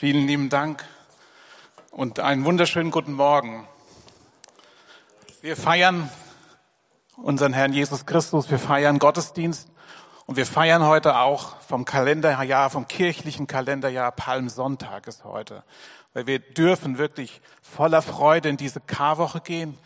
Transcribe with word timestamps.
Vielen 0.00 0.26
lieben 0.26 0.48
Dank 0.48 0.82
und 1.90 2.20
einen 2.20 2.46
wunderschönen 2.46 2.90
guten 2.90 3.12
Morgen. 3.12 3.68
Wir 5.42 5.58
feiern 5.58 6.08
unseren 7.18 7.52
Herrn 7.52 7.74
Jesus 7.74 8.06
Christus, 8.06 8.50
wir 8.50 8.58
feiern 8.58 8.98
Gottesdienst 8.98 9.68
und 10.24 10.38
wir 10.38 10.46
feiern 10.46 10.86
heute 10.86 11.18
auch 11.18 11.60
vom 11.60 11.84
Kalenderjahr, 11.84 12.70
vom 12.70 12.88
kirchlichen 12.88 13.46
Kalenderjahr 13.46 14.10
Palmsonntag 14.10 15.06
ist 15.06 15.24
heute. 15.24 15.64
Weil 16.14 16.26
wir 16.26 16.38
dürfen 16.38 16.96
wirklich 16.96 17.42
voller 17.60 18.00
Freude 18.00 18.48
in 18.48 18.56
diese 18.56 18.80
Karwoche 18.80 19.42
gehen, 19.42 19.76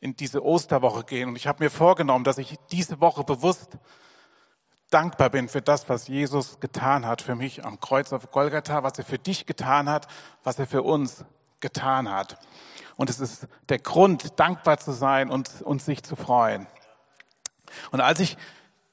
in 0.00 0.16
diese 0.16 0.44
Osterwoche 0.44 1.04
gehen. 1.04 1.28
Und 1.28 1.36
ich 1.36 1.46
habe 1.46 1.62
mir 1.62 1.70
vorgenommen, 1.70 2.24
dass 2.24 2.38
ich 2.38 2.56
diese 2.72 3.00
Woche 3.00 3.22
bewusst 3.22 3.78
dankbar 4.90 5.30
bin 5.30 5.48
für 5.48 5.62
das, 5.62 5.88
was 5.88 6.08
Jesus 6.08 6.60
getan 6.60 7.06
hat 7.06 7.22
für 7.22 7.34
mich 7.34 7.64
am 7.64 7.80
Kreuz 7.80 8.12
auf 8.12 8.30
Golgatha, 8.30 8.82
was 8.82 8.98
er 8.98 9.04
für 9.04 9.18
dich 9.18 9.46
getan 9.46 9.88
hat, 9.88 10.08
was 10.42 10.58
er 10.58 10.66
für 10.66 10.82
uns 10.82 11.24
getan 11.60 12.10
hat. 12.10 12.38
Und 12.96 13.08
es 13.08 13.20
ist 13.20 13.46
der 13.68 13.78
Grund, 13.78 14.38
dankbar 14.38 14.78
zu 14.78 14.92
sein 14.92 15.30
und, 15.30 15.62
und 15.62 15.80
sich 15.80 16.02
zu 16.02 16.16
freuen. 16.16 16.66
Und 17.92 18.00
als 18.00 18.20
ich 18.20 18.36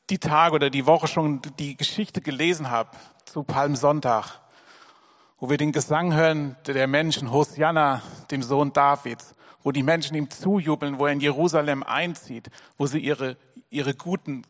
die 0.09 0.19
Tage 0.19 0.55
oder 0.55 0.69
die 0.69 0.85
Woche 0.85 1.07
schon 1.07 1.41
die 1.59 1.75
Geschichte 1.75 2.21
gelesen 2.21 2.69
habe 2.69 2.91
zu 3.25 3.43
Palmsonntag, 3.43 4.39
wo 5.39 5.49
wir 5.49 5.57
den 5.57 5.71
Gesang 5.71 6.13
hören 6.13 6.55
der 6.65 6.87
Menschen, 6.87 7.31
Hosianna, 7.31 8.01
dem 8.31 8.41
Sohn 8.41 8.71
Davids, 8.73 9.35
wo 9.61 9.71
die 9.71 9.83
Menschen 9.83 10.15
ihm 10.15 10.29
zujubeln, 10.29 10.97
wo 10.97 11.07
er 11.07 11.13
in 11.13 11.19
Jerusalem 11.19 11.83
einzieht, 11.83 12.49
wo 12.77 12.87
sie 12.87 12.99
ihre, 12.99 13.37
ihre 13.69 13.93
guten 13.93 14.43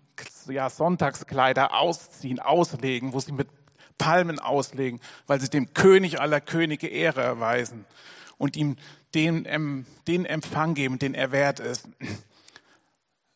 ja, 0.47 0.69
Sonntagskleider 0.69 1.73
ausziehen, 1.73 2.39
auslegen, 2.39 3.13
wo 3.13 3.19
sie 3.19 3.31
mit 3.31 3.47
Palmen 3.97 4.39
auslegen, 4.39 4.99
weil 5.25 5.41
sie 5.41 5.49
dem 5.49 5.73
König 5.73 6.19
aller 6.19 6.41
Könige 6.41 6.87
Ehre 6.87 7.21
erweisen 7.21 7.85
und 8.37 8.55
ihm 8.55 8.75
den, 9.13 9.85
den 10.07 10.25
Empfang 10.25 10.73
geben, 10.73 10.99
den 10.99 11.13
er 11.13 11.31
wert 11.31 11.59
ist. 11.59 11.89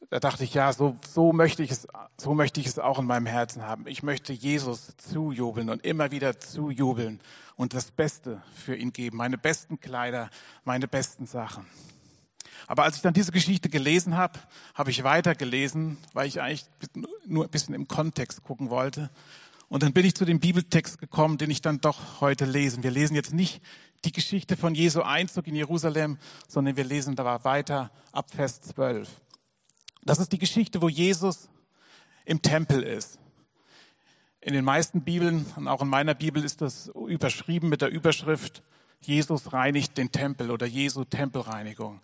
Da 0.09 0.19
dachte 0.19 0.43
ich, 0.43 0.53
ja, 0.53 0.73
so, 0.73 0.97
so 1.07 1.31
möchte 1.31 1.63
ich 1.63 1.71
es, 1.71 1.87
so 2.17 2.33
möchte 2.33 2.59
ich 2.59 2.67
es 2.67 2.77
auch 2.77 2.99
in 2.99 3.05
meinem 3.05 3.27
Herzen 3.27 3.65
haben. 3.65 3.87
Ich 3.87 4.03
möchte 4.03 4.33
Jesus 4.33 4.93
zujubeln 4.97 5.69
und 5.69 5.85
immer 5.85 6.11
wieder 6.11 6.37
zujubeln 6.37 7.21
und 7.55 7.73
das 7.73 7.91
Beste 7.91 8.41
für 8.53 8.75
ihn 8.75 8.91
geben. 8.91 9.17
Meine 9.17 9.37
besten 9.37 9.79
Kleider, 9.79 10.29
meine 10.65 10.89
besten 10.89 11.27
Sachen. 11.27 11.65
Aber 12.67 12.83
als 12.83 12.97
ich 12.97 13.01
dann 13.01 13.13
diese 13.13 13.31
Geschichte 13.31 13.69
gelesen 13.69 14.17
habe, 14.17 14.39
habe 14.75 14.91
ich 14.91 15.03
weitergelesen, 15.03 15.97
weil 16.13 16.27
ich 16.27 16.41
eigentlich 16.41 16.65
nur 17.25 17.45
ein 17.45 17.49
bisschen 17.49 17.73
im 17.73 17.87
Kontext 17.87 18.43
gucken 18.43 18.69
wollte. 18.69 19.09
Und 19.69 19.83
dann 19.83 19.93
bin 19.93 20.05
ich 20.05 20.15
zu 20.15 20.25
dem 20.25 20.39
Bibeltext 20.39 20.99
gekommen, 20.99 21.37
den 21.37 21.49
ich 21.49 21.61
dann 21.61 21.79
doch 21.79 22.21
heute 22.21 22.45
lesen. 22.45 22.83
Wir 22.83 22.91
lesen 22.91 23.15
jetzt 23.15 23.33
nicht 23.33 23.61
die 24.03 24.11
Geschichte 24.11 24.57
von 24.57 24.75
Jesu 24.75 25.01
Einzug 25.01 25.47
in 25.47 25.55
Jerusalem, 25.55 26.17
sondern 26.47 26.75
wir 26.75 26.83
lesen 26.83 27.15
da 27.15 27.43
weiter 27.43 27.91
ab 28.11 28.31
Vers 28.31 28.61
12. 28.61 29.09
Das 30.03 30.19
ist 30.19 30.31
die 30.31 30.39
Geschichte, 30.39 30.81
wo 30.81 30.89
Jesus 30.89 31.49
im 32.25 32.41
Tempel 32.41 32.83
ist. 32.83 33.19
In 34.41 34.53
den 34.53 34.65
meisten 34.65 35.03
Bibeln 35.03 35.45
und 35.55 35.67
auch 35.67 35.83
in 35.83 35.87
meiner 35.87 36.15
Bibel 36.15 36.43
ist 36.43 36.61
das 36.61 36.91
überschrieben 37.07 37.69
mit 37.69 37.81
der 37.81 37.89
Überschrift 37.89 38.63
Jesus 39.01 39.51
reinigt 39.51 39.97
den 39.97 40.11
Tempel 40.11 40.51
oder 40.51 40.65
Jesu 40.65 41.03
Tempelreinigung. 41.03 42.01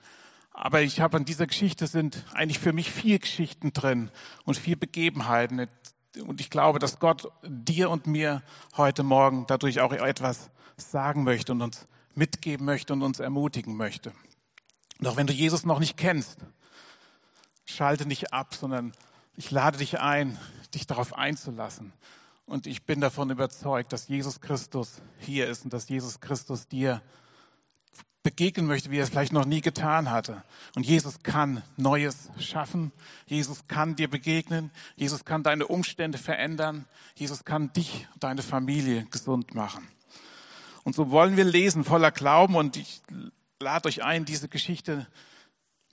Aber 0.60 0.82
ich 0.82 1.02
habe 1.02 1.18
an 1.18 1.24
dieser 1.24 1.46
Geschichte 1.46 1.86
sind 1.86 2.26
eigentlich 2.34 2.58
für 2.58 2.74
mich 2.74 2.90
vier 2.90 3.20
Geschichten 3.20 3.74
drin 3.74 4.10
und 4.44 4.58
vier 4.58 4.76
Begebenheiten. 4.76 5.68
Und 6.26 6.42
ich 6.42 6.50
glaube, 6.50 6.80
dass 6.80 6.98
Gott 6.98 7.32
dir 7.44 7.92
und 7.92 8.08
mir 8.08 8.42
heute 8.76 9.04
Morgen 9.04 9.46
dadurch 9.48 9.82
auch 9.82 9.94
etwas 9.94 10.50
sagen 10.76 11.24
möchte 11.24 11.52
und 11.52 11.62
uns 11.62 11.88
mitgeben 12.16 12.66
möchte 12.66 12.94
und 12.94 13.04
uns 13.04 13.20
ermutigen 13.20 13.78
möchte. 13.78 14.14
Doch 15.00 15.16
wenn 15.16 15.28
du 15.28 15.34
Jesus 15.34 15.64
noch 15.64 15.78
nicht 15.78 15.96
kennst, 15.96 16.40
schalte 17.66 18.08
nicht 18.08 18.34
ab, 18.34 18.56
sondern 18.56 18.94
ich 19.36 19.52
lade 19.52 19.78
dich 19.78 20.00
ein, 20.00 20.40
dich 20.74 20.88
darauf 20.88 21.16
einzulassen. 21.16 21.94
Und 22.48 22.66
ich 22.66 22.84
bin 22.84 23.00
davon 23.00 23.30
überzeugt, 23.30 23.94
dass 23.94 24.08
Jesus 24.08 24.42
Christus 24.42 25.04
hier 25.20 25.48
ist 25.50 25.66
und 25.66 25.74
dass 25.74 25.88
Jesus 25.88 26.20
Christus 26.20 26.68
dir 26.68 27.04
begegnen 28.24 28.68
möchte, 28.68 28.92
wie 28.92 28.98
er 28.98 29.04
es 29.04 29.10
vielleicht 29.10 29.32
noch 29.32 29.46
nie 29.46 29.62
getan 29.62 30.12
hatte. 30.12 30.44
Und 30.76 30.86
Jesus 30.86 31.24
kann 31.24 31.64
Neues 31.78 32.30
schaffen. 32.40 32.92
Jesus 33.26 33.68
kann 33.68 33.96
dir 33.96 34.10
begegnen. 34.10 34.70
Jesus 34.98 35.24
kann 35.24 35.44
deine 35.44 35.68
Umstände 35.68 36.18
verändern. 36.18 36.86
Jesus 37.16 37.46
kann 37.46 37.72
dich, 37.72 38.06
deine 38.20 38.42
Familie 38.42 39.06
gesund 39.12 39.56
machen. 39.56 39.88
Und 40.84 40.94
so 40.94 41.10
wollen 41.10 41.38
wir 41.38 41.46
lesen 41.46 41.86
voller 41.86 42.12
Glauben 42.12 42.56
und 42.56 42.76
ich 42.76 43.02
lade 43.60 43.88
euch 43.88 44.04
ein, 44.04 44.26
diese 44.26 44.50
Geschichte 44.50 45.08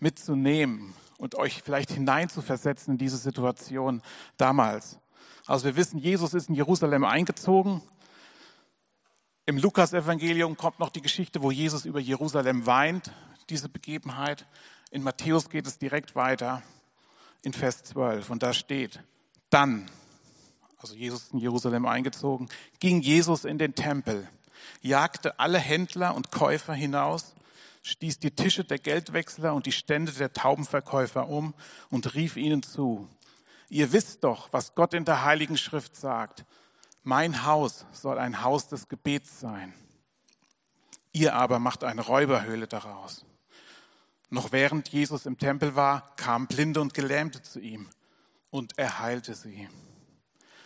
mitzunehmen 0.00 0.92
und 1.18 1.36
euch 1.36 1.62
vielleicht 1.62 1.92
hineinzuversetzen 1.92 2.94
in 2.94 2.98
diese 2.98 3.16
Situation 3.16 4.02
damals. 4.36 4.98
Also 5.46 5.66
wir 5.66 5.76
wissen, 5.76 5.98
Jesus 5.98 6.34
ist 6.34 6.48
in 6.48 6.54
Jerusalem 6.54 7.04
eingezogen 7.04 7.80
im 9.46 9.58
Lukas-Evangelium 9.58 10.56
kommt 10.56 10.78
noch 10.78 10.90
die 10.90 11.02
Geschichte, 11.02 11.42
wo 11.42 11.50
Jesus 11.50 11.84
über 11.84 12.00
Jerusalem 12.00 12.66
weint, 12.66 13.12
diese 13.50 13.68
Begebenheit. 13.68 14.46
In 14.90 15.02
Matthäus 15.02 15.50
geht 15.50 15.66
es 15.66 15.78
direkt 15.78 16.14
weiter 16.14 16.62
in 17.42 17.52
Vers 17.52 17.82
12 17.84 18.30
und 18.30 18.42
da 18.42 18.54
steht, 18.54 19.00
dann, 19.50 19.90
also 20.78 20.94
Jesus 20.94 21.30
in 21.32 21.40
Jerusalem 21.40 21.84
eingezogen, 21.84 22.48
ging 22.80 23.02
Jesus 23.02 23.44
in 23.44 23.58
den 23.58 23.74
Tempel, 23.74 24.26
jagte 24.80 25.38
alle 25.38 25.58
Händler 25.58 26.14
und 26.14 26.30
Käufer 26.30 26.72
hinaus, 26.72 27.34
stieß 27.82 28.18
die 28.18 28.30
Tische 28.30 28.64
der 28.64 28.78
Geldwechsler 28.78 29.52
und 29.52 29.66
die 29.66 29.72
Stände 29.72 30.12
der 30.12 30.32
Taubenverkäufer 30.32 31.28
um 31.28 31.52
und 31.90 32.14
rief 32.14 32.38
ihnen 32.38 32.62
zu, 32.62 33.06
ihr 33.68 33.92
wisst 33.92 34.24
doch, 34.24 34.50
was 34.52 34.74
Gott 34.74 34.94
in 34.94 35.04
der 35.04 35.22
Heiligen 35.22 35.58
Schrift 35.58 35.96
sagt, 35.96 36.46
mein 37.04 37.44
Haus 37.44 37.86
soll 37.92 38.18
ein 38.18 38.42
Haus 38.42 38.68
des 38.68 38.88
Gebets 38.88 39.38
sein. 39.38 39.72
Ihr 41.12 41.34
aber 41.34 41.58
macht 41.58 41.84
eine 41.84 42.00
Räuberhöhle 42.00 42.66
daraus. 42.66 43.24
Noch 44.30 44.50
während 44.50 44.88
Jesus 44.88 45.26
im 45.26 45.38
Tempel 45.38 45.76
war, 45.76 46.16
kamen 46.16 46.48
Blinde 46.48 46.80
und 46.80 46.94
Gelähmte 46.94 47.42
zu 47.42 47.60
ihm 47.60 47.88
und 48.50 48.78
er 48.78 48.98
heilte 48.98 49.34
sie. 49.34 49.68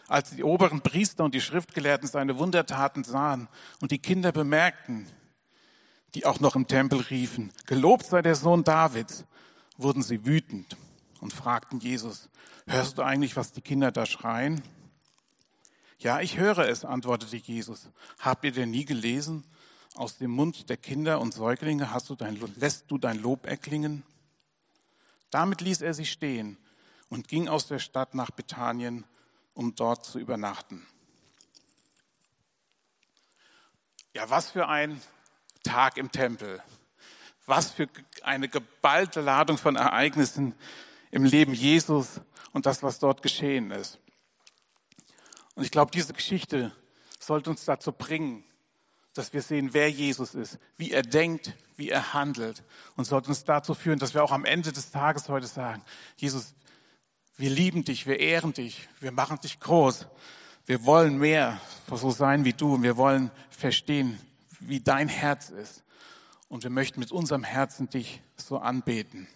Als 0.06 0.30
die 0.30 0.44
oberen 0.44 0.80
Priester 0.80 1.24
und 1.24 1.34
die 1.34 1.40
Schriftgelehrten 1.40 2.08
seine 2.08 2.38
Wundertaten 2.38 3.04
sahen 3.04 3.48
und 3.80 3.90
die 3.90 3.98
Kinder 3.98 4.32
bemerkten, 4.32 5.06
die 6.14 6.24
auch 6.24 6.40
noch 6.40 6.56
im 6.56 6.66
Tempel 6.66 7.00
riefen, 7.00 7.52
gelobt 7.66 8.06
sei 8.06 8.22
der 8.22 8.36
Sohn 8.36 8.64
Davids, 8.64 9.26
wurden 9.76 10.02
sie 10.02 10.24
wütend 10.24 10.78
und 11.20 11.34
fragten 11.34 11.80
Jesus, 11.80 12.30
hörst 12.66 12.96
du 12.96 13.02
eigentlich, 13.02 13.36
was 13.36 13.52
die 13.52 13.60
Kinder 13.60 13.92
da 13.92 14.06
schreien? 14.06 14.62
Ja, 15.98 16.20
ich 16.20 16.38
höre 16.38 16.58
es, 16.58 16.84
antwortete 16.84 17.36
Jesus. 17.36 17.88
Habt 18.20 18.44
ihr 18.44 18.52
denn 18.52 18.70
nie 18.70 18.84
gelesen? 18.84 19.44
Aus 19.96 20.16
dem 20.16 20.30
Mund 20.30 20.70
der 20.70 20.76
Kinder 20.76 21.20
und 21.20 21.34
Säuglinge 21.34 21.92
hast 21.92 22.08
du 22.08 22.14
dein, 22.14 22.38
lässt 22.56 22.88
du 22.88 22.98
dein 22.98 23.18
Lob 23.18 23.46
erklingen? 23.46 24.04
Damit 25.30 25.60
ließ 25.60 25.82
er 25.82 25.94
sie 25.94 26.06
stehen 26.06 26.56
und 27.08 27.26
ging 27.26 27.48
aus 27.48 27.66
der 27.66 27.80
Stadt 27.80 28.14
nach 28.14 28.30
Bethanien, 28.30 29.04
um 29.54 29.74
dort 29.74 30.04
zu 30.04 30.20
übernachten. 30.20 30.86
Ja, 34.14 34.30
was 34.30 34.50
für 34.50 34.68
ein 34.68 35.00
Tag 35.64 35.96
im 35.96 36.12
Tempel. 36.12 36.62
Was 37.46 37.70
für 37.70 37.88
eine 38.22 38.48
geballte 38.48 39.20
Ladung 39.20 39.58
von 39.58 39.76
Ereignissen 39.76 40.54
im 41.10 41.24
Leben 41.24 41.54
Jesus 41.54 42.20
und 42.52 42.66
das, 42.66 42.82
was 42.82 43.00
dort 43.00 43.22
geschehen 43.22 43.70
ist. 43.70 43.98
Und 45.58 45.64
ich 45.64 45.72
glaube, 45.72 45.90
diese 45.90 46.12
Geschichte 46.12 46.70
sollte 47.18 47.50
uns 47.50 47.64
dazu 47.64 47.90
bringen, 47.90 48.44
dass 49.12 49.32
wir 49.32 49.42
sehen, 49.42 49.70
wer 49.72 49.90
Jesus 49.90 50.36
ist, 50.36 50.56
wie 50.76 50.92
er 50.92 51.02
denkt, 51.02 51.52
wie 51.74 51.88
er 51.88 52.14
handelt. 52.14 52.62
Und 52.94 53.06
sollte 53.06 53.30
uns 53.30 53.42
dazu 53.42 53.74
führen, 53.74 53.98
dass 53.98 54.14
wir 54.14 54.22
auch 54.22 54.30
am 54.30 54.44
Ende 54.44 54.70
des 54.70 54.92
Tages 54.92 55.28
heute 55.28 55.48
sagen, 55.48 55.82
Jesus, 56.14 56.54
wir 57.38 57.50
lieben 57.50 57.84
dich, 57.84 58.06
wir 58.06 58.20
ehren 58.20 58.52
dich, 58.52 58.88
wir 59.00 59.10
machen 59.10 59.40
dich 59.40 59.58
groß, 59.58 60.06
wir 60.66 60.84
wollen 60.84 61.18
mehr 61.18 61.60
so 61.92 62.12
sein 62.12 62.44
wie 62.44 62.52
du 62.52 62.74
und 62.74 62.84
wir 62.84 62.96
wollen 62.96 63.32
verstehen, 63.50 64.16
wie 64.60 64.78
dein 64.78 65.08
Herz 65.08 65.50
ist. 65.50 65.82
Und 66.46 66.62
wir 66.62 66.70
möchten 66.70 67.00
mit 67.00 67.10
unserem 67.10 67.42
Herzen 67.42 67.90
dich 67.90 68.22
so 68.36 68.58
anbeten. 68.58 69.26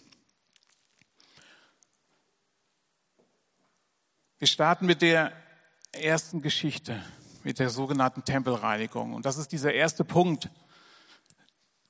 Wir 4.39 4.47
starten 4.47 4.87
mit 4.87 5.03
der 5.03 5.42
ersten 5.93 6.43
Geschichte 6.43 7.03
mit 7.45 7.59
der 7.59 7.71
sogenannten 7.71 8.25
Tempelreinigung. 8.25 9.15
Und 9.15 9.27
das 9.27 9.37
ist 9.37 9.53
dieser 9.53 9.73
erste 9.73 10.05
Punkt, 10.05 10.49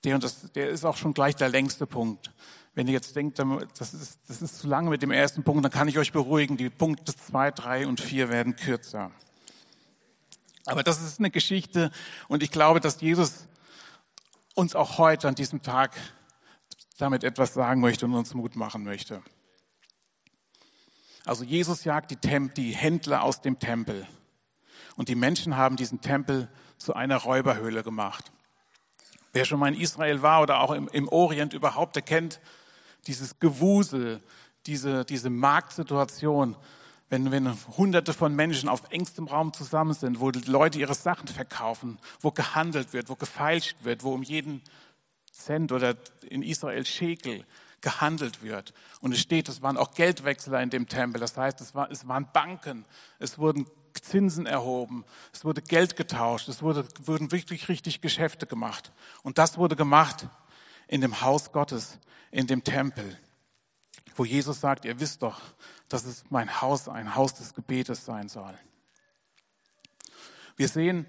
der, 0.05 0.17
und 0.17 0.25
das, 0.25 0.51
der 0.53 0.69
ist 0.69 0.85
auch 0.85 0.97
schon 0.97 1.15
gleich 1.15 1.37
der 1.37 1.49
längste 1.49 1.87
Punkt. 1.87 2.33
Wenn 2.75 2.87
ihr 2.87 2.95
jetzt 2.95 3.15
denkt, 3.15 3.39
das 3.79 3.95
ist, 3.95 4.19
das 4.29 4.43
ist 4.43 4.59
zu 4.59 4.67
lange 4.67 4.91
mit 4.91 5.03
dem 5.03 5.11
ersten 5.11 5.45
Punkt, 5.45 5.65
dann 5.65 5.71
kann 5.71 5.89
ich 5.89 5.99
euch 5.99 6.13
beruhigen, 6.13 6.57
die 6.57 6.71
Punkte 6.71 7.15
zwei, 7.15 7.51
drei 7.51 7.87
und 7.87 8.01
vier 8.01 8.29
werden 8.29 8.57
kürzer. 8.57 9.11
Aber 10.65 10.83
das 10.83 11.03
ist 11.03 11.19
eine 11.19 11.31
Geschichte 11.31 11.91
und 12.29 12.43
ich 12.43 12.51
glaube, 12.51 12.81
dass 12.81 13.01
Jesus 13.01 13.47
uns 14.55 14.75
auch 14.75 14.99
heute 14.99 15.29
an 15.29 15.35
diesem 15.35 15.63
Tag 15.63 15.93
damit 16.99 17.25
etwas 17.25 17.55
sagen 17.55 17.81
möchte 17.81 18.07
und 18.07 18.15
uns 18.15 18.35
Mut 18.35 18.57
machen 18.57 18.85
möchte. 18.85 19.23
Also 21.25 21.45
Jesus 21.45 21.85
jagt 21.85 22.11
die, 22.11 22.17
Temp 22.17 22.55
die 22.55 22.73
Händler 22.73 23.23
aus 23.23 23.41
dem 23.41 23.59
Tempel 23.59 24.07
und 24.97 25.09
die 25.09 25.15
Menschen 25.15 25.57
haben 25.57 25.77
diesen 25.77 26.01
Tempel 26.01 26.49
zu 26.79 26.95
einer 26.95 27.17
Räuberhöhle 27.17 27.83
gemacht. 27.83 28.33
Wer 29.33 29.45
schon 29.45 29.61
mal 29.61 29.73
in 29.73 29.81
Israel 29.81 30.23
war 30.23 30.43
oder 30.43 30.61
auch 30.61 30.73
im, 30.73 30.89
im 30.89 31.09
Orient 31.09 31.55
überhaupt, 31.55 31.97
der 31.97 32.03
kennt 32.03 32.41
dieses 33.07 33.39
Gewusel, 33.39 34.21
diese, 34.67 35.05
diese 35.05 35.31
Marktsituation, 35.31 36.57
wenn, 37.09 37.31
wenn 37.31 37.53
hunderte 37.77 38.13
von 38.13 38.35
Menschen 38.35 38.69
auf 38.69 38.83
engstem 38.91 39.27
Raum 39.27 39.53
zusammen 39.53 39.95
sind, 39.95 40.21
wo 40.21 40.31
die 40.31 40.51
Leute 40.51 40.79
ihre 40.79 40.95
Sachen 40.95 41.29
verkaufen, 41.29 41.99
wo 42.21 42.31
gehandelt 42.31 42.93
wird, 42.93 43.09
wo 43.09 43.17
gefeilscht 43.17 43.77
wird, 43.83 44.03
wo 44.03 44.13
um 44.13 44.23
jeden 44.23 44.63
Cent 45.31 45.73
oder 45.73 45.95
in 46.29 46.43
Israel 46.43 46.85
Schekel 46.85 47.45
gehandelt 47.83 48.43
wird. 48.43 48.73
Und 49.01 49.13
es 49.13 49.21
steht, 49.21 49.49
es 49.49 49.61
waren 49.61 49.77
auch 49.77 49.93
Geldwechsler 49.93 50.63
in 50.63 50.71
dem 50.71 50.89
Tempel. 50.89 51.21
Das 51.21 51.37
heißt, 51.37 51.61
es, 51.61 51.75
war, 51.75 51.91
es 51.91 52.09
waren 52.09 52.29
Banken, 52.33 52.87
es 53.19 53.39
wurden 53.39 53.67
Zinsen 54.01 54.47
erhoben, 54.47 55.05
es 55.33 55.45
wurde 55.45 55.61
Geld 55.61 55.97
getauscht, 55.97 56.49
es 56.49 56.63
wurde, 56.63 56.87
wurden 57.05 57.31
wirklich 57.31 57.69
richtig 57.69 58.01
Geschäfte 58.01 58.47
gemacht. 58.47 58.93
Und 59.23 59.37
das 59.37 59.59
wurde 59.59 59.77
gemacht 59.77 60.29
in 60.89 61.01
dem 61.03 61.21
Haus 61.21 61.53
Gottes, 61.53 61.99
in 62.31 62.47
dem 62.47 62.65
Tempel, 62.65 63.19
wo 64.17 64.25
Jesus 64.25 64.61
sagt, 64.61 64.85
ihr 64.85 64.99
wisst 64.99 65.23
doch, 65.23 65.41
dass 65.89 66.05
es 66.05 66.25
mein 66.31 66.63
Haus 66.63 66.89
ein 66.89 67.15
Haus 67.15 67.35
des 67.35 67.53
Gebetes 67.53 68.05
sein 68.05 68.29
soll. 68.29 68.55
Wir 70.57 70.69
sehen, 70.69 71.07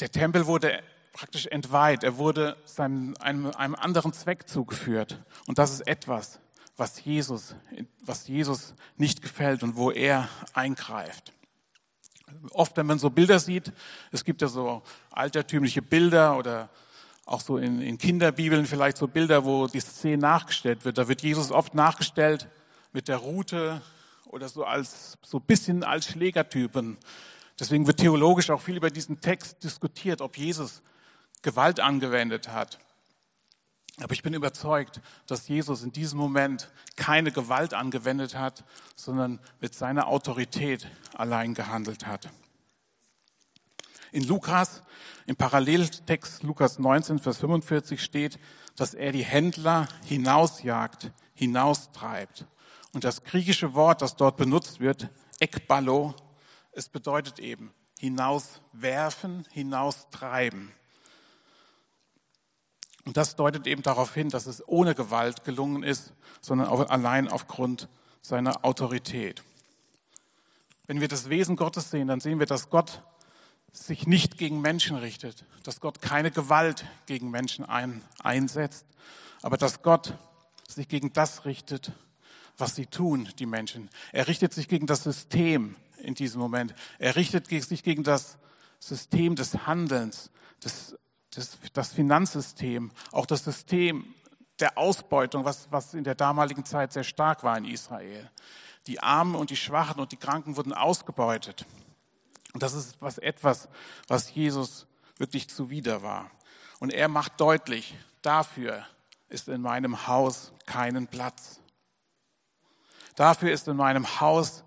der 0.00 0.10
Tempel 0.10 0.46
wurde 0.46 0.82
praktisch 1.20 1.48
entweiht, 1.48 2.02
er 2.02 2.16
wurde 2.16 2.56
seinem, 2.64 3.14
einem, 3.20 3.50
einem 3.50 3.74
anderen 3.74 4.14
Zweck 4.14 4.48
zugeführt. 4.48 5.22
Und 5.46 5.58
das 5.58 5.70
ist 5.70 5.86
etwas, 5.86 6.40
was 6.78 7.04
Jesus, 7.04 7.54
was 8.00 8.26
Jesus 8.26 8.72
nicht 8.96 9.20
gefällt 9.20 9.62
und 9.62 9.76
wo 9.76 9.90
er 9.90 10.30
eingreift. 10.54 11.34
Oft, 12.52 12.74
wenn 12.78 12.86
man 12.86 12.98
so 12.98 13.10
Bilder 13.10 13.38
sieht, 13.38 13.70
es 14.12 14.24
gibt 14.24 14.40
ja 14.40 14.48
so 14.48 14.82
altertümliche 15.10 15.82
Bilder 15.82 16.38
oder 16.38 16.70
auch 17.26 17.42
so 17.42 17.58
in, 17.58 17.82
in 17.82 17.98
Kinderbibeln 17.98 18.64
vielleicht 18.64 18.96
so 18.96 19.06
Bilder, 19.06 19.44
wo 19.44 19.66
die 19.66 19.80
Szene 19.80 20.16
nachgestellt 20.16 20.86
wird. 20.86 20.96
Da 20.96 21.06
wird 21.06 21.20
Jesus 21.20 21.50
oft 21.50 21.74
nachgestellt 21.74 22.48
mit 22.94 23.08
der 23.08 23.18
Rute 23.18 23.82
oder 24.24 24.48
so 24.48 24.64
als 24.64 25.18
so 25.22 25.38
bisschen 25.38 25.84
als 25.84 26.06
Schlägertypen. 26.06 26.96
Deswegen 27.58 27.86
wird 27.86 27.98
theologisch 27.98 28.48
auch 28.48 28.62
viel 28.62 28.78
über 28.78 28.88
diesen 28.88 29.20
Text 29.20 29.62
diskutiert, 29.62 30.22
ob 30.22 30.38
Jesus 30.38 30.80
Gewalt 31.42 31.80
angewendet 31.80 32.48
hat. 32.48 32.78
Aber 34.00 34.12
ich 34.12 34.22
bin 34.22 34.34
überzeugt, 34.34 35.00
dass 35.26 35.48
Jesus 35.48 35.82
in 35.82 35.92
diesem 35.92 36.18
Moment 36.18 36.70
keine 36.96 37.32
Gewalt 37.32 37.74
angewendet 37.74 38.34
hat, 38.34 38.64
sondern 38.96 39.40
mit 39.60 39.74
seiner 39.74 40.06
Autorität 40.06 40.88
allein 41.14 41.54
gehandelt 41.54 42.06
hat. 42.06 42.30
In 44.12 44.26
Lukas, 44.26 44.82
im 45.26 45.36
Paralleltext 45.36 46.42
Lukas 46.42 46.78
19, 46.78 47.18
Vers 47.18 47.38
45 47.38 48.02
steht, 48.02 48.38
dass 48.76 48.94
er 48.94 49.12
die 49.12 49.24
Händler 49.24 49.86
hinausjagt, 50.04 51.12
hinaustreibt. 51.34 52.46
Und 52.92 53.04
das 53.04 53.22
griechische 53.22 53.74
Wort, 53.74 54.02
das 54.02 54.16
dort 54.16 54.36
benutzt 54.36 54.80
wird, 54.80 55.10
ekballo, 55.38 56.14
es 56.72 56.88
bedeutet 56.88 57.38
eben 57.38 57.72
hinauswerfen, 57.98 59.46
hinaustreiben. 59.52 60.72
Und 63.04 63.16
das 63.16 63.36
deutet 63.36 63.66
eben 63.66 63.82
darauf 63.82 64.14
hin, 64.14 64.28
dass 64.28 64.46
es 64.46 64.66
ohne 64.68 64.94
Gewalt 64.94 65.44
gelungen 65.44 65.82
ist, 65.82 66.12
sondern 66.40 66.68
allein 66.68 67.28
aufgrund 67.28 67.88
seiner 68.22 68.64
Autorität. 68.64 69.42
Wenn 70.86 71.00
wir 71.00 71.08
das 71.08 71.28
Wesen 71.28 71.56
Gottes 71.56 71.90
sehen, 71.90 72.08
dann 72.08 72.20
sehen 72.20 72.38
wir, 72.38 72.46
dass 72.46 72.68
Gott 72.68 73.02
sich 73.72 74.06
nicht 74.06 74.38
gegen 74.38 74.60
Menschen 74.60 74.96
richtet, 74.96 75.44
dass 75.62 75.80
Gott 75.80 76.02
keine 76.02 76.30
Gewalt 76.30 76.84
gegen 77.06 77.30
Menschen 77.30 77.64
ein, 77.64 78.02
einsetzt, 78.22 78.86
aber 79.42 79.56
dass 79.56 79.82
Gott 79.82 80.14
sich 80.68 80.88
gegen 80.88 81.12
das 81.12 81.44
richtet, 81.44 81.92
was 82.58 82.74
sie 82.74 82.86
tun, 82.86 83.28
die 83.38 83.46
Menschen. 83.46 83.88
Er 84.12 84.28
richtet 84.28 84.52
sich 84.52 84.68
gegen 84.68 84.86
das 84.86 85.04
System 85.04 85.76
in 85.98 86.14
diesem 86.14 86.40
Moment. 86.40 86.74
Er 86.98 87.16
richtet 87.16 87.46
sich 87.48 87.82
gegen 87.82 88.02
das 88.02 88.38
System 88.78 89.36
des 89.36 89.66
Handelns, 89.66 90.30
des, 90.64 90.96
des, 91.36 91.58
das 91.72 91.92
Finanzsystem, 91.92 92.90
auch 93.12 93.26
das 93.26 93.44
System 93.44 94.14
der 94.58 94.76
Ausbeutung, 94.76 95.44
was, 95.44 95.68
was 95.70 95.94
in 95.94 96.04
der 96.04 96.14
damaligen 96.14 96.64
Zeit 96.64 96.92
sehr 96.92 97.04
stark 97.04 97.42
war 97.44 97.56
in 97.56 97.64
Israel. 97.64 98.30
Die 98.86 99.00
Armen 99.00 99.34
und 99.34 99.50
die 99.50 99.56
Schwachen 99.56 100.00
und 100.00 100.12
die 100.12 100.16
Kranken 100.16 100.56
wurden 100.56 100.72
ausgebeutet. 100.72 101.66
Und 102.52 102.62
das 102.62 102.74
ist 102.74 102.96
was 103.00 103.18
etwas, 103.18 103.68
was 104.08 104.34
Jesus 104.34 104.86
wirklich 105.18 105.48
zuwider 105.48 106.02
war. 106.02 106.30
Und 106.78 106.92
er 106.92 107.08
macht 107.08 107.40
deutlich, 107.40 107.94
dafür 108.22 108.84
ist 109.28 109.48
in 109.48 109.60
meinem 109.60 110.06
Haus 110.06 110.52
keinen 110.66 111.06
Platz. 111.06 111.60
Dafür 113.14 113.52
ist 113.52 113.68
in 113.68 113.76
meinem 113.76 114.20
Haus 114.20 114.64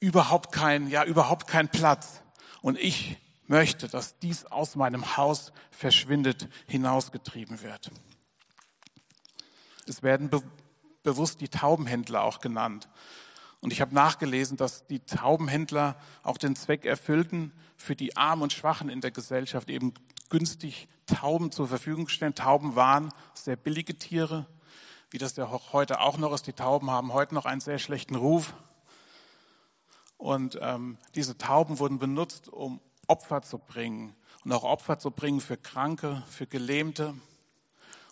überhaupt 0.00 0.52
kein, 0.52 0.88
ja, 0.88 1.04
überhaupt 1.04 1.46
kein 1.46 1.68
Platz. 1.68 2.20
Und 2.60 2.76
ich 2.78 3.18
möchte, 3.46 3.88
dass 3.88 4.18
dies 4.18 4.46
aus 4.46 4.76
meinem 4.76 5.16
Haus 5.16 5.52
verschwindet, 5.70 6.48
hinausgetrieben 6.66 7.62
wird. 7.62 7.90
Es 9.86 10.02
werden 10.02 10.30
be 10.30 10.42
bewusst 11.02 11.40
die 11.40 11.48
Taubenhändler 11.48 12.22
auch 12.22 12.38
genannt. 12.38 12.88
Und 13.60 13.72
ich 13.72 13.80
habe 13.80 13.92
nachgelesen, 13.92 14.56
dass 14.56 14.86
die 14.86 15.00
Taubenhändler 15.00 15.96
auch 16.22 16.38
den 16.38 16.54
Zweck 16.54 16.84
erfüllten, 16.84 17.52
für 17.76 17.96
die 17.96 18.16
Armen 18.16 18.42
und 18.42 18.52
Schwachen 18.52 18.88
in 18.88 19.00
der 19.00 19.10
Gesellschaft 19.10 19.68
eben 19.68 19.94
günstig 20.30 20.88
Tauben 21.06 21.50
zur 21.50 21.68
Verfügung 21.68 22.08
stellen. 22.08 22.34
Tauben 22.34 22.76
waren 22.76 23.12
sehr 23.34 23.56
billige 23.56 23.96
Tiere, 23.96 24.46
wie 25.10 25.18
das 25.18 25.36
ja 25.36 25.50
heute 25.72 26.00
auch 26.00 26.16
noch 26.18 26.32
ist. 26.32 26.46
Die 26.46 26.52
Tauben 26.52 26.90
haben 26.90 27.12
heute 27.12 27.34
noch 27.34 27.44
einen 27.44 27.60
sehr 27.60 27.78
schlechten 27.78 28.14
Ruf. 28.14 28.54
Und 30.16 30.58
ähm, 30.62 30.98
diese 31.14 31.36
Tauben 31.36 31.78
wurden 31.80 31.98
benutzt, 31.98 32.48
um 32.48 32.80
Opfer 33.06 33.42
zu 33.42 33.58
bringen 33.58 34.14
und 34.44 34.52
auch 34.52 34.64
Opfer 34.64 34.98
zu 34.98 35.10
bringen 35.10 35.40
für 35.40 35.56
Kranke, 35.56 36.22
für 36.28 36.46
Gelähmte. 36.46 37.14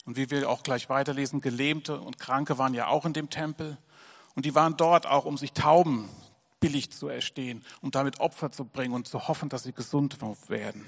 Und 0.07 0.17
wie 0.17 0.31
wir 0.31 0.49
auch 0.49 0.63
gleich 0.63 0.89
weiterlesen, 0.89 1.41
Gelähmte 1.41 2.01
und 2.01 2.19
Kranke 2.19 2.59
waren 2.59 2.75
ja 2.75 2.89
auch 2.89 3.05
in 3.05 3.13
dem 3.13 3.31
Tempel. 3.31 3.79
Und 4.35 4.45
die 4.47 4.55
waren 4.55 4.77
dort 4.77 5.07
auch, 5.07 5.25
um 5.25 5.37
sich 5.37 5.53
Tauben 5.53 6.09
billig 6.61 6.91
zu 6.93 7.09
erstehen, 7.09 7.65
um 7.81 7.91
damit 7.91 8.21
Opfer 8.21 8.53
zu 8.53 8.65
bringen 8.65 8.95
und 8.95 9.09
zu 9.09 9.29
hoffen, 9.29 9.49
dass 9.49 9.65
sie 9.65 9.73
gesund 9.73 10.19
werden. 10.49 10.87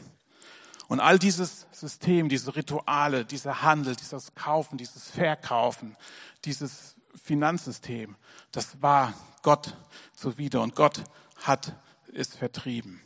Und 0.89 1.01
all 1.01 1.19
dieses 1.19 1.67
System, 1.73 2.29
diese 2.29 2.55
Rituale, 2.55 3.25
dieser 3.25 3.63
Handel, 3.63 3.97
dieses 3.97 4.35
Kaufen, 4.35 4.77
dieses 4.77 5.11
Verkaufen, 5.11 5.97
dieses 6.45 6.97
Finanzsystem, 7.15 8.17
das 8.51 8.83
war 8.83 9.15
Gott 9.43 9.77
zuwider 10.15 10.61
und 10.61 10.75
Gott 10.75 11.03
hat 11.43 11.75
es 12.13 12.35
vertrieben. 12.35 13.01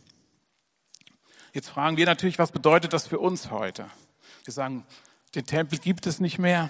Jetzt 1.57 1.71
fragen 1.71 1.97
wir 1.97 2.05
natürlich, 2.05 2.39
was 2.39 2.53
bedeutet 2.53 2.93
das 2.93 3.07
für 3.07 3.19
uns 3.19 3.51
heute? 3.51 3.87
Wir 4.45 4.53
sagen, 4.53 4.85
den 5.35 5.47
Tempel 5.47 5.79
gibt 5.79 6.07
es 6.07 6.21
nicht 6.21 6.39
mehr, 6.39 6.69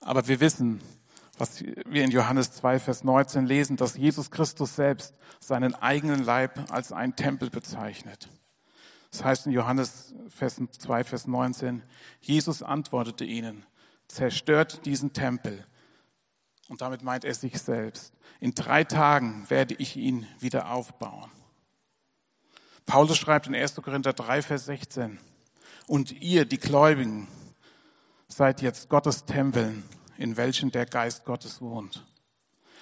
aber 0.00 0.26
wir 0.26 0.40
wissen, 0.40 0.80
was 1.38 1.62
wir 1.62 2.02
in 2.02 2.10
Johannes 2.10 2.50
2, 2.50 2.80
Vers 2.80 3.04
19 3.04 3.46
lesen, 3.46 3.76
dass 3.76 3.96
Jesus 3.96 4.32
Christus 4.32 4.74
selbst 4.74 5.14
seinen 5.38 5.76
eigenen 5.76 6.24
Leib 6.24 6.72
als 6.72 6.90
einen 6.90 7.14
Tempel 7.14 7.50
bezeichnet. 7.50 8.28
Das 9.12 9.22
heißt 9.22 9.46
in 9.46 9.52
Johannes 9.52 10.12
2, 10.28 11.04
Vers 11.04 11.28
19, 11.28 11.84
Jesus 12.20 12.64
antwortete 12.64 13.24
ihnen, 13.24 13.64
zerstört 14.08 14.86
diesen 14.86 15.12
Tempel. 15.12 15.64
Und 16.66 16.80
damit 16.80 17.04
meint 17.04 17.24
er 17.24 17.32
sich 17.32 17.56
selbst. 17.60 18.12
In 18.40 18.56
drei 18.56 18.82
Tagen 18.82 19.48
werde 19.48 19.74
ich 19.74 19.96
ihn 19.96 20.26
wieder 20.40 20.72
aufbauen. 20.72 21.30
Paulus 22.88 23.18
schreibt 23.18 23.46
in 23.46 23.54
1. 23.54 23.74
Korinther 23.74 24.14
3, 24.14 24.40
Vers 24.40 24.64
16, 24.64 25.18
und 25.86 26.10
ihr, 26.10 26.46
die 26.46 26.56
Gläubigen, 26.56 27.28
seid 28.28 28.62
jetzt 28.62 28.88
Gottes 28.88 29.26
Tempeln 29.26 29.84
in 30.16 30.38
welchen 30.38 30.70
der 30.70 30.86
Geist 30.86 31.26
Gottes 31.26 31.60
wohnt. 31.60 32.06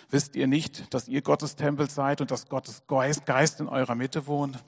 Wisst 0.09 0.37
ihr 0.37 0.47
nicht, 0.47 0.95
dass 0.95 1.09
ihr 1.09 1.23
Gottes 1.23 1.57
Tempel 1.57 1.91
seid 1.91 2.21
und 2.21 2.31
dass 2.31 2.49
Gottes 2.49 2.85
Geist 2.87 3.59
in 3.59 3.67
eurer 3.67 3.97
Mitte 3.97 4.29
wohnt? 4.29 4.63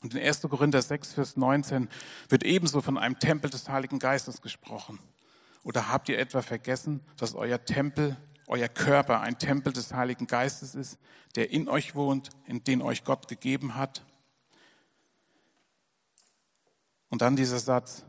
Und 0.00 0.14
in 0.14 0.22
1. 0.22 0.42
Korinther 0.42 0.80
6, 0.80 1.14
Vers 1.14 1.36
19 1.36 1.88
wird 2.28 2.44
ebenso 2.44 2.80
von 2.80 2.96
einem 2.96 3.18
Tempel 3.18 3.50
des 3.50 3.68
Heiligen 3.68 3.98
Geistes 3.98 4.40
gesprochen. 4.42 5.00
Oder 5.64 5.90
habt 5.90 6.08
ihr 6.08 6.20
etwa 6.20 6.40
vergessen, 6.40 7.00
dass 7.16 7.34
euer 7.34 7.64
Tempel 7.64 8.16
euer 8.48 8.68
Körper 8.68 9.20
ein 9.20 9.38
Tempel 9.38 9.72
des 9.72 9.92
Heiligen 9.92 10.26
Geistes 10.26 10.74
ist, 10.74 10.98
der 11.36 11.50
in 11.50 11.68
euch 11.68 11.94
wohnt, 11.94 12.30
in 12.46 12.64
den 12.64 12.82
euch 12.82 13.04
Gott 13.04 13.28
gegeben 13.28 13.74
hat. 13.74 14.04
Und 17.10 17.22
dann 17.22 17.36
dieser 17.36 17.58
Satz, 17.58 18.04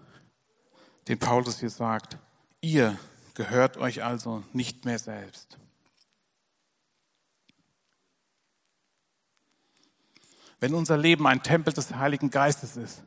den 1.07 1.19
Paulus 1.19 1.59
hier 1.59 1.69
sagt, 1.69 2.17
ihr 2.61 2.97
gehört 3.33 3.77
euch 3.77 4.03
also 4.03 4.43
nicht 4.53 4.85
mehr 4.85 4.99
selbst. 4.99 5.57
Wenn 10.59 10.73
unser 10.73 10.97
Leben 10.97 11.25
ein 11.25 11.41
Tempel 11.41 11.73
des 11.73 11.95
Heiligen 11.95 12.29
Geistes 12.29 12.75
ist, 12.75 13.03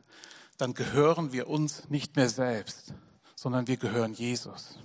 dann 0.57 0.73
gehören 0.73 1.33
wir 1.33 1.47
uns 1.47 1.89
nicht 1.89 2.15
mehr 2.15 2.29
selbst, 2.29 2.93
sondern 3.35 3.67
wir 3.67 3.77
gehören 3.77 4.13
Jesus. 4.13 4.79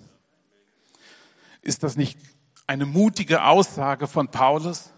Ist 1.62 1.82
das 1.82 1.96
nicht 1.96 2.18
eine 2.68 2.86
mutige 2.86 3.42
Aussage 3.44 4.06
von 4.06 4.28
Paulus? 4.28 4.90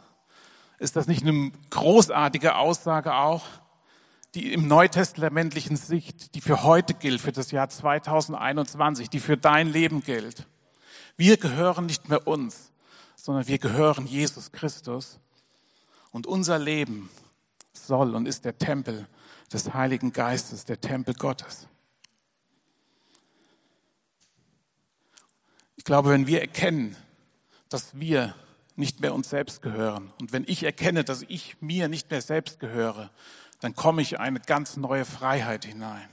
Ist 0.79 0.97
das 0.97 1.07
nicht 1.07 1.23
eine 1.23 1.53
großartige 1.71 2.57
Aussage 2.57 3.15
auch, 3.15 3.45
die 4.35 4.53
im 4.53 4.69
neutestamentlichen 4.69 5.77
Sicht, 5.77 6.35
die 6.35 6.41
für 6.41 6.62
heute 6.62 6.95
gilt, 6.95 7.21
für 7.21 7.33
das 7.33 7.50
Jahr 7.50 7.69
2021, 7.69 9.09
die 9.09 9.21
für 9.21 9.37
dein 9.37 9.69
Leben 9.69 10.03
gilt? 10.03 10.47
Wir 11.17 11.37
gehören 11.37 11.87
nicht 11.87 12.09
mehr 12.09 12.27
uns, 12.27 12.73
sondern 13.15 13.47
wir 13.47 13.59
gehören 13.59 14.07
Jesus 14.07 14.53
Christus. 14.53 15.21
Und 16.11 16.27
unser 16.27 16.59
Leben 16.59 17.09
soll 17.73 18.17
und 18.17 18.27
ist 18.27 18.45
der 18.45 18.59
Tempel 18.59 19.07
des 19.53 19.73
Heiligen 19.75 20.12
Geistes, 20.12 20.65
der 20.65 20.81
Tempel 20.81 21.15
Gottes. 21.15 21.69
Ich 25.77 25.85
glaube, 25.85 26.11
wenn 26.11 26.27
wir 26.27 26.41
erkennen, 26.41 26.97
dass 27.71 27.99
wir 27.99 28.35
nicht 28.77 29.00
mehr 29.00 29.15
uns 29.15 29.31
selbst 29.31 29.62
gehören 29.62 30.12
und 30.21 30.33
wenn 30.33 30.45
ich 30.47 30.62
erkenne, 30.62 31.05
dass 31.05 31.23
ich 31.23 31.57
mir 31.61 31.89
nicht 31.89 32.11
mehr 32.11 32.21
selbst 32.21 32.61
gehöre, 32.61 33.11
dann 33.61 33.75
komme 33.75 34.03
ich 34.03 34.12
in 34.12 34.19
eine 34.19 34.41
ganz 34.41 34.77
neue 34.77 35.05
Freiheit 35.05 35.65
hinein. 35.65 36.09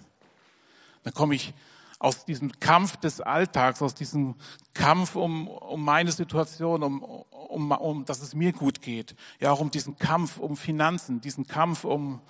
Dann 1.03 1.13
komme 1.13 1.35
ich 1.35 1.53
aus 1.99 2.25
diesem 2.25 2.51
Kampf 2.59 2.97
des 2.97 3.21
Alltags, 3.21 3.81
aus 3.81 3.95
diesem 3.95 4.35
Kampf 4.73 5.15
um, 5.15 5.47
um 5.47 5.83
meine 5.83 6.11
Situation, 6.11 6.83
um, 6.83 7.01
um, 7.01 7.71
um, 7.71 8.05
dass 8.05 8.21
es 8.21 8.35
mir 8.35 8.53
gut 8.53 8.81
geht, 8.81 9.15
ja 9.39 9.51
auch 9.51 9.59
um 9.59 9.71
diesen 9.71 9.97
Kampf 9.97 10.37
um 10.37 10.57
Finanzen, 10.57 11.21
diesen 11.21 11.47
Kampf 11.47 11.85
um, 11.85 12.21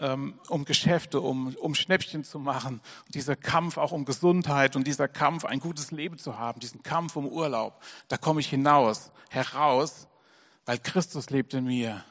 um 0.00 0.64
Geschäfte, 0.64 1.20
um, 1.20 1.54
um 1.56 1.74
Schnäppchen 1.74 2.24
zu 2.24 2.38
machen, 2.38 2.80
dieser 3.08 3.36
Kampf 3.36 3.78
auch 3.78 3.92
um 3.92 4.04
Gesundheit 4.04 4.76
und 4.76 4.86
dieser 4.86 5.08
Kampf, 5.08 5.44
ein 5.44 5.60
gutes 5.60 5.90
Leben 5.90 6.18
zu 6.18 6.38
haben, 6.38 6.60
diesen 6.60 6.82
Kampf 6.82 7.16
um 7.16 7.26
Urlaub, 7.26 7.82
da 8.08 8.16
komme 8.16 8.40
ich 8.40 8.48
hinaus, 8.48 9.10
heraus, 9.28 10.06
weil 10.66 10.78
Christus 10.78 11.30
lebt 11.30 11.54
in 11.54 11.64
mir 11.64 12.04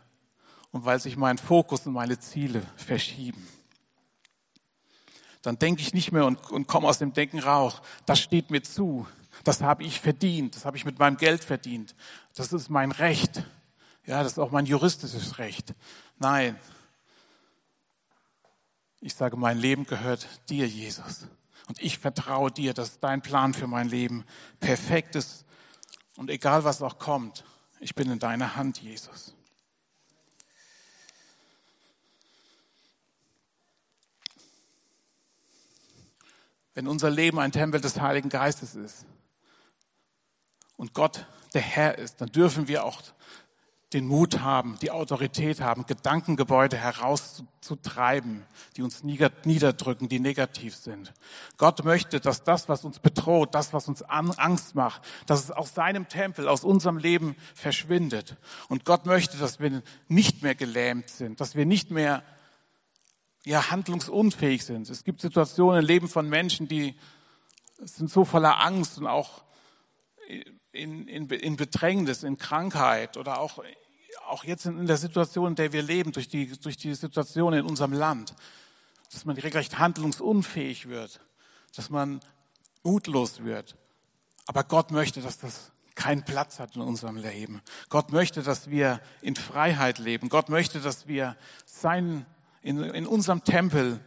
und 0.72 0.86
weil 0.86 1.00
sich 1.00 1.16
mein 1.16 1.38
Fokus 1.38 1.88
und 1.88 1.94
meine 1.94 2.20
Ziele 2.20 2.62
verschieben 2.76 3.48
dann 5.48 5.58
denke 5.58 5.82
ich 5.82 5.94
nicht 5.94 6.12
mehr 6.12 6.26
und, 6.26 6.52
und 6.52 6.68
komme 6.68 6.90
aus 6.90 6.98
dem 6.98 7.14
Denken 7.14 7.40
raus. 7.40 7.82
Das 8.06 8.20
steht 8.20 8.52
mir 8.52 8.64
zu. 8.64 9.08
Das 9.46 9.62
habe 9.62 9.84
ich 9.84 10.02
verdient. 10.02 10.58
Das 10.58 10.66
habe 10.66 10.76
ich 10.76 10.84
mit 10.84 11.00
meinem 11.00 11.16
Geld 11.16 11.42
verdient. 11.42 11.96
Das 12.36 12.52
ist 12.52 12.70
mein 12.70 12.92
Recht. 12.92 13.44
Ja, 14.06 14.24
das 14.24 14.34
ist 14.34 14.40
auch 14.40 14.52
mein 14.52 14.66
juristisches 14.66 15.38
Recht. 15.38 15.74
Nein. 16.20 16.60
Ich 19.02 19.14
sage, 19.16 19.38
mein 19.38 19.58
Leben 19.58 19.86
gehört 19.86 20.28
dir, 20.50 20.68
Jesus. 20.68 21.28
Und 21.68 21.82
ich 21.82 22.00
vertraue 22.00 22.52
dir, 22.52 22.74
dass 22.74 23.00
dein 23.00 23.22
Plan 23.22 23.54
für 23.54 23.68
mein 23.68 23.90
Leben 23.90 24.26
perfekt 24.60 25.16
ist. 25.16 25.46
Und 26.16 26.30
egal 26.30 26.64
was 26.64 26.82
auch 26.82 26.98
kommt, 26.98 27.44
ich 27.80 27.94
bin 27.94 28.10
in 28.10 28.20
deiner 28.20 28.56
Hand, 28.56 28.82
Jesus. 28.82 29.36
wenn 36.78 36.88
unser 36.88 37.10
Leben 37.10 37.40
ein 37.40 37.52
Tempel 37.52 37.82
des 37.82 38.00
Heiligen 38.00 38.30
Geistes 38.30 38.76
ist 38.76 39.08
und 40.76 40.94
Gott 40.94 41.26
der 41.56 41.62
Herr 41.64 41.98
ist, 41.98 42.22
dann 42.22 42.32
dürfen 42.32 42.68
wir 42.68 42.86
auch 42.86 43.02
den 43.94 44.06
Mut 44.06 44.42
haben, 44.42 44.78
die 44.82 44.92
Autorität 44.92 45.62
haben, 45.62 45.86
Gedankengebäude 45.86 46.76
herauszutreiben, 46.76 48.46
die 48.76 48.82
uns 48.82 49.04
niederdrücken, 49.04 50.10
die 50.10 50.20
negativ 50.20 50.76
sind. 50.76 51.14
Gott 51.56 51.86
möchte, 51.86 52.20
dass 52.20 52.44
das, 52.44 52.68
was 52.68 52.84
uns 52.84 53.00
bedroht, 53.00 53.56
das, 53.56 53.72
was 53.72 53.88
uns 53.88 54.02
Angst 54.02 54.76
macht, 54.76 55.04
dass 55.26 55.42
es 55.42 55.52
aus 55.52 55.74
seinem 55.74 56.10
Tempel, 56.10 56.50
aus 56.50 56.66
unserem 56.66 56.98
Leben 56.98 57.38
verschwindet. 57.56 58.36
Und 58.68 58.84
Gott 58.84 59.06
möchte, 59.06 59.38
dass 59.38 59.62
wir 59.62 59.82
nicht 60.10 60.44
mehr 60.44 60.56
gelähmt 60.56 61.10
sind, 61.10 61.40
dass 61.40 61.56
wir 61.56 61.66
nicht 61.66 61.90
mehr 61.90 62.24
ja, 63.46 63.72
handlungsunfähig 63.72 64.66
sind. 64.66 64.90
Es 64.90 65.06
gibt 65.06 65.22
Situationen 65.22 65.80
im 65.80 65.86
Leben 65.86 66.10
von 66.10 66.28
Menschen, 66.28 66.68
die 66.68 66.96
sind 67.78 68.10
so 68.10 68.26
voller 68.26 68.62
Angst 68.62 68.98
und 68.98 69.08
auch 69.08 69.44
in, 70.78 71.08
in, 71.08 71.30
in 71.30 71.56
Bedrängnis, 71.58 72.24
in 72.24 72.38
Krankheit 72.38 73.18
oder 73.18 73.40
auch, 73.40 73.64
auch 74.28 74.44
jetzt 74.44 74.66
in, 74.66 74.88
der 74.88 74.98
Situation, 74.98 75.50
in 75.50 75.56
der 75.56 75.74
wir 75.74 75.82
leben, 75.82 76.12
durch 76.12 76.28
die, 76.28 76.58
durch 76.60 76.78
die 76.78 76.94
Situation 76.94 77.54
in 77.54 77.66
unserem 77.66 77.94
Land, 77.94 78.36
dass 79.12 79.26
man 79.26 79.36
regelrecht 79.36 79.80
handlungsunfähig 79.80 80.88
wird, 80.88 81.20
dass 81.76 81.90
man 81.90 82.22
mutlos 82.84 83.44
wird. 83.44 83.76
Aber 84.46 84.64
Gott 84.64 84.92
möchte, 84.92 85.22
dass 85.22 85.40
das 85.40 85.72
keinen 85.96 86.24
Platz 86.24 86.60
hat 86.60 86.76
in 86.76 86.82
unserem 86.82 87.18
Leben. 87.18 87.62
Gott 87.90 88.12
möchte, 88.12 88.44
dass 88.44 88.70
wir 88.70 89.02
in 89.22 89.36
Freiheit 89.36 89.98
leben. 89.98 90.30
Gott 90.30 90.50
möchte, 90.50 90.80
dass 90.80 91.08
wir 91.08 91.36
seinen 91.66 92.26
in, 92.62 92.84
in 92.84 93.08
unserem 93.08 93.44
Tempel 93.44 94.00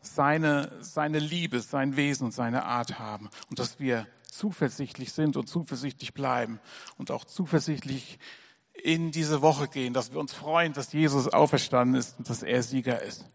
seine, 0.00 0.72
seine 0.80 1.18
Liebe, 1.18 1.60
sein 1.60 1.96
Wesen 1.96 2.26
und 2.26 2.32
seine 2.32 2.64
Art 2.64 2.98
haben 2.98 3.30
und 3.50 3.58
dass 3.58 3.78
wir 3.78 4.06
zuversichtlich 4.38 5.12
sind 5.12 5.36
und 5.36 5.48
zuversichtlich 5.48 6.14
bleiben 6.14 6.60
und 6.96 7.10
auch 7.10 7.24
zuversichtlich 7.24 8.18
in 8.72 9.10
diese 9.10 9.42
Woche 9.42 9.68
gehen, 9.68 9.92
dass 9.92 10.12
wir 10.12 10.20
uns 10.20 10.32
freuen, 10.32 10.72
dass 10.72 10.92
Jesus 10.92 11.28
auferstanden 11.28 11.98
ist 11.98 12.18
und 12.18 12.30
dass 12.30 12.42
er 12.42 12.62
Sieger 12.62 13.02
ist. 13.02 13.26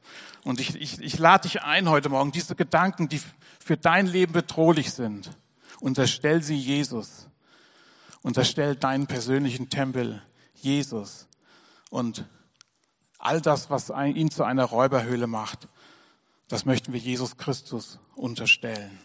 Und 0.44 0.60
ich, 0.60 0.76
ich, 0.76 1.02
ich 1.02 1.20
lade 1.20 1.48
dich 1.48 1.62
ein 1.62 1.90
heute 1.90 2.10
Morgen, 2.10 2.32
diese 2.32 2.56
Gedanken, 2.56 3.10
die 3.10 3.22
für 3.60 3.76
dein 3.76 4.08
Leben 4.08 4.34
bedrohlich 4.34 4.94
sind, 4.94 5.38
unterstell 5.82 6.42
sie 6.42 6.56
Jesus. 6.56 7.28
Unterstell 8.22 8.78
deinen 8.78 9.06
persönlichen 9.06 9.70
Tempel 9.70 10.24
Jesus. 10.56 11.28
Und 11.90 12.26
All 13.24 13.40
das, 13.40 13.70
was 13.70 13.90
ihn 13.90 14.32
zu 14.32 14.44
einer 14.44 14.66
Räuberhöhle 14.66 15.28
macht, 15.28 15.70
das 16.50 16.66
möchten 16.66 16.92
wir 16.92 17.00
Jesus 17.00 17.38
Christus 17.38 17.98
unterstellen. 18.16 19.00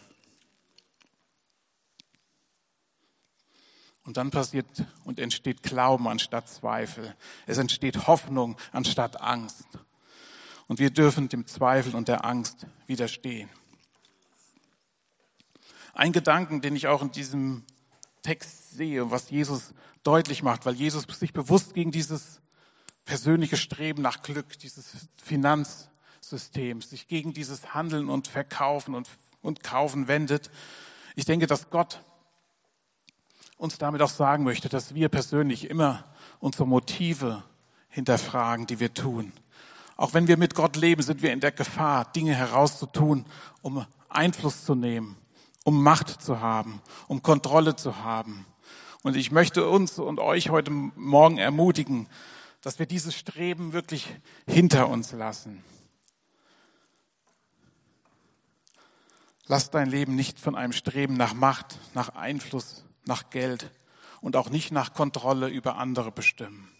Und 4.09 4.17
dann 4.17 4.31
passiert 4.31 4.65
und 5.03 5.19
entsteht 5.19 5.61
Glauben 5.61 6.07
anstatt 6.07 6.49
Zweifel. 6.49 7.15
Es 7.45 7.59
entsteht 7.59 8.07
Hoffnung 8.07 8.57
anstatt 8.71 9.21
Angst. 9.21 9.67
Und 10.65 10.79
wir 10.79 10.89
dürfen 10.89 11.29
dem 11.29 11.45
Zweifel 11.45 11.93
und 11.93 12.07
der 12.07 12.25
Angst 12.25 12.65
widerstehen. 12.87 13.51
Ein 15.93 16.11
Gedanken, 16.11 16.61
den 16.61 16.75
ich 16.75 16.87
auch 16.87 17.03
in 17.03 17.11
diesem 17.11 17.63
Text 18.23 18.71
sehe, 18.71 19.11
was 19.11 19.29
Jesus 19.29 19.75
deutlich 20.01 20.41
macht, 20.41 20.65
weil 20.65 20.73
Jesus 20.73 21.03
sich 21.03 21.31
bewusst 21.31 21.75
gegen 21.75 21.91
dieses 21.91 22.41
persönliche 23.05 23.57
Streben 23.57 24.01
nach 24.01 24.23
Glück, 24.23 24.57
dieses 24.57 25.07
Finanzsystem, 25.17 26.81
sich 26.81 27.07
gegen 27.07 27.31
dieses 27.33 27.75
Handeln 27.75 28.09
und 28.09 28.27
Verkaufen 28.27 28.95
und, 28.95 29.07
und 29.43 29.61
Kaufen 29.61 30.07
wendet. 30.07 30.49
Ich 31.15 31.25
denke, 31.25 31.45
dass 31.45 31.69
Gott 31.69 32.03
uns 33.59 33.77
damit 33.77 34.01
auch 34.01 34.09
sagen 34.09 34.45
möchte, 34.45 34.69
dass 34.69 34.95
wir 34.95 35.09
persönlich 35.09 35.69
immer 35.69 36.05
unsere 36.39 36.65
Motive 36.65 37.43
hinterfragen, 37.89 38.65
die 38.65 38.79
wir 38.79 38.93
tun. 38.93 39.33
Auch 39.97 40.13
wenn 40.13 40.29
wir 40.29 40.37
mit 40.37 40.55
Gott 40.55 40.77
leben, 40.77 41.01
sind 41.01 41.21
wir 41.21 41.33
in 41.33 41.41
der 41.41 41.51
Gefahr, 41.51 42.09
Dinge 42.13 42.33
herauszutun, 42.33 43.25
um 43.61 43.85
Einfluss 44.07 44.63
zu 44.63 44.75
nehmen, 44.75 45.17
um 45.65 45.83
Macht 45.83 46.21
zu 46.21 46.39
haben, 46.39 46.81
um 47.09 47.21
Kontrolle 47.21 47.75
zu 47.75 47.97
haben. 47.97 48.45
Und 49.03 49.17
ich 49.17 49.29
möchte 49.29 49.67
uns 49.67 49.99
und 49.99 50.19
euch 50.19 50.49
heute 50.49 50.71
Morgen 50.71 51.37
ermutigen, 51.37 52.07
dass 52.61 52.79
wir 52.79 52.85
dieses 52.85 53.13
Streben 53.13 53.73
wirklich 53.73 54.07
hinter 54.47 54.87
uns 54.87 55.11
lassen. 55.11 55.65
Lass 59.47 59.69
dein 59.69 59.89
Leben 59.89 60.15
nicht 60.15 60.39
von 60.39 60.55
einem 60.55 60.73
Streben 60.73 61.15
nach 61.15 61.33
Macht, 61.33 61.77
nach 61.93 62.15
Einfluss, 62.15 62.85
nach 63.09 63.29
Geld 63.29 63.69
und 64.21 64.37
auch 64.37 64.49
nicht 64.49 64.71
nach 64.71 64.93
Kontrolle 64.93 65.49
über 65.49 65.75
andere 65.75 66.11
bestimmen. 66.11 66.71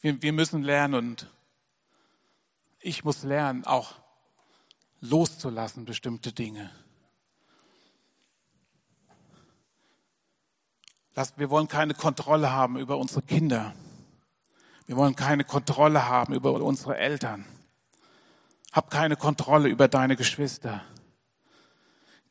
Wir, 0.00 0.22
wir 0.22 0.32
müssen 0.32 0.62
lernen 0.62 0.94
und 0.94 1.30
ich 2.80 3.04
muss 3.04 3.22
lernen, 3.22 3.64
auch 3.64 3.94
loszulassen 5.00 5.84
bestimmte 5.84 6.32
Dinge. 6.32 6.70
wir 11.36 11.48
wollen 11.48 11.68
keine 11.68 11.94
Kontrolle 11.94 12.50
haben 12.50 12.76
über 12.76 12.98
unsere 12.98 13.22
Kinder. 13.22 13.74
Wir 14.86 14.96
wollen 14.96 15.14
keine 15.14 15.44
Kontrolle 15.44 16.08
haben 16.08 16.34
über 16.34 16.52
unsere 16.52 16.96
Eltern. 16.96 17.46
Hab 18.72 18.90
keine 18.90 19.16
Kontrolle 19.16 19.68
über 19.68 19.86
deine 19.86 20.16
Geschwister. 20.16 20.84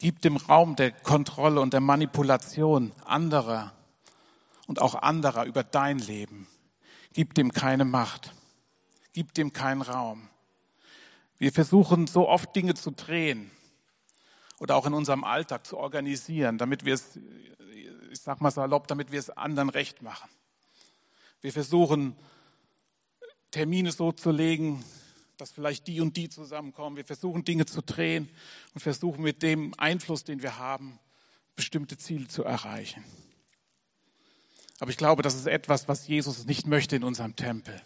Gib 0.03 0.22
dem 0.22 0.36
Raum 0.36 0.75
der 0.75 0.91
Kontrolle 0.91 1.62
und 1.62 1.72
der 1.72 1.79
Manipulation 1.79 2.91
anderer 3.05 3.72
und 4.67 4.81
auch 4.81 4.95
anderer 4.95 5.45
über 5.45 5.63
dein 5.63 5.98
Leben. 5.98 6.45
Gib 7.13 7.36
dem 7.36 7.53
keine 7.53 7.86
Macht. 7.86 8.33
Gib 9.13 9.33
dem 9.33 9.53
keinen 9.53 9.81
Raum. 9.81 10.27
Wir 11.38 11.53
versuchen 11.53 12.05
so 12.05 12.27
oft 12.27 12.53
Dinge 12.53 12.74
zu 12.74 12.91
drehen 12.91 13.50
oder 14.60 14.75
auch 14.75 14.86
in 14.86 14.93
unserem 14.93 15.24
Alltag 15.24 15.65
zu 15.65 15.77
organisieren, 15.77 16.57
damit 16.57 16.83
wir 16.83 16.95
es, 16.95 17.17
ich 18.12 18.19
sag 18.19 18.41
mal 18.41 18.51
salopp, 18.51 18.89
damit 18.89 19.13
wir 19.13 19.19
es 19.19 19.29
anderen 19.29 19.69
recht 19.69 20.01
machen. 20.01 20.29
Wir 21.39 21.53
versuchen 21.53 22.17
Termine 23.51 23.93
so 23.93 24.12
zu 24.12 24.31
legen, 24.31 24.83
dass 25.38 25.52
vielleicht 25.52 25.88
die 25.88 26.02
und 26.02 26.16
die 26.18 26.30
zusammenkommen. 26.30 26.96
Wir 26.96 27.06
versuchen 27.06 27.44
Dinge 27.44 27.66
zu 27.66 27.82
drehen 27.82 28.30
und 28.74 28.82
versuchen 28.82 29.24
mit 29.24 29.42
dem 29.42 29.74
Einfluss, 29.78 30.24
den 30.24 30.42
wir 30.42 30.58
haben, 30.58 31.00
bestimmte 31.56 31.98
Ziele 31.98 32.28
zu 32.28 32.44
erreichen. 32.44 33.04
Aber 34.80 34.92
ich 34.92 34.98
glaube, 34.98 35.22
das 35.22 35.36
ist 35.36 35.48
etwas, 35.48 35.88
was 35.88 36.08
Jesus 36.08 36.46
nicht 36.46 36.68
möchte 36.68 36.96
in 36.96 37.04
unserem 37.04 37.36
Tempel. 37.36 37.82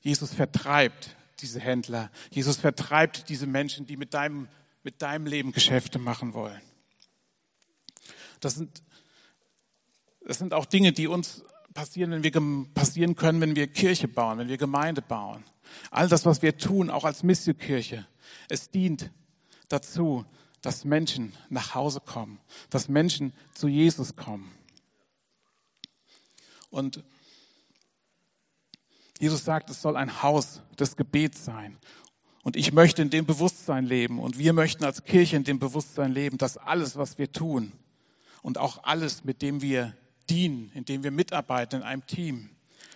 Jesus 0.00 0.32
vertreibt 0.32 1.16
diese 1.40 1.60
Händler. 1.60 2.10
Jesus 2.30 2.56
vertreibt 2.56 3.28
diese 3.28 3.46
Menschen, 3.46 3.86
die 3.86 3.96
mit 3.96 4.14
deinem, 4.14 4.48
mit 4.82 5.02
deinem 5.02 5.26
Leben 5.26 5.52
Geschäfte 5.52 5.98
machen 5.98 6.34
wollen. 6.34 6.60
Das 8.40 8.54
sind, 8.54 8.82
das 10.26 10.38
sind 10.38 10.54
auch 10.54 10.66
Dinge, 10.66 10.92
die 10.92 11.06
uns 11.06 11.44
passieren, 11.72 12.10
wenn 12.12 12.24
wir 12.24 12.72
passieren 12.74 13.16
können, 13.16 13.40
wenn 13.40 13.56
wir 13.56 13.66
Kirche 13.66 14.08
bauen, 14.08 14.38
wenn 14.38 14.48
wir 14.48 14.58
Gemeinde 14.58 15.02
bauen. 15.02 15.44
All 15.90 16.08
das, 16.08 16.26
was 16.26 16.42
wir 16.42 16.56
tun, 16.56 16.90
auch 16.90 17.04
als 17.04 17.22
Missionkirche, 17.22 18.06
es 18.48 18.70
dient 18.70 19.10
dazu, 19.68 20.24
dass 20.60 20.84
Menschen 20.84 21.34
nach 21.50 21.74
Hause 21.74 22.00
kommen, 22.00 22.40
dass 22.70 22.88
Menschen 22.88 23.34
zu 23.52 23.68
Jesus 23.68 24.16
kommen. 24.16 24.50
Und 26.70 27.04
Jesus 29.18 29.44
sagt, 29.44 29.70
es 29.70 29.80
soll 29.80 29.96
ein 29.96 30.22
Haus 30.22 30.62
des 30.78 30.96
Gebets 30.96 31.44
sein. 31.44 31.78
Und 32.42 32.56
ich 32.56 32.72
möchte 32.72 33.02
in 33.02 33.10
dem 33.10 33.26
Bewusstsein 33.26 33.86
leben 33.86 34.18
und 34.18 34.38
wir 34.38 34.52
möchten 34.52 34.84
als 34.84 35.04
Kirche 35.04 35.36
in 35.36 35.44
dem 35.44 35.58
Bewusstsein 35.58 36.12
leben, 36.12 36.36
dass 36.36 36.56
alles, 36.56 36.96
was 36.96 37.16
wir 37.16 37.32
tun 37.32 37.72
und 38.42 38.58
auch 38.58 38.84
alles, 38.84 39.24
mit 39.24 39.40
dem 39.40 39.62
wir 39.62 39.96
dienen, 40.28 40.70
indem 40.74 41.04
wir 41.04 41.10
mitarbeiten 41.10 41.76
in 41.76 41.82
einem 41.82 42.06
Team, 42.06 42.50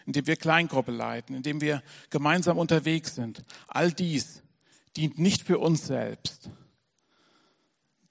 indem 0.08 0.26
wir 0.26 0.36
Kleingruppe 0.36 0.90
leiten, 0.90 1.36
indem 1.36 1.60
wir 1.60 1.82
gemeinsam 2.08 2.56
unterwegs 2.56 3.14
sind. 3.14 3.44
All 3.66 3.92
dies 3.92 4.42
dient 4.96 5.18
nicht 5.18 5.42
für 5.42 5.58
uns 5.58 5.86
selbst, 5.86 6.48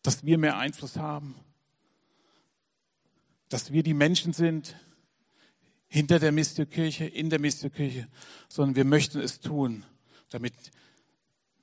dass 0.03 0.23
wir 0.23 0.37
mehr 0.37 0.59
Einfluss 0.59 0.97
haben, 0.97 1.33
dass 3.49 3.71
wir 3.71 3.81
die 3.81 3.95
Menschen 3.95 4.31
sind 4.31 4.75
hinter 5.87 6.19
der 6.19 6.31
Mystikirche, 6.31 7.05
in 7.05 7.31
der 7.31 7.39
Mystikirche, 7.39 8.07
sondern 8.47 8.75
wir 8.75 8.85
möchten 8.85 9.19
es 9.19 9.39
tun, 9.39 9.83
damit 10.29 10.53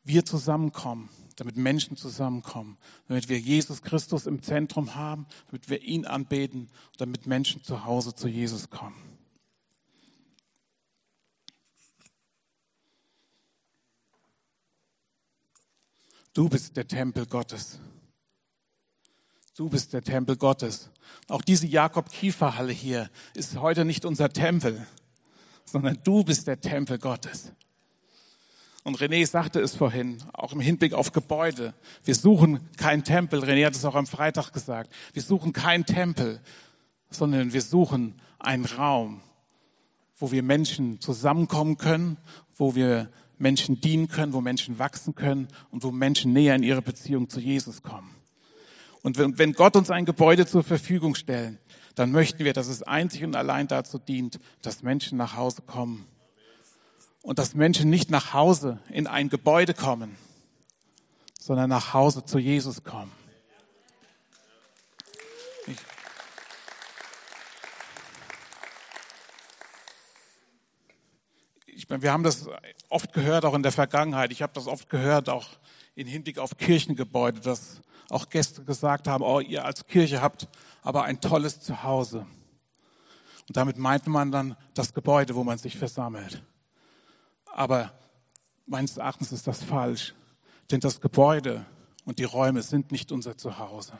wir 0.03 0.25
zusammenkommen, 0.25 1.11
damit 1.37 1.57
Menschen 1.57 1.97
zusammenkommen, 1.97 2.76
damit 3.07 3.29
wir 3.29 3.38
Jesus 3.38 3.83
Christus 3.83 4.26
im 4.26 4.43
Zentrum 4.43 4.97
haben, 4.97 5.26
damit 5.47 5.71
wir 5.71 5.81
ihn 5.81 6.07
anbeten 6.07 6.71
damit 6.99 7.29
Menschen 7.29 7.62
zu 7.62 7.85
Hause 7.85 8.17
zu 8.17 8.26
Jesus 8.26 8.69
kommen. 8.69 9.13
Du 16.35 16.49
bist 16.49 16.77
der 16.77 16.88
Tempel 16.88 17.27
Gottes. 17.27 17.79
Du 19.57 19.68
bist 19.68 19.92
der 19.92 20.03
Tempel 20.03 20.37
Gottes. 20.37 20.90
Auch 21.29 21.42
diese 21.42 21.68
Jakob-Kiefer-Halle 21.68 22.73
hier 22.73 23.09
ist 23.35 23.57
heute 23.61 23.85
nicht 23.85 24.05
unser 24.05 24.29
Tempel, 24.29 24.85
sondern 25.64 25.97
du 26.03 26.25
bist 26.25 26.49
der 26.49 26.61
Tempel 26.61 26.99
Gottes. 26.99 27.53
Und 28.83 28.99
René 28.99 29.25
sagte 29.27 29.61
es 29.61 29.77
vorhin, 29.77 30.23
auch 30.33 30.53
im 30.53 30.61
Hinblick 30.61 30.92
auf 30.92 31.12
Gebäude. 31.12 31.73
Wir 32.03 32.16
suchen 32.16 32.68
keinen 32.77 33.05
Tempel. 33.05 33.44
René 33.44 33.64
hat 33.64 33.77
es 33.77 33.85
auch 33.85 33.94
am 33.94 34.09
Freitag 34.09 34.53
gesagt. 34.53 34.92
Wir 35.12 35.23
suchen 35.23 35.53
keinen 35.53 35.87
Tempel, 35.87 36.40
sondern 37.11 37.53
wir 37.53 37.62
suchen 37.62 38.20
einen 38.40 38.64
Raum, 38.64 39.23
wo 40.16 40.33
wir 40.33 40.42
Menschen 40.42 41.01
zusammenkommen 41.01 41.79
können, 41.79 42.16
wo 42.57 42.75
wir 42.75 43.09
Menschen 43.38 43.81
dienen 43.81 44.09
können, 44.09 44.33
wo 44.33 44.40
Menschen 44.40 44.79
wachsen 44.79 45.14
können 45.14 45.49
und 45.70 45.83
wo 45.83 45.90
Menschen 45.90 46.33
näher 46.33 46.55
in 46.55 46.62
ihre 46.62 46.83
Beziehung 46.83 47.29
zu 47.29 47.40
Jesus 47.40 47.83
kommen. 47.83 48.11
Und 49.03 49.18
wenn 49.18 49.53
Gott 49.53 49.77
uns 49.77 49.90
ein 49.90 50.07
Gebäude 50.07 50.47
zur 50.47 50.62
Verfügung 50.62 51.14
stellt, 51.14 51.59
dann 51.94 52.11
möchten 52.11 52.44
wir, 52.44 52.53
dass 52.53 52.68
es 52.68 52.83
einzig 52.83 53.23
und 53.25 53.37
allein 53.37 53.68
dazu 53.68 53.99
dient, 53.99 54.40
dass 54.62 54.83
Menschen 54.83 55.18
nach 55.18 55.37
Hause 55.37 55.62
kommen 55.62 56.07
und 57.23 57.38
dass 57.38 57.55
Menschen 57.55 57.90
nicht 57.90 58.11
nach 58.11 58.33
Hause 58.33 58.81
in 58.90 59.07
ein 59.07 59.29
Gebäude 59.29 59.75
kommen, 59.75 60.16
sondern 61.38 61.68
nach 61.70 61.92
Hause 61.92 62.25
zu 62.25 62.38
Jesus 62.38 62.83
kommen. 62.83 63.12
Ich 71.85 71.90
meine, 71.90 72.03
wir 72.03 72.12
haben 72.12 72.23
das 72.23 72.49
oft 72.88 73.12
gehört, 73.12 73.44
auch 73.44 73.53
in 73.53 73.62
der 73.62 73.70
Vergangenheit. 73.70 74.33
Ich 74.33 74.40
habe 74.40 74.55
das 74.55 74.66
oft 74.66 74.88
gehört, 74.88 75.29
auch 75.29 75.47
in 75.94 76.07
Hinblick 76.07 76.38
auf 76.38 76.57
Kirchengebäude, 76.57 77.40
dass 77.40 77.83
auch 78.09 78.31
Gäste 78.31 78.64
gesagt 78.64 79.07
haben, 79.07 79.23
oh, 79.23 79.38
ihr 79.40 79.66
als 79.66 79.87
Kirche 79.87 80.23
habt 80.23 80.49
aber 80.81 81.03
ein 81.05 81.20
tolles 81.20 81.61
Zuhause. 81.61 82.27
Und 83.47 83.59
damit 83.59 83.77
meint 83.77 84.07
man 84.07 84.33
dann 84.33 84.57
das 84.73 84.94
Gebäude, 84.94 85.35
wo 85.35 85.44
man 85.44 85.59
sich 85.59 85.77
versammelt. 85.77 86.42
Aber 87.53 87.92
meines 88.64 88.97
Erachtens 88.97 89.31
ist 89.31 89.47
das 89.47 89.62
falsch, 89.62 90.14
denn 90.70 90.81
das 90.81 91.03
Gebäude 91.03 91.66
und 92.07 92.18
die 92.18 92.25
Räume 92.25 92.62
sind 92.62 92.92
nicht 92.92 93.12
unser 93.12 93.37
Zuhause. 93.37 93.92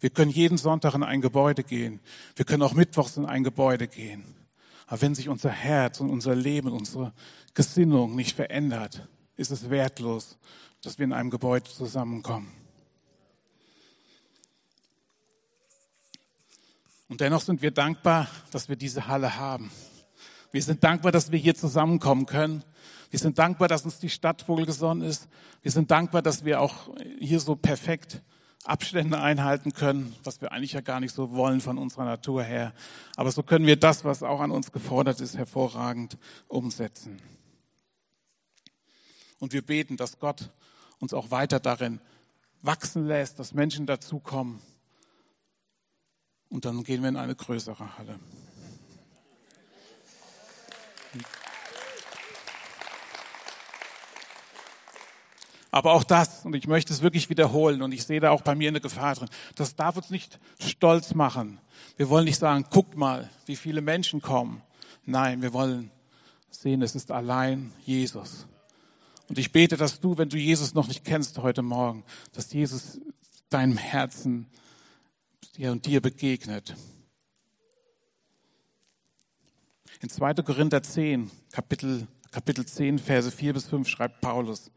Wir 0.00 0.10
können 0.10 0.30
jeden 0.30 0.58
Sonntag 0.58 0.92
in 0.92 1.02
ein 1.02 1.22
Gebäude 1.22 1.64
gehen. 1.64 2.00
Wir 2.34 2.44
können 2.44 2.62
auch 2.62 2.74
mittwochs 2.74 3.16
in 3.16 3.24
ein 3.24 3.44
Gebäude 3.44 3.88
gehen. 3.88 4.45
Aber 4.86 5.02
wenn 5.02 5.14
sich 5.14 5.28
unser 5.28 5.50
Herz 5.50 6.00
und 6.00 6.10
unser 6.10 6.34
Leben, 6.34 6.70
unsere 6.70 7.12
Gesinnung 7.54 8.14
nicht 8.14 8.36
verändert, 8.36 9.08
ist 9.36 9.50
es 9.50 9.68
wertlos, 9.68 10.38
dass 10.82 10.98
wir 10.98 11.04
in 11.04 11.12
einem 11.12 11.30
Gebäude 11.30 11.68
zusammenkommen. 11.68 12.52
Und 17.08 17.20
dennoch 17.20 17.40
sind 17.40 17.62
wir 17.62 17.70
dankbar, 17.70 18.28
dass 18.50 18.68
wir 18.68 18.76
diese 18.76 19.06
Halle 19.06 19.36
haben. 19.36 19.70
Wir 20.50 20.62
sind 20.62 20.82
dankbar, 20.82 21.12
dass 21.12 21.30
wir 21.30 21.38
hier 21.38 21.54
zusammenkommen 21.54 22.26
können. 22.26 22.64
Wir 23.10 23.18
sind 23.18 23.38
dankbar, 23.38 23.68
dass 23.68 23.84
uns 23.84 23.98
die 23.98 24.10
Stadt 24.10 24.48
wohlgesonnen 24.48 25.06
ist. 25.06 25.28
Wir 25.62 25.70
sind 25.70 25.90
dankbar, 25.90 26.22
dass 26.22 26.44
wir 26.44 26.60
auch 26.60 26.90
hier 27.18 27.40
so 27.40 27.54
perfekt 27.54 28.22
Abstände 28.68 29.20
einhalten 29.20 29.72
können, 29.72 30.14
was 30.24 30.40
wir 30.40 30.52
eigentlich 30.52 30.72
ja 30.72 30.80
gar 30.80 31.00
nicht 31.00 31.14
so 31.14 31.32
wollen 31.32 31.60
von 31.60 31.78
unserer 31.78 32.04
Natur 32.04 32.42
her. 32.42 32.72
Aber 33.16 33.30
so 33.30 33.42
können 33.42 33.66
wir 33.66 33.76
das, 33.76 34.04
was 34.04 34.22
auch 34.22 34.40
an 34.40 34.50
uns 34.50 34.72
gefordert 34.72 35.20
ist, 35.20 35.36
hervorragend 35.36 36.18
umsetzen. 36.48 37.20
Und 39.38 39.52
wir 39.52 39.62
beten, 39.62 39.96
dass 39.96 40.18
Gott 40.18 40.50
uns 40.98 41.14
auch 41.14 41.30
weiter 41.30 41.60
darin 41.60 42.00
wachsen 42.62 43.06
lässt, 43.06 43.38
dass 43.38 43.54
Menschen 43.54 43.86
dazukommen. 43.86 44.60
Und 46.48 46.64
dann 46.64 46.82
gehen 46.84 47.02
wir 47.02 47.08
in 47.08 47.16
eine 47.16 47.34
größere 47.34 47.98
Halle. 47.98 48.18
Aber 55.76 55.92
auch 55.92 56.04
das, 56.04 56.46
und 56.46 56.56
ich 56.56 56.66
möchte 56.66 56.90
es 56.90 57.02
wirklich 57.02 57.28
wiederholen, 57.28 57.82
und 57.82 57.92
ich 57.92 58.04
sehe 58.04 58.18
da 58.18 58.30
auch 58.30 58.40
bei 58.40 58.54
mir 58.54 58.68
eine 58.68 58.80
Gefahr 58.80 59.14
drin, 59.14 59.28
das 59.56 59.76
darf 59.76 59.98
uns 59.98 60.08
nicht 60.08 60.40
stolz 60.58 61.14
machen. 61.14 61.60
Wir 61.98 62.08
wollen 62.08 62.24
nicht 62.24 62.38
sagen, 62.38 62.64
guckt 62.70 62.96
mal, 62.96 63.28
wie 63.44 63.56
viele 63.56 63.82
Menschen 63.82 64.22
kommen. 64.22 64.62
Nein, 65.04 65.42
wir 65.42 65.52
wollen 65.52 65.90
sehen, 66.48 66.80
es 66.80 66.94
ist 66.94 67.10
allein 67.10 67.74
Jesus. 67.84 68.46
Und 69.28 69.36
ich 69.36 69.52
bete, 69.52 69.76
dass 69.76 70.00
du, 70.00 70.16
wenn 70.16 70.30
du 70.30 70.38
Jesus 70.38 70.72
noch 70.72 70.88
nicht 70.88 71.04
kennst 71.04 71.36
heute 71.36 71.60
Morgen, 71.60 72.04
dass 72.32 72.54
Jesus 72.54 72.98
deinem 73.50 73.76
Herzen 73.76 74.46
dir 75.58 75.72
und 75.72 75.84
dir 75.84 76.00
begegnet. 76.00 76.74
In 80.00 80.08
2. 80.08 80.32
Korinther 80.36 80.82
10, 80.82 81.30
Kapitel 81.52 82.06
Kapitel 82.36 82.66
10, 82.66 82.98
Verse 82.98 83.30
4 83.30 83.54
bis 83.54 83.66
5 83.66 83.88
schreibt 83.88 84.20
Paulus, 84.20 84.70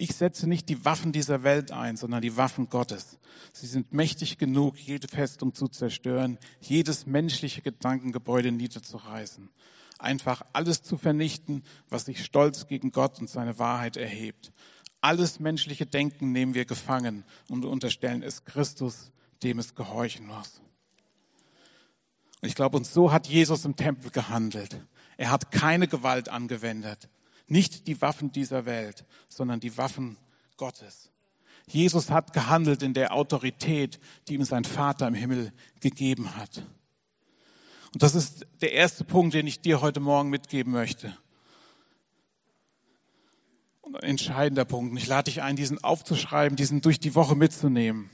ich 0.00 0.14
setze 0.14 0.48
nicht 0.48 0.70
die 0.70 0.86
Waffen 0.86 1.12
dieser 1.12 1.42
Welt 1.42 1.72
ein, 1.72 1.98
sondern 1.98 2.22
die 2.22 2.38
Waffen 2.38 2.70
Gottes. 2.70 3.18
Sie 3.52 3.66
sind 3.66 3.92
mächtig 3.92 4.38
genug, 4.38 4.78
jede 4.78 5.06
Festung 5.08 5.54
zu 5.54 5.68
zerstören, 5.68 6.38
jedes 6.58 7.04
menschliche 7.04 7.60
Gedankengebäude 7.60 8.50
niederzureißen. 8.50 9.50
Einfach 9.98 10.40
alles 10.54 10.82
zu 10.82 10.96
vernichten, 10.96 11.64
was 11.90 12.06
sich 12.06 12.24
stolz 12.24 12.66
gegen 12.66 12.92
Gott 12.92 13.20
und 13.20 13.28
seine 13.28 13.58
Wahrheit 13.58 13.98
erhebt. 13.98 14.52
Alles 15.02 15.38
menschliche 15.38 15.84
Denken 15.84 16.32
nehmen 16.32 16.54
wir 16.54 16.64
gefangen 16.64 17.24
und 17.50 17.66
unterstellen 17.66 18.22
es 18.22 18.46
Christus, 18.46 19.12
dem 19.42 19.58
es 19.58 19.74
gehorchen 19.74 20.26
muss. 20.26 20.62
Und 22.40 22.48
ich 22.48 22.54
glaube, 22.54 22.78
und 22.78 22.86
so 22.86 23.12
hat 23.12 23.26
Jesus 23.26 23.66
im 23.66 23.76
Tempel 23.76 24.10
gehandelt. 24.10 24.80
Er 25.18 25.30
hat 25.30 25.50
keine 25.50 25.88
Gewalt 25.88 26.30
angewendet. 26.30 27.10
Nicht 27.50 27.88
die 27.88 28.00
Waffen 28.00 28.30
dieser 28.30 28.64
Welt, 28.64 29.04
sondern 29.28 29.58
die 29.58 29.76
Waffen 29.76 30.16
Gottes. 30.56 31.10
Jesus 31.66 32.08
hat 32.08 32.32
gehandelt 32.32 32.82
in 32.82 32.94
der 32.94 33.12
Autorität, 33.12 33.98
die 34.28 34.34
ihm 34.34 34.44
sein 34.44 34.64
Vater 34.64 35.08
im 35.08 35.14
Himmel 35.14 35.52
gegeben 35.80 36.36
hat. 36.36 36.64
Und 37.92 38.04
das 38.04 38.14
ist 38.14 38.46
der 38.60 38.72
erste 38.72 39.02
Punkt, 39.02 39.34
den 39.34 39.48
ich 39.48 39.60
dir 39.60 39.80
heute 39.80 39.98
Morgen 39.98 40.30
mitgeben 40.30 40.72
möchte. 40.72 41.16
Und 43.80 43.96
ein 43.96 44.10
entscheidender 44.10 44.64
Punkt. 44.64 44.96
Ich 44.96 45.08
lade 45.08 45.24
dich 45.24 45.42
ein, 45.42 45.56
diesen 45.56 45.82
aufzuschreiben, 45.82 46.54
diesen 46.54 46.80
durch 46.82 47.00
die 47.00 47.16
Woche 47.16 47.34
mitzunehmen. 47.34 48.10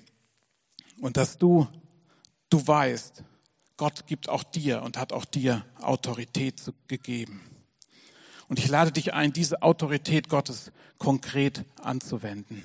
Und 1.02 1.18
dass 1.18 1.36
du, 1.36 1.68
du 2.48 2.66
weißt, 2.66 3.22
Gott 3.76 4.06
gibt 4.06 4.30
auch 4.30 4.44
dir 4.44 4.80
und 4.80 4.96
hat 4.96 5.12
auch 5.12 5.26
dir 5.26 5.66
Autorität 5.82 6.72
gegeben. 6.88 7.42
Und 8.48 8.58
ich 8.58 8.68
lade 8.68 8.92
dich 8.92 9.14
ein, 9.14 9.32
diese 9.32 9.62
Autorität 9.62 10.28
Gottes 10.28 10.70
konkret 10.98 11.64
anzuwenden. 11.82 12.62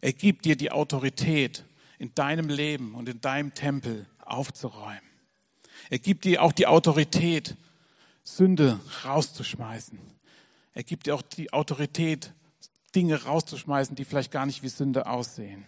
Er 0.00 0.12
gibt 0.12 0.44
dir 0.44 0.56
die 0.56 0.72
Autorität, 0.72 1.64
in 1.98 2.12
deinem 2.14 2.48
Leben 2.48 2.96
und 2.96 3.08
in 3.08 3.20
deinem 3.20 3.54
Tempel 3.54 4.06
aufzuräumen. 4.24 5.00
Er 5.88 6.00
gibt 6.00 6.24
dir 6.24 6.42
auch 6.42 6.50
die 6.50 6.66
Autorität, 6.66 7.56
Sünde 8.24 8.80
rauszuschmeißen. 9.04 10.00
Er 10.74 10.82
gibt 10.82 11.06
dir 11.06 11.14
auch 11.14 11.22
die 11.22 11.52
Autorität, 11.52 12.32
Dinge 12.96 13.22
rauszuschmeißen, 13.22 13.94
die 13.94 14.04
vielleicht 14.04 14.32
gar 14.32 14.46
nicht 14.46 14.64
wie 14.64 14.68
Sünde 14.68 15.06
aussehen. 15.06 15.64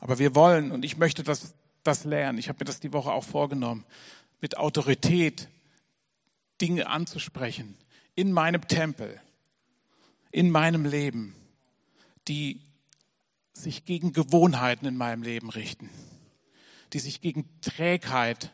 Aber 0.00 0.18
wir 0.18 0.34
wollen, 0.34 0.70
und 0.72 0.84
ich 0.84 0.96
möchte 0.96 1.22
das 1.22 1.54
das 1.86 2.04
lernen. 2.04 2.38
Ich 2.38 2.48
habe 2.48 2.58
mir 2.60 2.64
das 2.64 2.80
die 2.80 2.92
Woche 2.92 3.12
auch 3.12 3.24
vorgenommen, 3.24 3.84
mit 4.40 4.56
Autorität 4.56 5.48
Dinge 6.60 6.88
anzusprechen 6.88 7.76
in 8.16 8.32
meinem 8.32 8.66
Tempel, 8.66 9.20
in 10.32 10.50
meinem 10.50 10.84
Leben, 10.84 11.36
die 12.26 12.60
sich 13.52 13.84
gegen 13.84 14.12
Gewohnheiten 14.12 14.86
in 14.86 14.96
meinem 14.96 15.22
Leben 15.22 15.50
richten, 15.50 15.88
die 16.92 16.98
sich 16.98 17.20
gegen 17.20 17.48
Trägheit, 17.60 18.52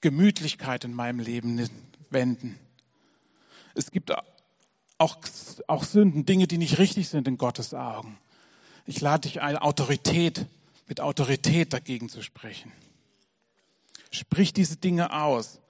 Gemütlichkeit 0.00 0.84
in 0.84 0.94
meinem 0.94 1.18
Leben 1.18 1.68
wenden. 2.10 2.58
Es 3.74 3.90
gibt 3.90 4.12
auch, 4.98 5.18
auch 5.66 5.84
Sünden, 5.84 6.24
Dinge, 6.24 6.46
die 6.46 6.58
nicht 6.58 6.78
richtig 6.78 7.08
sind 7.08 7.26
in 7.26 7.38
Gottes 7.38 7.74
Augen. 7.74 8.18
Ich 8.86 9.00
lade 9.00 9.22
dich 9.22 9.40
ein, 9.40 9.56
Autorität 9.56 10.46
mit 10.86 11.00
Autorität 11.00 11.72
dagegen 11.72 12.08
zu 12.08 12.22
sprechen. 12.22 12.72
Sprich 14.10 14.52
diese 14.52 14.76
Dinge 14.76 15.12
aus. 15.12 15.60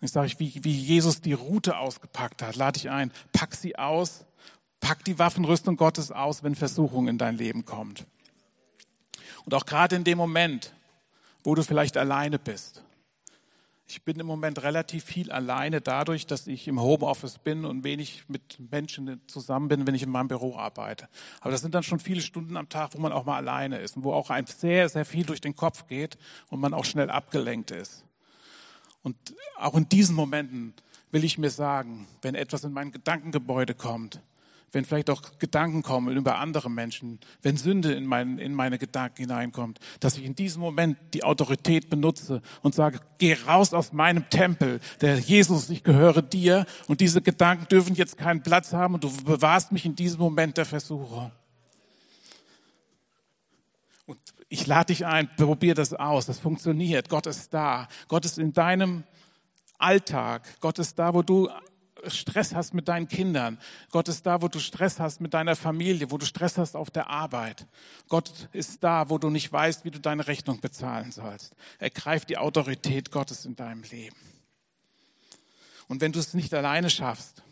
Und 0.00 0.06
ich 0.06 0.12
sage, 0.12 0.32
wie, 0.38 0.62
wie 0.62 0.72
Jesus 0.72 1.20
die 1.20 1.32
Route 1.32 1.78
ausgepackt 1.78 2.42
hat, 2.42 2.56
lade 2.56 2.78
ich 2.78 2.90
ein, 2.90 3.12
pack 3.32 3.54
sie 3.54 3.78
aus, 3.78 4.24
pack 4.80 5.04
die 5.04 5.18
Waffenrüstung 5.18 5.76
Gottes 5.76 6.12
aus, 6.12 6.42
wenn 6.42 6.54
Versuchung 6.54 7.08
in 7.08 7.18
dein 7.18 7.36
Leben 7.36 7.64
kommt. 7.64 8.06
Und 9.44 9.54
auch 9.54 9.64
gerade 9.64 9.96
in 9.96 10.04
dem 10.04 10.18
Moment, 10.18 10.74
wo 11.44 11.54
du 11.54 11.62
vielleicht 11.62 11.96
alleine 11.96 12.38
bist, 12.38 12.82
ich 13.88 14.02
bin 14.02 14.18
im 14.18 14.26
Moment 14.26 14.62
relativ 14.64 15.04
viel 15.04 15.30
alleine 15.30 15.80
dadurch, 15.80 16.26
dass 16.26 16.48
ich 16.48 16.66
im 16.66 16.80
Homeoffice 16.80 17.38
bin 17.38 17.64
und 17.64 17.84
wenig 17.84 18.24
mit 18.26 18.58
Menschen 18.72 19.20
zusammen 19.28 19.68
bin, 19.68 19.86
wenn 19.86 19.94
ich 19.94 20.02
in 20.02 20.10
meinem 20.10 20.26
Büro 20.26 20.56
arbeite. 20.56 21.08
Aber 21.40 21.52
das 21.52 21.60
sind 21.60 21.74
dann 21.74 21.84
schon 21.84 22.00
viele 22.00 22.20
Stunden 22.20 22.56
am 22.56 22.68
Tag, 22.68 22.90
wo 22.94 22.98
man 22.98 23.12
auch 23.12 23.24
mal 23.24 23.36
alleine 23.36 23.78
ist 23.78 23.96
und 23.96 24.02
wo 24.02 24.12
auch 24.12 24.30
ein 24.30 24.46
sehr, 24.46 24.88
sehr 24.88 25.04
viel 25.04 25.24
durch 25.24 25.40
den 25.40 25.54
Kopf 25.54 25.86
geht 25.86 26.18
und 26.48 26.58
man 26.58 26.74
auch 26.74 26.84
schnell 26.84 27.10
abgelenkt 27.10 27.70
ist. 27.70 28.05
Und 29.06 29.16
auch 29.56 29.76
in 29.76 29.88
diesen 29.88 30.16
Momenten 30.16 30.74
will 31.12 31.22
ich 31.22 31.38
mir 31.38 31.50
sagen, 31.50 32.08
wenn 32.22 32.34
etwas 32.34 32.64
in 32.64 32.72
mein 32.72 32.90
Gedankengebäude 32.90 33.72
kommt, 33.72 34.20
wenn 34.72 34.84
vielleicht 34.84 35.10
auch 35.10 35.22
Gedanken 35.38 35.84
kommen 35.84 36.16
über 36.16 36.38
andere 36.38 36.68
Menschen, 36.68 37.20
wenn 37.40 37.56
Sünde 37.56 37.94
in, 37.94 38.04
mein, 38.04 38.40
in 38.40 38.52
meine 38.52 38.78
Gedanken 38.78 39.18
hineinkommt, 39.18 39.78
dass 40.00 40.18
ich 40.18 40.24
in 40.24 40.34
diesem 40.34 40.60
Moment 40.60 40.98
die 41.14 41.22
Autorität 41.22 41.88
benutze 41.88 42.42
und 42.62 42.74
sage, 42.74 42.98
geh 43.18 43.34
raus 43.46 43.72
aus 43.72 43.92
meinem 43.92 44.28
Tempel, 44.28 44.80
der 45.00 45.20
Jesus, 45.20 45.70
ich 45.70 45.84
gehöre 45.84 46.20
dir 46.20 46.66
und 46.88 47.00
diese 47.00 47.22
Gedanken 47.22 47.68
dürfen 47.68 47.94
jetzt 47.94 48.18
keinen 48.18 48.42
Platz 48.42 48.72
haben 48.72 48.94
und 48.94 49.04
du 49.04 49.22
bewahrst 49.22 49.70
mich 49.70 49.86
in 49.86 49.94
diesem 49.94 50.18
Moment 50.18 50.56
der 50.56 50.66
Versuchung. 50.66 51.30
Und 54.06 54.18
ich 54.48 54.66
lade 54.66 54.86
dich 54.86 55.06
ein, 55.06 55.28
probier 55.36 55.74
das 55.74 55.92
aus, 55.92 56.26
das 56.26 56.38
funktioniert, 56.38 57.08
Gott 57.08 57.26
ist 57.26 57.52
da, 57.52 57.88
Gott 58.08 58.24
ist 58.24 58.38
in 58.38 58.52
deinem 58.52 59.04
Alltag, 59.78 60.60
Gott 60.60 60.78
ist 60.78 60.98
da, 60.98 61.14
wo 61.14 61.22
du 61.22 61.48
Stress 62.08 62.54
hast 62.54 62.74
mit 62.74 62.88
deinen 62.88 63.08
Kindern. 63.08 63.58
Gott 63.90 64.08
ist 64.08 64.24
da, 64.26 64.42
wo 64.42 64.48
du 64.48 64.58
Stress 64.58 65.00
hast 65.00 65.20
mit 65.20 65.34
deiner 65.34 65.56
Familie, 65.56 66.10
wo 66.10 66.18
du 66.18 66.26
Stress 66.26 66.58
hast 66.58 66.76
auf 66.76 66.90
der 66.90 67.08
Arbeit. 67.08 67.66
Gott 68.08 68.48
ist 68.52 68.84
da, 68.84 69.08
wo 69.08 69.18
du 69.18 69.30
nicht 69.30 69.50
weißt, 69.52 69.84
wie 69.84 69.90
du 69.90 69.98
deine 69.98 70.26
Rechnung 70.26 70.60
bezahlen 70.60 71.10
sollst. 71.10 71.54
Ergreif 71.78 72.24
die 72.24 72.38
Autorität 72.38 73.10
Gottes 73.10 73.44
in 73.44 73.56
deinem 73.56 73.82
Leben. 73.82 74.16
Und 75.88 76.00
wenn 76.00 76.12
du 76.12 76.18
es 76.18 76.34
nicht 76.34 76.52
alleine 76.52 76.90
schaffst, 76.90 77.42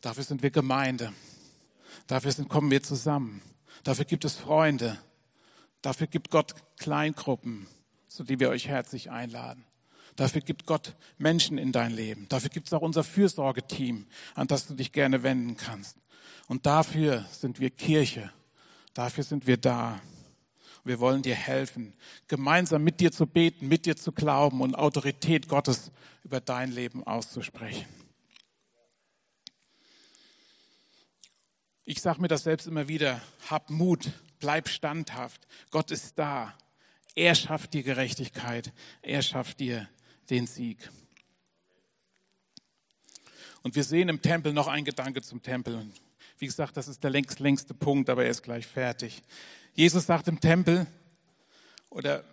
dafür 0.00 0.24
sind 0.24 0.42
wir 0.42 0.50
Gemeinde. 0.50 1.12
Dafür 2.06 2.32
sind, 2.32 2.48
kommen 2.48 2.70
wir 2.70 2.82
zusammen. 2.82 3.42
Dafür 3.84 4.04
gibt 4.04 4.24
es 4.24 4.36
Freunde. 4.36 4.98
Dafür 5.80 6.06
gibt 6.06 6.30
Gott 6.30 6.54
Kleingruppen, 6.78 7.66
zu 8.08 8.24
die 8.24 8.38
wir 8.38 8.50
euch 8.50 8.68
herzlich 8.68 9.10
einladen. 9.10 9.64
Dafür 10.16 10.42
gibt 10.42 10.66
Gott 10.66 10.94
Menschen 11.18 11.58
in 11.58 11.72
dein 11.72 11.90
Leben. 11.92 12.26
Dafür 12.28 12.50
gibt 12.50 12.66
es 12.66 12.72
auch 12.72 12.82
unser 12.82 13.02
Fürsorgeteam, 13.02 14.06
an 14.34 14.46
das 14.46 14.66
du 14.66 14.74
dich 14.74 14.92
gerne 14.92 15.22
wenden 15.22 15.56
kannst. 15.56 15.96
Und 16.48 16.66
dafür 16.66 17.24
sind 17.30 17.60
wir 17.60 17.70
Kirche. 17.70 18.30
Dafür 18.94 19.24
sind 19.24 19.46
wir 19.46 19.56
da. 19.56 20.00
Wir 20.84 20.98
wollen 21.00 21.22
dir 21.22 21.34
helfen, 21.34 21.94
gemeinsam 22.26 22.82
mit 22.82 23.00
dir 23.00 23.12
zu 23.12 23.26
beten, 23.26 23.68
mit 23.68 23.86
dir 23.86 23.96
zu 23.96 24.12
glauben 24.12 24.60
und 24.60 24.74
Autorität 24.74 25.48
Gottes 25.48 25.92
über 26.24 26.40
dein 26.40 26.72
Leben 26.72 27.04
auszusprechen. 27.06 27.86
Ich 31.84 32.00
sage 32.00 32.20
mir 32.20 32.28
das 32.28 32.44
selbst 32.44 32.66
immer 32.66 32.86
wieder, 32.86 33.20
hab 33.50 33.68
Mut, 33.70 34.12
bleib 34.38 34.68
standhaft. 34.68 35.46
Gott 35.70 35.90
ist 35.90 36.16
da. 36.16 36.54
Er 37.14 37.34
schafft 37.34 37.74
dir 37.74 37.82
Gerechtigkeit. 37.82 38.72
Er 39.02 39.22
schafft 39.22 39.58
dir 39.58 39.88
den 40.30 40.46
Sieg. 40.46 40.90
Und 43.62 43.74
wir 43.74 43.84
sehen 43.84 44.08
im 44.08 44.22
Tempel 44.22 44.52
noch 44.52 44.68
ein 44.68 44.84
Gedanke 44.84 45.22
zum 45.22 45.42
Tempel. 45.42 45.86
Wie 46.38 46.46
gesagt, 46.46 46.76
das 46.76 46.88
ist 46.88 47.02
der 47.02 47.10
längst, 47.10 47.40
längste 47.40 47.74
Punkt, 47.74 48.10
aber 48.10 48.24
er 48.24 48.30
ist 48.30 48.42
gleich 48.42 48.66
fertig. 48.66 49.22
Jesus 49.74 50.06
sagt 50.06 50.28
im 50.28 50.40
Tempel, 50.40 50.86
oder 51.90 52.24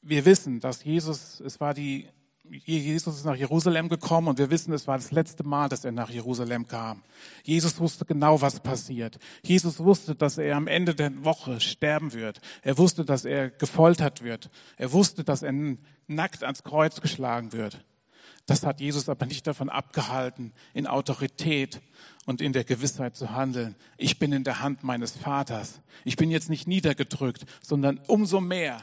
wir 0.00 0.24
wissen, 0.24 0.60
dass 0.60 0.84
Jesus, 0.84 1.40
es 1.40 1.60
war 1.60 1.74
die, 1.74 2.08
Jesus 2.44 3.16
ist 3.16 3.24
nach 3.24 3.36
Jerusalem 3.36 3.88
gekommen 3.88 4.28
und 4.28 4.38
wir 4.38 4.50
wissen, 4.50 4.72
es 4.72 4.86
war 4.86 4.98
das 4.98 5.12
letzte 5.12 5.44
Mal, 5.44 5.68
dass 5.68 5.84
er 5.84 5.92
nach 5.92 6.10
Jerusalem 6.10 6.66
kam. 6.66 7.02
Jesus 7.44 7.78
wusste 7.78 8.04
genau, 8.04 8.40
was 8.40 8.60
passiert. 8.60 9.18
Jesus 9.42 9.78
wusste, 9.78 10.14
dass 10.16 10.38
er 10.38 10.56
am 10.56 10.66
Ende 10.66 10.94
der 10.94 11.24
Woche 11.24 11.60
sterben 11.60 12.12
wird. 12.12 12.40
Er 12.62 12.78
wusste, 12.78 13.04
dass 13.04 13.24
er 13.24 13.50
gefoltert 13.50 14.22
wird. 14.22 14.50
Er 14.76 14.92
wusste, 14.92 15.22
dass 15.22 15.42
er 15.42 15.52
nackt 16.08 16.42
ans 16.42 16.64
Kreuz 16.64 17.00
geschlagen 17.00 17.52
wird. 17.52 17.84
Das 18.46 18.66
hat 18.66 18.80
Jesus 18.80 19.08
aber 19.08 19.26
nicht 19.26 19.46
davon 19.46 19.68
abgehalten, 19.68 20.52
in 20.74 20.88
Autorität 20.88 21.80
und 22.26 22.40
in 22.40 22.52
der 22.52 22.64
Gewissheit 22.64 23.16
zu 23.16 23.30
handeln. 23.30 23.76
Ich 23.96 24.18
bin 24.18 24.32
in 24.32 24.42
der 24.42 24.60
Hand 24.60 24.82
meines 24.82 25.12
Vaters. 25.12 25.80
Ich 26.04 26.16
bin 26.16 26.30
jetzt 26.30 26.50
nicht 26.50 26.66
niedergedrückt, 26.66 27.46
sondern 27.62 28.00
umso 28.08 28.40
mehr 28.40 28.80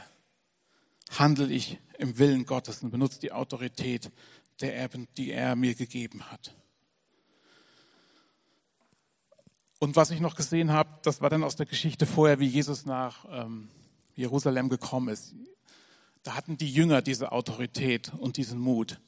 handle 1.18 1.48
ich 1.48 1.78
im 2.00 2.18
Willen 2.18 2.46
Gottes 2.46 2.82
und 2.82 2.92
benutze 2.92 3.20
die 3.20 3.32
Autorität, 3.32 4.12
der 4.62 4.76
er, 4.76 4.90
die 5.18 5.32
er 5.32 5.56
mir 5.56 5.76
gegeben 5.76 6.24
hat. 6.32 6.56
Und 9.80 9.96
was 9.96 10.12
ich 10.12 10.20
noch 10.20 10.36
gesehen 10.36 10.72
habe, 10.72 10.90
das 11.04 11.22
war 11.22 11.30
dann 11.30 11.44
aus 11.44 11.56
der 11.56 11.66
Geschichte 11.66 12.06
vorher, 12.06 12.40
wie 12.40 12.48
Jesus 12.48 12.86
nach 12.86 13.26
ähm, 13.30 13.70
Jerusalem 14.16 14.68
gekommen 14.68 15.10
ist. 15.10 15.34
Da 16.24 16.36
hatten 16.36 16.58
die 16.58 16.70
Jünger 16.70 17.02
diese 17.02 17.32
Autorität 17.32 18.12
und 18.18 18.36
diesen 18.36 18.60
Mut. 18.60 19.00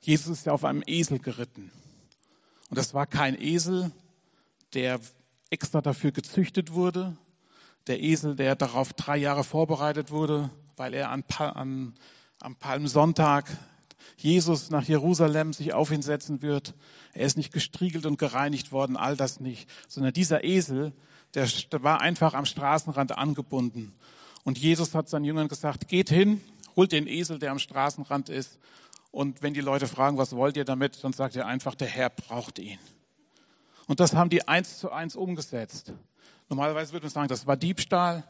Jesus 0.00 0.38
ist 0.38 0.46
ja 0.46 0.52
auf 0.52 0.64
einem 0.64 0.82
Esel 0.86 1.18
geritten. 1.18 1.70
Und 2.70 2.78
das 2.78 2.94
war 2.94 3.06
kein 3.06 3.40
Esel, 3.40 3.90
der 4.72 5.00
extra 5.50 5.82
dafür 5.82 6.12
gezüchtet 6.12 6.72
wurde. 6.72 7.16
Der 7.86 8.02
Esel, 8.02 8.34
der 8.34 8.56
darauf 8.56 8.94
drei 8.94 9.18
Jahre 9.18 9.44
vorbereitet 9.44 10.10
wurde, 10.10 10.50
weil 10.76 10.94
er 10.94 11.10
an, 11.10 11.24
an, 11.38 11.94
am 12.44 12.56
Palmsonntag 12.56 13.46
Jesus 14.18 14.68
nach 14.68 14.84
Jerusalem 14.84 15.54
sich 15.54 15.72
auf 15.72 15.90
ihn 15.90 16.02
setzen 16.02 16.42
wird. 16.42 16.74
Er 17.14 17.24
ist 17.24 17.38
nicht 17.38 17.54
gestriegelt 17.54 18.04
und 18.04 18.18
gereinigt 18.18 18.70
worden, 18.70 18.98
all 18.98 19.16
das 19.16 19.40
nicht, 19.40 19.68
sondern 19.88 20.12
dieser 20.12 20.44
Esel, 20.44 20.92
der 21.34 21.48
war 21.82 22.02
einfach 22.02 22.34
am 22.34 22.44
Straßenrand 22.44 23.16
angebunden. 23.16 23.94
Und 24.44 24.58
Jesus 24.58 24.94
hat 24.94 25.08
seinen 25.08 25.24
Jüngern 25.24 25.48
gesagt, 25.48 25.88
geht 25.88 26.10
hin, 26.10 26.42
holt 26.76 26.92
den 26.92 27.06
Esel, 27.06 27.38
der 27.38 27.50
am 27.50 27.58
Straßenrand 27.58 28.28
ist. 28.28 28.58
Und 29.10 29.42
wenn 29.42 29.54
die 29.54 29.62
Leute 29.62 29.88
fragen, 29.88 30.18
was 30.18 30.36
wollt 30.36 30.58
ihr 30.58 30.66
damit, 30.66 31.02
dann 31.02 31.14
sagt 31.14 31.36
er 31.36 31.46
einfach, 31.46 31.74
der 31.74 31.88
Herr 31.88 32.10
braucht 32.10 32.58
ihn. 32.58 32.78
Und 33.86 34.00
das 34.00 34.12
haben 34.12 34.28
die 34.28 34.46
eins 34.46 34.78
zu 34.78 34.92
eins 34.92 35.16
umgesetzt. 35.16 35.94
Normalerweise 36.50 36.92
würde 36.92 37.06
man 37.06 37.12
sagen, 37.12 37.28
das 37.28 37.46
war 37.46 37.56
Diebstahl. 37.56 38.22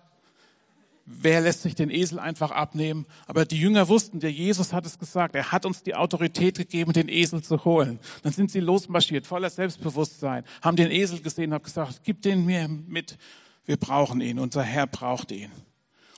Wer 1.07 1.43
lässt 1.43 1.63
sich 1.63 1.75
den 1.75 1.91
Esel 1.91 2.19
einfach 2.19 2.51
abnehmen? 2.51 3.05
Aber 3.27 3.45
die 3.45 3.61
Jünger 3.61 3.89
wussten, 3.89 4.21
der 4.21 4.33
Jesus 4.33 4.73
hat 4.73 4.87
es 4.87 4.99
gesagt. 4.99 5.35
Er 5.35 5.53
hat 5.53 5.67
uns 5.67 5.83
die 5.83 5.95
Autorität 5.95 6.57
gegeben, 6.57 6.95
den 6.95 7.11
Esel 7.11 7.43
zu 7.43 7.65
holen. 7.67 7.99
Dann 8.23 8.33
sind 8.33 8.51
sie 8.51 8.61
losmarschiert, 8.61 9.27
voller 9.27 9.51
Selbstbewusstsein, 9.51 10.45
haben 10.63 10.77
den 10.77 10.91
Esel 10.91 11.21
gesehen, 11.21 11.53
haben 11.53 11.63
gesagt, 11.63 12.01
gib 12.05 12.23
den 12.23 12.47
mir 12.47 12.69
mit. 12.69 13.19
Wir 13.67 13.77
brauchen 13.77 14.23
ihn. 14.23 14.39
Unser 14.39 14.63
Herr 14.63 14.87
braucht 14.87 15.31
ihn. 15.31 15.53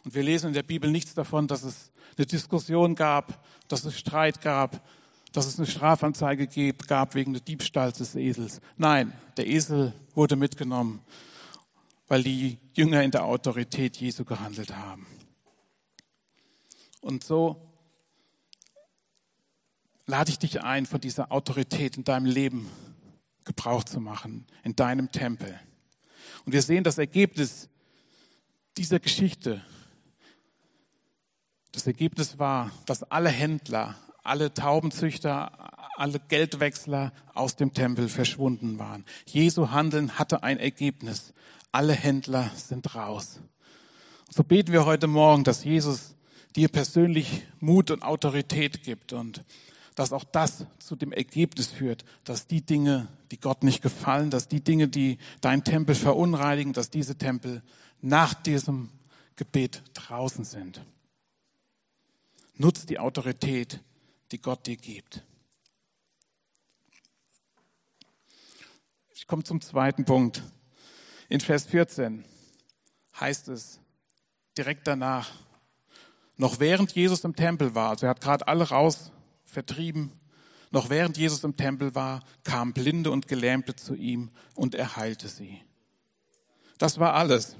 Und 0.04 0.14
wir 0.14 0.22
lesen 0.22 0.48
in 0.48 0.54
der 0.54 0.62
Bibel 0.62 0.88
nichts 0.88 1.14
davon, 1.14 1.48
dass 1.48 1.64
es 1.64 1.90
eine 2.16 2.26
Diskussion 2.26 2.94
gab, 2.94 3.44
dass 3.66 3.84
es 3.84 3.98
Streit 3.98 4.40
gab, 4.40 4.80
dass 5.32 5.46
es 5.46 5.58
eine 5.58 5.66
Strafanzeige 5.66 6.72
gab 6.86 7.16
wegen 7.16 7.32
des 7.32 7.42
Diebstahls 7.42 7.98
des 7.98 8.14
Esels. 8.14 8.60
Nein, 8.76 9.12
der 9.36 9.48
Esel 9.48 9.92
wurde 10.14 10.36
mitgenommen 10.36 11.00
weil 12.08 12.22
die 12.22 12.58
Jünger 12.74 13.02
in 13.02 13.10
der 13.10 13.24
Autorität 13.24 13.96
Jesu 13.96 14.24
gehandelt 14.24 14.76
haben. 14.76 15.06
Und 17.00 17.24
so 17.24 17.72
lade 20.06 20.30
ich 20.30 20.38
dich 20.38 20.62
ein, 20.62 20.86
von 20.86 21.00
dieser 21.00 21.32
Autorität 21.32 21.96
in 21.96 22.04
deinem 22.04 22.26
Leben 22.26 22.70
Gebrauch 23.44 23.84
zu 23.84 24.00
machen, 24.00 24.46
in 24.64 24.74
deinem 24.74 25.10
Tempel. 25.12 25.58
Und 26.44 26.52
wir 26.52 26.62
sehen 26.62 26.84
das 26.84 26.98
Ergebnis 26.98 27.68
dieser 28.76 29.00
Geschichte. 29.00 29.64
Das 31.72 31.86
Ergebnis 31.86 32.38
war, 32.38 32.70
dass 32.86 33.02
alle 33.04 33.30
Händler, 33.30 33.96
alle 34.22 34.52
Taubenzüchter, 34.52 35.98
alle 35.98 36.20
Geldwechsler 36.20 37.12
aus 37.34 37.56
dem 37.56 37.72
Tempel 37.72 38.08
verschwunden 38.08 38.78
waren. 38.78 39.04
Jesu 39.26 39.70
Handeln 39.70 40.18
hatte 40.18 40.42
ein 40.42 40.58
Ergebnis 40.58 41.32
alle 41.76 41.92
Händler 41.92 42.50
sind 42.54 42.94
raus. 42.94 43.38
So 44.30 44.42
beten 44.42 44.72
wir 44.72 44.86
heute 44.86 45.06
Morgen, 45.06 45.44
dass 45.44 45.62
Jesus 45.62 46.14
dir 46.56 46.68
persönlich 46.68 47.42
Mut 47.60 47.90
und 47.90 48.02
Autorität 48.02 48.82
gibt 48.82 49.12
und 49.12 49.44
dass 49.94 50.10
auch 50.10 50.24
das 50.24 50.64
zu 50.78 50.96
dem 50.96 51.12
Ergebnis 51.12 51.66
führt, 51.66 52.06
dass 52.24 52.46
die 52.46 52.62
Dinge, 52.62 53.08
die 53.30 53.38
Gott 53.38 53.62
nicht 53.62 53.82
gefallen, 53.82 54.30
dass 54.30 54.48
die 54.48 54.64
Dinge, 54.64 54.88
die 54.88 55.18
dein 55.42 55.64
Tempel 55.64 55.94
verunreinigen, 55.94 56.72
dass 56.72 56.88
diese 56.88 57.16
Tempel 57.16 57.62
nach 58.00 58.32
diesem 58.32 58.88
Gebet 59.36 59.82
draußen 59.92 60.46
sind. 60.46 60.80
Nutz 62.54 62.86
die 62.86 62.98
Autorität, 62.98 63.80
die 64.32 64.40
Gott 64.40 64.66
dir 64.66 64.78
gibt. 64.78 65.22
Ich 69.12 69.26
komme 69.26 69.44
zum 69.44 69.60
zweiten 69.60 70.06
Punkt. 70.06 70.42
In 71.28 71.40
Vers 71.40 71.66
14 71.66 72.24
heißt 73.20 73.48
es 73.48 73.80
direkt 74.56 74.86
danach, 74.86 75.30
noch 76.36 76.60
während 76.60 76.92
Jesus 76.92 77.24
im 77.24 77.34
Tempel 77.34 77.74
war, 77.74 77.90
also 77.90 78.06
er 78.06 78.10
hat 78.10 78.20
gerade 78.20 78.46
alle 78.46 78.68
raus 78.68 79.10
vertrieben, 79.44 80.12
noch 80.70 80.90
während 80.90 81.16
Jesus 81.16 81.44
im 81.44 81.56
Tempel 81.56 81.94
war, 81.94 82.22
kamen 82.44 82.72
Blinde 82.72 83.10
und 83.10 83.28
Gelähmte 83.28 83.74
zu 83.74 83.94
ihm 83.94 84.30
und 84.54 84.74
er 84.74 84.96
heilte 84.96 85.28
sie. 85.28 85.62
Das 86.78 86.98
war 86.98 87.14
alles. 87.14 87.56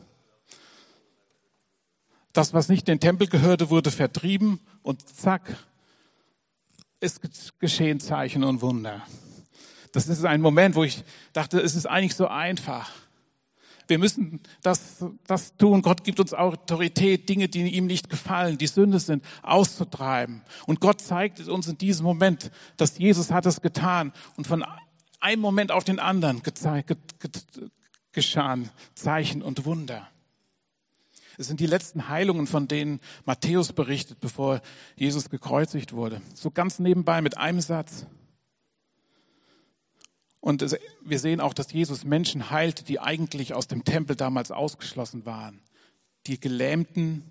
Das, 2.32 2.52
was 2.52 2.68
nicht 2.68 2.86
den 2.86 3.00
Tempel 3.00 3.28
gehörte, 3.28 3.70
wurde 3.70 3.90
vertrieben 3.90 4.60
und 4.82 5.08
zack, 5.08 5.56
ist 7.00 7.20
geschehen 7.58 8.00
Zeichen 8.00 8.44
und 8.44 8.60
Wunder. 8.60 9.06
Das 9.92 10.08
ist 10.08 10.24
ein 10.24 10.42
Moment, 10.42 10.74
wo 10.74 10.84
ich 10.84 11.02
dachte, 11.32 11.58
es 11.60 11.74
ist 11.74 11.86
eigentlich 11.86 12.14
so 12.14 12.28
einfach. 12.28 12.92
Wir 13.88 13.98
müssen 13.98 14.40
das, 14.62 15.04
das 15.26 15.56
tun. 15.56 15.82
Gott 15.82 16.04
gibt 16.04 16.18
uns 16.20 16.34
Autorität, 16.34 17.28
Dinge, 17.28 17.48
die 17.48 17.68
ihm 17.74 17.86
nicht 17.86 18.10
gefallen, 18.10 18.58
die 18.58 18.66
Sünde 18.66 18.98
sind, 18.98 19.24
auszutreiben. 19.42 20.42
Und 20.66 20.80
Gott 20.80 21.00
zeigt 21.00 21.46
uns 21.48 21.68
in 21.68 21.78
diesem 21.78 22.04
Moment, 22.04 22.50
dass 22.76 22.98
Jesus 22.98 23.30
hat 23.30 23.46
es 23.46 23.60
getan. 23.60 24.12
Und 24.36 24.46
von 24.46 24.64
einem 25.20 25.40
Moment 25.40 25.72
auf 25.72 25.84
den 25.84 26.00
anderen 26.00 26.42
geschahen 28.12 28.70
Zeichen 28.94 29.42
und 29.42 29.64
Wunder. 29.64 30.08
Es 31.38 31.48
sind 31.48 31.60
die 31.60 31.66
letzten 31.66 32.08
Heilungen, 32.08 32.46
von 32.46 32.66
denen 32.66 33.00
Matthäus 33.24 33.72
berichtet, 33.72 34.20
bevor 34.20 34.62
Jesus 34.96 35.28
gekreuzigt 35.28 35.92
wurde. 35.92 36.22
So 36.34 36.50
ganz 36.50 36.78
nebenbei 36.78 37.20
mit 37.20 37.36
einem 37.36 37.60
Satz. 37.60 38.06
Und 40.46 40.78
wir 41.00 41.18
sehen 41.18 41.40
auch, 41.40 41.54
dass 41.54 41.72
Jesus 41.72 42.04
Menschen 42.04 42.50
heilte, 42.50 42.84
die 42.84 43.00
eigentlich 43.00 43.52
aus 43.52 43.66
dem 43.66 43.82
Tempel 43.82 44.14
damals 44.14 44.52
ausgeschlossen 44.52 45.26
waren. 45.26 45.60
Die 46.28 46.38
Gelähmten, 46.38 47.24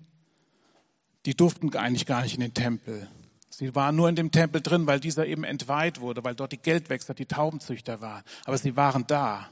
die 1.24 1.34
durften 1.34 1.74
eigentlich 1.76 2.04
gar 2.04 2.20
nicht 2.20 2.34
in 2.34 2.42
den 2.42 2.52
Tempel. 2.52 3.08
Sie 3.48 3.74
waren 3.74 3.96
nur 3.96 4.10
in 4.10 4.16
dem 4.16 4.32
Tempel 4.32 4.60
drin, 4.60 4.86
weil 4.86 5.00
dieser 5.00 5.26
eben 5.26 5.44
entweiht 5.44 6.02
wurde, 6.02 6.24
weil 6.24 6.34
dort 6.34 6.52
die 6.52 6.58
Geldwechsler, 6.58 7.14
die 7.14 7.24
Taubenzüchter 7.24 8.02
waren. 8.02 8.22
Aber 8.44 8.58
sie 8.58 8.76
waren 8.76 9.06
da. 9.06 9.50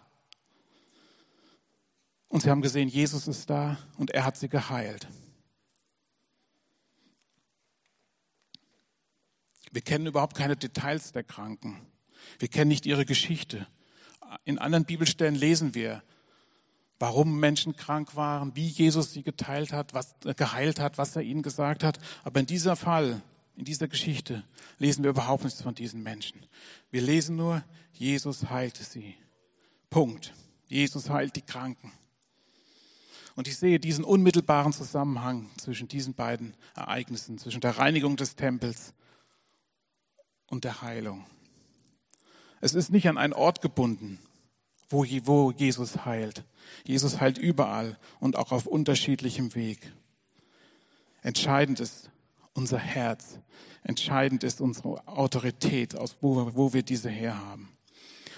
Und 2.28 2.42
sie 2.42 2.50
haben 2.50 2.60
gesehen, 2.60 2.90
Jesus 2.90 3.26
ist 3.26 3.48
da 3.48 3.78
und 3.96 4.10
er 4.10 4.26
hat 4.26 4.36
sie 4.36 4.50
geheilt. 4.50 5.08
Wir 9.72 9.80
kennen 9.80 10.04
überhaupt 10.04 10.36
keine 10.36 10.54
Details 10.54 11.12
der 11.12 11.24
Kranken. 11.24 11.93
Wir 12.38 12.48
kennen 12.48 12.68
nicht 12.68 12.86
ihre 12.86 13.04
Geschichte. 13.04 13.66
In 14.44 14.58
anderen 14.58 14.84
Bibelstellen 14.84 15.34
lesen 15.34 15.74
wir, 15.74 16.02
warum 16.98 17.38
Menschen 17.38 17.76
krank 17.76 18.16
waren, 18.16 18.56
wie 18.56 18.66
Jesus 18.66 19.12
sie 19.12 19.22
geteilt 19.22 19.72
hat, 19.72 19.94
was, 19.94 20.14
äh, 20.24 20.34
geheilt 20.34 20.80
hat, 20.80 20.98
was 20.98 21.16
er 21.16 21.22
ihnen 21.22 21.42
gesagt 21.42 21.84
hat. 21.84 21.98
Aber 22.22 22.40
in 22.40 22.46
dieser 22.46 22.76
Fall, 22.76 23.22
in 23.56 23.64
dieser 23.64 23.88
Geschichte, 23.88 24.44
lesen 24.78 25.04
wir 25.04 25.10
überhaupt 25.10 25.44
nichts 25.44 25.62
von 25.62 25.74
diesen 25.74 26.02
Menschen. 26.02 26.46
Wir 26.90 27.02
lesen 27.02 27.36
nur, 27.36 27.62
Jesus 27.92 28.50
heilte 28.50 28.82
sie. 28.84 29.14
Punkt. 29.90 30.32
Jesus 30.66 31.10
heilt 31.10 31.36
die 31.36 31.42
Kranken. 31.42 31.92
Und 33.36 33.48
ich 33.48 33.56
sehe 33.56 33.80
diesen 33.80 34.04
unmittelbaren 34.04 34.72
Zusammenhang 34.72 35.50
zwischen 35.56 35.88
diesen 35.88 36.14
beiden 36.14 36.54
Ereignissen, 36.74 37.38
zwischen 37.38 37.60
der 37.60 37.78
Reinigung 37.78 38.16
des 38.16 38.36
Tempels 38.36 38.94
und 40.46 40.64
der 40.64 40.82
Heilung. 40.82 41.26
Es 42.64 42.72
ist 42.72 42.90
nicht 42.90 43.10
an 43.10 43.18
einen 43.18 43.34
Ort 43.34 43.60
gebunden, 43.60 44.18
wo, 44.88 45.04
Jesus 45.50 46.06
heilt. 46.06 46.44
Jesus 46.86 47.20
heilt 47.20 47.36
überall 47.36 47.98
und 48.20 48.36
auch 48.36 48.52
auf 48.52 48.64
unterschiedlichem 48.64 49.54
Weg. 49.54 49.92
Entscheidend 51.20 51.78
ist 51.80 52.08
unser 52.54 52.78
Herz. 52.78 53.38
Entscheidend 53.82 54.44
ist 54.44 54.62
unsere 54.62 55.06
Autorität, 55.06 55.94
aus 55.94 56.16
wo, 56.22 56.54
wo 56.54 56.72
wir 56.72 56.82
diese 56.82 57.10
herhaben. 57.10 57.68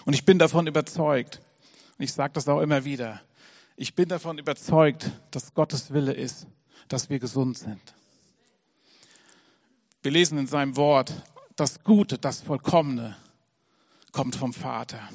Und 0.07 0.15
ich 0.15 0.25
bin 0.25 0.41
davon 0.41 0.67
überzeugt, 0.67 1.41
und 1.97 2.03
ich 2.03 2.13
sage 2.13 2.33
das 2.33 2.49
auch 2.49 2.63
immer 2.63 2.85
wieder, 2.85 3.23
ich 3.77 3.95
bin 3.95 4.09
davon 4.09 4.39
überzeugt, 4.39 5.13
dass 5.31 5.55
Gottes 5.55 5.93
Wille 5.93 6.13
ist, 6.13 6.49
dass 6.89 7.11
wir 7.11 7.21
gesund 7.21 7.59
sind. 7.59 7.95
Wir 10.03 10.11
lesen 10.11 10.37
in 10.37 10.49
seinem 10.49 10.75
Wort, 10.75 11.15
das 11.55 11.85
Gute, 11.85 12.19
das 12.19 12.41
Vollkommene 12.41 13.17
kommt 14.17 14.35
vom 14.35 14.55
Vater. 14.55 15.07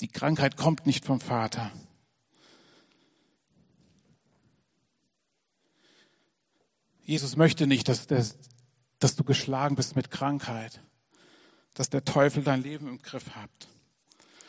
Die 0.00 0.08
Krankheit 0.08 0.56
kommt 0.56 0.86
nicht 0.86 1.04
vom 1.04 1.20
Vater. 1.20 1.70
Jesus 7.02 7.36
möchte 7.36 7.66
nicht, 7.66 7.86
dass, 7.90 8.06
dass, 8.06 8.38
dass 8.98 9.14
du 9.14 9.24
geschlagen 9.24 9.76
bist 9.76 9.94
mit 9.94 10.10
Krankheit, 10.10 10.80
dass 11.74 11.90
der 11.90 12.02
Teufel 12.02 12.42
dein 12.42 12.62
Leben 12.62 12.88
im 12.88 13.02
Griff 13.02 13.36
hat. 13.36 13.68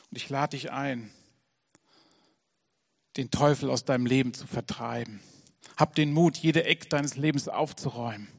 Und 0.09 0.15
ich 0.15 0.29
lade 0.29 0.51
dich 0.55 0.71
ein, 0.71 1.11
den 3.17 3.29
Teufel 3.29 3.69
aus 3.69 3.83
deinem 3.83 4.05
Leben 4.05 4.33
zu 4.33 4.47
vertreiben. 4.47 5.19
Hab 5.75 5.95
den 5.95 6.13
Mut, 6.13 6.37
jede 6.37 6.63
Eck 6.63 6.89
deines 6.89 7.17
Lebens 7.17 7.49
aufzuräumen. 7.49 8.29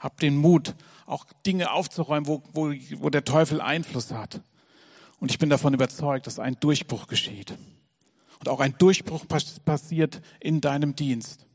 Hab 0.00 0.18
den 0.20 0.36
Mut, 0.36 0.74
auch 1.06 1.24
Dinge 1.44 1.70
aufzuräumen, 1.70 2.26
wo, 2.26 2.42
wo, 2.52 2.72
wo 2.96 3.10
der 3.10 3.24
Teufel 3.24 3.60
Einfluss 3.60 4.12
hat. 4.12 4.40
Und 5.20 5.30
ich 5.30 5.38
bin 5.38 5.48
davon 5.48 5.74
überzeugt, 5.74 6.26
dass 6.26 6.38
ein 6.38 6.58
Durchbruch 6.60 7.06
geschieht. 7.06 7.56
Und 8.38 8.48
auch 8.48 8.60
ein 8.60 8.76
Durchbruch 8.78 9.24
passiert 9.28 10.20
in 10.40 10.60
deinem 10.60 10.94
Dienst. 10.94 11.46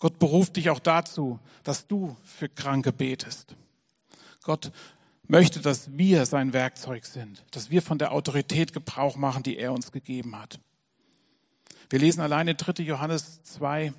Gott 0.00 0.18
beruft 0.18 0.56
dich 0.56 0.70
auch 0.70 0.78
dazu, 0.78 1.40
dass 1.64 1.86
du 1.86 2.16
für 2.22 2.48
Kranke 2.48 2.92
betest. 2.92 3.56
Gott 4.42 4.70
möchte, 5.26 5.60
dass 5.60 5.96
wir 5.96 6.24
sein 6.26 6.52
Werkzeug 6.52 7.04
sind, 7.04 7.44
dass 7.50 7.70
wir 7.70 7.82
von 7.82 7.98
der 7.98 8.12
Autorität 8.12 8.72
Gebrauch 8.72 9.16
machen, 9.16 9.42
die 9.42 9.58
er 9.58 9.72
uns 9.72 9.92
gegeben 9.92 10.38
hat. 10.38 10.60
Wir 11.90 11.98
lesen 11.98 12.20
alleine 12.20 12.54
3. 12.54 12.82
Johannes 12.82 13.42
2, 13.42 13.92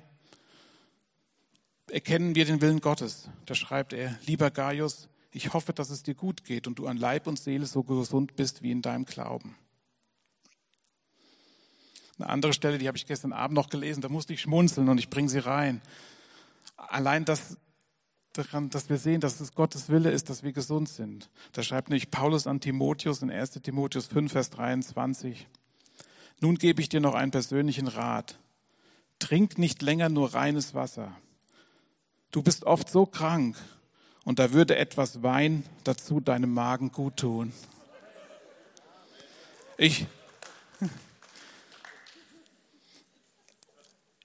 erkennen 1.90 2.34
wir 2.34 2.44
den 2.44 2.60
Willen 2.60 2.80
Gottes. 2.80 3.28
Da 3.46 3.54
schreibt 3.54 3.92
er, 3.92 4.18
lieber 4.26 4.50
Gaius, 4.50 5.08
ich 5.32 5.52
hoffe, 5.52 5.72
dass 5.72 5.90
es 5.90 6.02
dir 6.02 6.14
gut 6.14 6.44
geht 6.44 6.66
und 6.66 6.78
du 6.78 6.86
an 6.86 6.96
Leib 6.96 7.26
und 7.26 7.38
Seele 7.38 7.66
so 7.66 7.82
gesund 7.82 8.36
bist 8.36 8.62
wie 8.62 8.70
in 8.70 8.82
deinem 8.82 9.04
Glauben. 9.04 9.56
Eine 12.18 12.28
andere 12.28 12.52
Stelle, 12.52 12.78
die 12.78 12.88
habe 12.88 12.98
ich 12.98 13.06
gestern 13.06 13.32
Abend 13.32 13.54
noch 13.54 13.70
gelesen, 13.70 14.00
da 14.02 14.08
musste 14.08 14.34
ich 14.34 14.42
schmunzeln 14.42 14.88
und 14.88 14.98
ich 14.98 15.08
bringe 15.08 15.28
sie 15.28 15.38
rein. 15.38 15.80
Allein 16.76 17.24
das, 17.24 17.56
daran, 18.32 18.70
dass 18.70 18.90
wir 18.90 18.98
sehen, 18.98 19.20
dass 19.20 19.40
es 19.40 19.54
Gottes 19.54 19.88
Wille 19.88 20.10
ist, 20.10 20.28
dass 20.28 20.42
wir 20.42 20.52
gesund 20.52 20.88
sind. 20.88 21.30
Da 21.52 21.62
schreibt 21.62 21.88
nämlich 21.88 22.10
Paulus 22.10 22.46
an 22.46 22.60
Timotheus 22.60 23.22
in 23.22 23.30
1 23.30 23.52
Timotheus 23.62 24.06
5, 24.06 24.32
Vers 24.32 24.50
23. 24.50 25.46
Nun 26.40 26.56
gebe 26.56 26.80
ich 26.80 26.88
dir 26.88 27.00
noch 27.00 27.14
einen 27.14 27.30
persönlichen 27.30 27.86
Rat. 27.86 28.38
Trink 29.18 29.58
nicht 29.58 29.80
länger 29.82 30.08
nur 30.08 30.34
reines 30.34 30.74
Wasser. 30.74 31.16
Du 32.30 32.42
bist 32.42 32.64
oft 32.64 32.88
so 32.88 33.06
krank 33.06 33.56
und 34.24 34.38
da 34.38 34.52
würde 34.52 34.76
etwas 34.76 35.22
Wein 35.22 35.64
dazu 35.82 36.20
deinem 36.20 36.54
Magen 36.54 36.92
gut 36.92 37.16
tun. 37.16 37.52
Ich, 39.76 40.06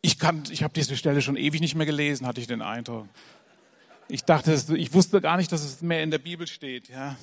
ich 0.02 0.18
ich 0.52 0.64
habe 0.64 0.74
diese 0.74 0.98
Stelle 0.98 1.22
schon 1.22 1.36
ewig 1.36 1.62
nicht 1.62 1.76
mehr 1.76 1.86
gelesen, 1.86 2.28
hatte 2.28 2.42
ich 2.42 2.48
den 2.48 2.62
Eindruck. 2.62 3.08
Ich 4.08 4.24
dachte, 4.24 4.54
ich 4.76 4.94
wusste 4.94 5.20
gar 5.20 5.38
nicht, 5.38 5.52
dass 5.52 5.64
es 5.64 5.82
mehr 5.82 6.04
in 6.04 6.12
der 6.12 6.20
Bibel 6.20 6.46
steht, 6.46 6.90
ja. 6.90 7.16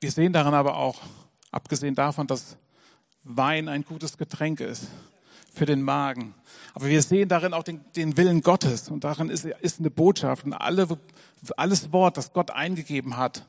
Wir 0.00 0.10
sehen 0.10 0.32
daran 0.32 0.54
aber 0.54 0.76
auch, 0.76 1.00
abgesehen 1.50 1.94
davon, 1.94 2.26
dass 2.26 2.56
Wein 3.24 3.68
ein 3.68 3.84
gutes 3.84 4.16
Getränk 4.16 4.60
ist 4.60 4.88
für 5.52 5.66
den 5.66 5.82
Magen. 5.82 6.34
Aber 6.74 6.86
wir 6.86 7.02
sehen 7.02 7.28
darin 7.28 7.52
auch 7.52 7.62
den, 7.62 7.80
den 7.96 8.16
Willen 8.16 8.40
Gottes 8.42 8.88
und 8.88 9.04
darin 9.04 9.28
ist, 9.28 9.44
ist 9.44 9.80
eine 9.80 9.90
Botschaft 9.90 10.44
und 10.44 10.52
alle, 10.52 10.86
alles 11.56 11.92
Wort, 11.92 12.16
das 12.16 12.32
Gott 12.32 12.50
eingegeben 12.50 13.16
hat, 13.16 13.46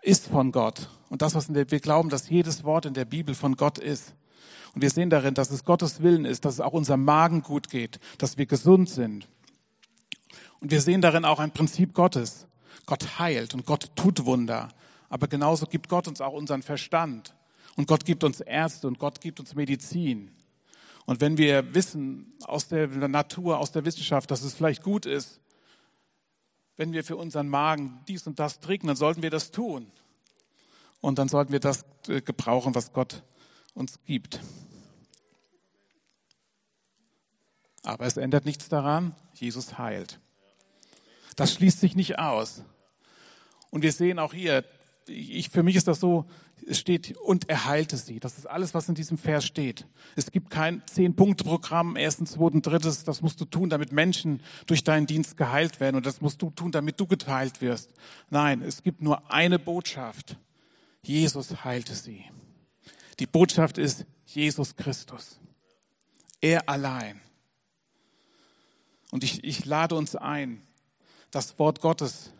ist 0.00 0.28
von 0.28 0.52
Gott. 0.52 0.88
Und 1.08 1.22
das, 1.22 1.34
was 1.34 1.48
der, 1.48 1.70
wir 1.70 1.80
glauben, 1.80 2.08
dass 2.08 2.28
jedes 2.28 2.64
Wort 2.64 2.86
in 2.86 2.94
der 2.94 3.04
Bibel 3.04 3.34
von 3.34 3.56
Gott 3.56 3.78
ist. 3.78 4.14
Und 4.74 4.82
wir 4.82 4.90
sehen 4.90 5.10
darin, 5.10 5.34
dass 5.34 5.50
es 5.50 5.64
Gottes 5.64 6.02
Willen 6.02 6.24
ist, 6.24 6.44
dass 6.44 6.54
es 6.54 6.60
auch 6.60 6.72
unserem 6.72 7.04
Magen 7.04 7.42
gut 7.42 7.68
geht, 7.68 8.00
dass 8.18 8.38
wir 8.38 8.46
gesund 8.46 8.88
sind. 8.88 9.28
Und 10.60 10.70
wir 10.70 10.80
sehen 10.80 11.02
darin 11.02 11.24
auch 11.24 11.40
ein 11.40 11.50
Prinzip 11.50 11.92
Gottes. 11.92 12.46
Gott 12.86 13.18
heilt 13.18 13.54
und 13.54 13.66
Gott 13.66 13.90
tut 13.96 14.24
Wunder. 14.24 14.68
Aber 15.12 15.28
genauso 15.28 15.66
gibt 15.66 15.90
Gott 15.90 16.08
uns 16.08 16.22
auch 16.22 16.32
unseren 16.32 16.62
Verstand. 16.62 17.36
Und 17.76 17.86
Gott 17.86 18.06
gibt 18.06 18.24
uns 18.24 18.40
Ärzte 18.40 18.88
und 18.88 18.98
Gott 18.98 19.20
gibt 19.20 19.40
uns 19.40 19.54
Medizin. 19.54 20.34
Und 21.04 21.20
wenn 21.20 21.36
wir 21.36 21.74
wissen 21.74 22.32
aus 22.44 22.68
der 22.68 22.88
Natur, 22.88 23.58
aus 23.58 23.72
der 23.72 23.84
Wissenschaft, 23.84 24.30
dass 24.30 24.40
es 24.40 24.54
vielleicht 24.54 24.82
gut 24.82 25.04
ist, 25.04 25.38
wenn 26.78 26.94
wir 26.94 27.04
für 27.04 27.16
unseren 27.16 27.50
Magen 27.50 28.00
dies 28.08 28.26
und 28.26 28.38
das 28.38 28.60
trinken, 28.60 28.86
dann 28.86 28.96
sollten 28.96 29.20
wir 29.20 29.28
das 29.28 29.50
tun. 29.50 29.92
Und 31.02 31.18
dann 31.18 31.28
sollten 31.28 31.52
wir 31.52 31.60
das 31.60 31.84
äh, 32.08 32.22
gebrauchen, 32.22 32.74
was 32.74 32.94
Gott 32.94 33.22
uns 33.74 34.00
gibt. 34.06 34.40
Aber 37.82 38.06
es 38.06 38.16
ändert 38.16 38.46
nichts 38.46 38.70
daran, 38.70 39.14
Jesus 39.34 39.76
heilt. 39.76 40.20
Das 41.36 41.52
schließt 41.52 41.80
sich 41.80 41.96
nicht 41.96 42.18
aus. 42.18 42.62
Und 43.68 43.82
wir 43.82 43.92
sehen 43.92 44.18
auch 44.18 44.32
hier, 44.32 44.64
ich, 45.06 45.50
für 45.50 45.62
mich 45.62 45.76
ist 45.76 45.88
das 45.88 46.00
so, 46.00 46.26
es 46.66 46.78
steht, 46.78 47.16
und 47.18 47.48
er 47.48 47.64
heilte 47.64 47.96
sie. 47.96 48.20
Das 48.20 48.38
ist 48.38 48.46
alles, 48.46 48.74
was 48.74 48.88
in 48.88 48.94
diesem 48.94 49.18
Vers 49.18 49.44
steht. 49.44 49.86
Es 50.16 50.30
gibt 50.30 50.50
kein 50.50 50.82
Zehn-Punkte-Programm, 50.86 51.96
erstens, 51.96 52.32
zweitens, 52.32 52.62
drittes, 52.62 53.04
das 53.04 53.20
musst 53.20 53.40
du 53.40 53.44
tun, 53.44 53.68
damit 53.68 53.92
Menschen 53.92 54.42
durch 54.66 54.84
deinen 54.84 55.06
Dienst 55.06 55.36
geheilt 55.36 55.80
werden 55.80 55.96
und 55.96 56.06
das 56.06 56.20
musst 56.20 56.40
du 56.42 56.50
tun, 56.50 56.72
damit 56.72 57.00
du 57.00 57.06
geteilt 57.06 57.60
wirst. 57.60 57.90
Nein, 58.30 58.62
es 58.62 58.82
gibt 58.82 59.02
nur 59.02 59.30
eine 59.30 59.58
Botschaft. 59.58 60.38
Jesus 61.02 61.64
heilte 61.64 61.94
sie. 61.94 62.24
Die 63.18 63.26
Botschaft 63.26 63.78
ist 63.78 64.06
Jesus 64.26 64.76
Christus. 64.76 65.40
Er 66.40 66.68
allein. 66.68 67.20
Und 69.10 69.24
ich, 69.24 69.44
ich 69.44 69.64
lade 69.64 69.94
uns 69.94 70.16
ein, 70.16 70.62
das 71.30 71.58
Wort 71.58 71.80
Gottes 71.80 72.32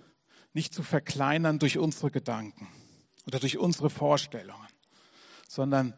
nicht 0.55 0.75
zu 0.75 0.83
verkleinern 0.83 1.59
durch 1.59 1.79
unsere 1.79 2.11
Gedanken 2.11 2.69
oder 3.27 3.38
durch 3.38 3.59
unsere 3.59 3.91
Vorstellungen, 3.91 4.69
sondern 5.49 5.95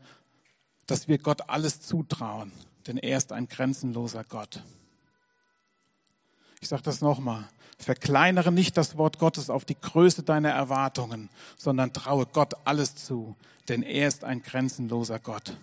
dass 0.87 1.09
wir 1.09 1.19
Gott 1.19 1.49
alles 1.49 1.81
zutrauen, 1.81 2.53
denn 2.87 2.99
er 2.99 3.17
ist 3.17 3.33
ein 3.33 3.49
grenzenloser 3.49 4.25
Gott. 4.25 4.63
Ich 6.61 6.69
sage 6.69 6.83
das 6.83 7.01
nochmal. 7.01 7.49
Verkleinere 7.79 8.53
nicht 8.53 8.77
das 8.77 8.97
Wort 8.97 9.19
Gottes 9.19 9.51
auf 9.51 9.65
die 9.65 9.79
Größe 9.79 10.23
deiner 10.23 10.51
Erwartungen, 10.51 11.29
sondern 11.57 11.93
traue 11.93 12.27
Gott 12.27 12.55
alles 12.65 12.95
zu, 12.95 13.37
denn 13.69 13.83
er 13.83 14.09
ist 14.09 14.25
ein 14.25 14.43
grenzenloser 14.43 15.19
Gott. 15.19 15.59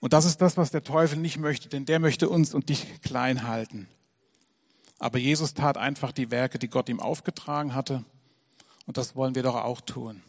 Und 0.00 0.12
das 0.12 0.24
ist 0.24 0.40
das, 0.40 0.56
was 0.56 0.70
der 0.70 0.84
Teufel 0.84 1.18
nicht 1.18 1.38
möchte, 1.38 1.68
denn 1.68 1.84
der 1.84 1.98
möchte 1.98 2.28
uns 2.28 2.54
und 2.54 2.68
dich 2.68 3.02
klein 3.02 3.46
halten. 3.48 3.88
Aber 4.98 5.18
Jesus 5.18 5.54
tat 5.54 5.76
einfach 5.76 6.12
die 6.12 6.30
Werke, 6.30 6.58
die 6.58 6.68
Gott 6.68 6.88
ihm 6.88 7.00
aufgetragen 7.00 7.74
hatte. 7.74 8.04
Und 8.86 8.96
das 8.96 9.14
wollen 9.14 9.34
wir 9.34 9.42
doch 9.42 9.54
auch 9.54 9.80
tun. 9.80 10.22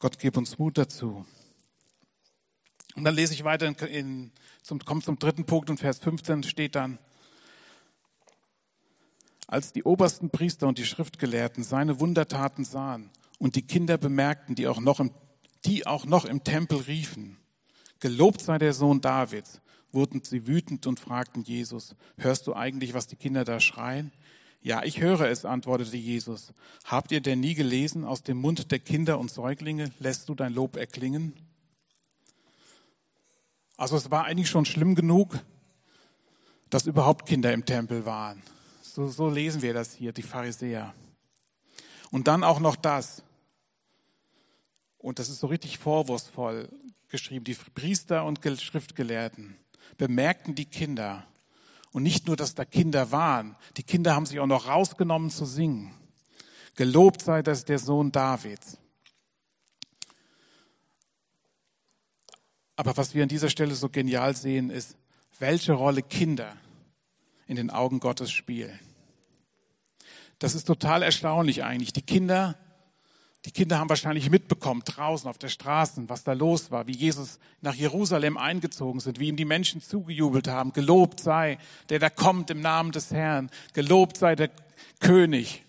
Gott 0.00 0.18
gib 0.18 0.36
uns 0.36 0.58
Mut 0.58 0.78
dazu. 0.78 1.26
Und 2.94 3.04
dann 3.04 3.14
lese 3.14 3.34
ich 3.34 3.44
weiter, 3.44 3.66
in, 3.66 3.74
in, 3.74 4.32
zum, 4.62 4.78
kommt 4.80 5.04
zum 5.04 5.18
dritten 5.18 5.44
Punkt 5.44 5.70
und 5.70 5.78
Vers 5.78 5.98
15 5.98 6.44
steht 6.44 6.74
dann, 6.74 6.98
als 9.46 9.72
die 9.72 9.82
obersten 9.82 10.30
Priester 10.30 10.68
und 10.68 10.78
die 10.78 10.84
Schriftgelehrten 10.84 11.64
seine 11.64 12.00
Wundertaten 12.00 12.64
sahen 12.64 13.10
und 13.38 13.56
die 13.56 13.62
Kinder 13.62 13.98
bemerkten, 13.98 14.54
die 14.54 14.66
auch 14.66 14.80
noch 14.80 15.00
im, 15.00 15.10
die 15.64 15.86
auch 15.86 16.04
noch 16.04 16.24
im 16.24 16.44
Tempel 16.44 16.78
riefen, 16.78 17.38
Gelobt 18.00 18.40
sei 18.40 18.58
der 18.58 18.72
Sohn 18.72 19.00
Davids, 19.00 19.60
wurden 19.92 20.22
sie 20.22 20.46
wütend 20.46 20.86
und 20.86 21.00
fragten 21.00 21.42
Jesus, 21.42 21.96
hörst 22.16 22.46
du 22.46 22.54
eigentlich, 22.54 22.94
was 22.94 23.06
die 23.06 23.16
Kinder 23.16 23.44
da 23.44 23.58
schreien? 23.60 24.12
Ja, 24.60 24.82
ich 24.82 25.00
höre 25.00 25.22
es, 25.22 25.44
antwortete 25.44 25.96
Jesus. 25.96 26.52
Habt 26.84 27.12
ihr 27.12 27.20
denn 27.20 27.40
nie 27.40 27.54
gelesen, 27.54 28.04
aus 28.04 28.22
dem 28.22 28.38
Mund 28.38 28.70
der 28.70 28.80
Kinder 28.80 29.18
und 29.18 29.30
Säuglinge 29.30 29.90
lässt 29.98 30.28
du 30.28 30.34
dein 30.34 30.52
Lob 30.52 30.76
erklingen? 30.76 31.32
Also 33.76 33.96
es 33.96 34.10
war 34.10 34.24
eigentlich 34.24 34.50
schon 34.50 34.64
schlimm 34.64 34.94
genug, 34.94 35.38
dass 36.70 36.86
überhaupt 36.86 37.26
Kinder 37.26 37.52
im 37.52 37.64
Tempel 37.64 38.04
waren. 38.04 38.42
So, 38.82 39.06
so 39.06 39.28
lesen 39.28 39.62
wir 39.62 39.72
das 39.72 39.94
hier, 39.94 40.12
die 40.12 40.22
Pharisäer. 40.22 40.92
Und 42.10 42.26
dann 42.26 42.42
auch 42.42 42.58
noch 42.58 42.74
das. 42.74 43.22
Und 44.98 45.20
das 45.20 45.28
ist 45.28 45.38
so 45.38 45.46
richtig 45.46 45.78
vorwurfsvoll 45.78 46.68
geschrieben, 47.08 47.44
die 47.44 47.54
Priester 47.54 48.24
und 48.24 48.40
Schriftgelehrten 48.60 49.56
bemerkten 49.96 50.54
die 50.54 50.66
Kinder. 50.66 51.26
Und 51.92 52.02
nicht 52.02 52.26
nur, 52.26 52.36
dass 52.36 52.54
da 52.54 52.64
Kinder 52.64 53.12
waren, 53.12 53.56
die 53.76 53.82
Kinder 53.82 54.14
haben 54.14 54.26
sich 54.26 54.40
auch 54.40 54.46
noch 54.46 54.68
rausgenommen 54.68 55.30
zu 55.30 55.46
singen. 55.46 55.94
Gelobt 56.74 57.22
sei 57.22 57.42
das 57.42 57.64
der 57.64 57.78
Sohn 57.78 58.12
Davids. 58.12 58.78
Aber 62.76 62.96
was 62.96 63.14
wir 63.14 63.24
an 63.24 63.28
dieser 63.28 63.50
Stelle 63.50 63.74
so 63.74 63.88
genial 63.88 64.36
sehen, 64.36 64.70
ist, 64.70 64.96
welche 65.40 65.72
Rolle 65.72 66.02
Kinder 66.02 66.56
in 67.46 67.56
den 67.56 67.70
Augen 67.70 67.98
Gottes 67.98 68.30
spielen. 68.30 68.78
Das 70.38 70.54
ist 70.54 70.64
total 70.64 71.02
erstaunlich 71.02 71.64
eigentlich. 71.64 71.92
Die 71.92 72.02
Kinder 72.02 72.56
die 73.44 73.52
Kinder 73.52 73.78
haben 73.78 73.88
wahrscheinlich 73.88 74.30
mitbekommen, 74.30 74.82
draußen 74.84 75.28
auf 75.28 75.38
der 75.38 75.48
Straße, 75.48 76.02
was 76.08 76.24
da 76.24 76.32
los 76.32 76.70
war, 76.70 76.86
wie 76.88 76.96
Jesus 76.96 77.38
nach 77.60 77.74
Jerusalem 77.74 78.36
eingezogen 78.36 79.00
sind, 79.00 79.20
wie 79.20 79.28
ihm 79.28 79.36
die 79.36 79.44
Menschen 79.44 79.80
zugejubelt 79.80 80.48
haben. 80.48 80.72
Gelobt 80.72 81.20
sei, 81.20 81.58
der 81.88 82.00
da 82.00 82.10
kommt 82.10 82.50
im 82.50 82.60
Namen 82.60 82.90
des 82.90 83.12
Herrn. 83.12 83.50
Gelobt 83.74 84.16
sei 84.16 84.34
der 84.34 84.50
König. 85.00 85.64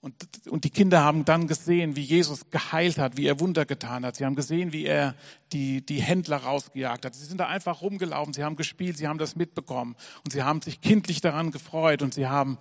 Und, 0.00 0.14
und 0.48 0.64
die 0.64 0.70
Kinder 0.70 1.02
haben 1.02 1.24
dann 1.24 1.48
gesehen, 1.48 1.96
wie 1.96 2.02
Jesus 2.02 2.50
geheilt 2.50 2.98
hat, 2.98 3.16
wie 3.16 3.26
er 3.26 3.40
Wunder 3.40 3.64
getan 3.64 4.04
hat. 4.04 4.16
Sie 4.16 4.24
haben 4.26 4.36
gesehen, 4.36 4.72
wie 4.72 4.84
er 4.84 5.14
die, 5.52 5.84
die 5.84 6.00
Händler 6.00 6.36
rausgejagt 6.36 7.06
hat. 7.06 7.14
Sie 7.14 7.24
sind 7.24 7.38
da 7.38 7.48
einfach 7.48 7.80
rumgelaufen, 7.80 8.34
sie 8.34 8.44
haben 8.44 8.54
gespielt, 8.54 8.98
sie 8.98 9.08
haben 9.08 9.18
das 9.18 9.34
mitbekommen 9.34 9.96
und 10.22 10.32
sie 10.32 10.42
haben 10.42 10.60
sich 10.60 10.82
kindlich 10.82 11.22
daran 11.22 11.52
gefreut 11.52 12.02
und 12.02 12.12
sie 12.12 12.26
haben 12.26 12.58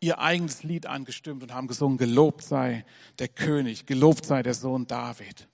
ihr 0.00 0.18
eigenes 0.18 0.62
Lied 0.62 0.86
angestimmt 0.86 1.42
und 1.42 1.54
haben 1.54 1.68
gesungen, 1.68 1.98
gelobt 1.98 2.42
sei 2.42 2.84
der 3.18 3.28
König, 3.28 3.86
gelobt 3.86 4.26
sei 4.26 4.42
der 4.42 4.54
Sohn 4.54 4.86
David. 4.86 5.48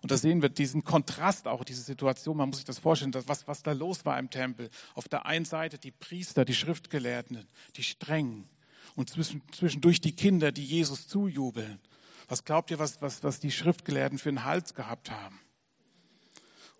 Und 0.00 0.12
da 0.12 0.16
sehen 0.16 0.42
wir 0.42 0.48
diesen 0.48 0.84
Kontrast 0.84 1.48
auch, 1.48 1.64
diese 1.64 1.82
Situation. 1.82 2.36
Man 2.36 2.48
muss 2.48 2.58
sich 2.58 2.64
das 2.64 2.78
vorstellen, 2.78 3.12
was, 3.26 3.48
was 3.48 3.62
da 3.62 3.72
los 3.72 4.04
war 4.04 4.18
im 4.18 4.30
Tempel. 4.30 4.70
Auf 4.94 5.08
der 5.08 5.26
einen 5.26 5.44
Seite 5.44 5.78
die 5.78 5.90
Priester, 5.90 6.44
die 6.44 6.54
Schriftgelehrten, 6.54 7.48
die 7.76 7.82
Strengen 7.82 8.48
und 8.94 9.10
zwischendurch 9.10 10.00
die 10.00 10.14
Kinder, 10.14 10.52
die 10.52 10.64
Jesus 10.64 11.08
zujubeln. 11.08 11.80
Was 12.28 12.44
glaubt 12.44 12.70
ihr, 12.70 12.78
was, 12.78 13.00
was, 13.02 13.24
was 13.24 13.40
die 13.40 13.50
Schriftgelehrten 13.50 14.18
für 14.18 14.28
einen 14.28 14.44
Hals 14.44 14.74
gehabt 14.74 15.10
haben? 15.10 15.40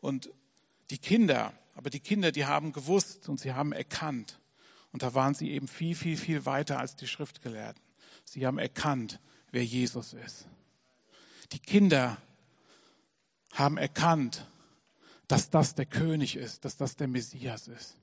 Und 0.01 0.31
die 0.91 0.99
Kinder, 0.99 1.53
aber 1.75 1.91
die 1.91 2.01
Kinder, 2.01 2.33
die 2.33 2.47
haben 2.47 2.73
gewusst 2.73 3.29
und 3.29 3.41
sie 3.41 3.53
haben 3.53 3.73
erkannt. 3.73 4.39
Und 4.93 5.03
da 5.03 5.15
waren 5.15 5.35
sie 5.35 5.51
eben 5.51 5.69
viel, 5.69 5.95
viel, 5.95 6.17
viel 6.17 6.47
weiter 6.47 6.79
als 6.79 6.97
die 6.97 7.07
Schriftgelehrten. 7.07 7.83
Sie 8.25 8.47
haben 8.47 8.59
erkannt, 8.59 9.21
wer 9.51 9.65
Jesus 9.65 10.13
ist. 10.13 10.47
Die 11.53 11.59
Kinder 11.59 12.19
haben 13.53 13.79
erkannt, 13.79 14.47
dass 15.27 15.51
das 15.51 15.75
der 15.75 15.87
König 15.87 16.37
ist, 16.37 16.65
dass 16.65 16.77
das 16.77 16.97
der 16.97 17.09
Messias 17.09 17.69
ist. 17.69 17.97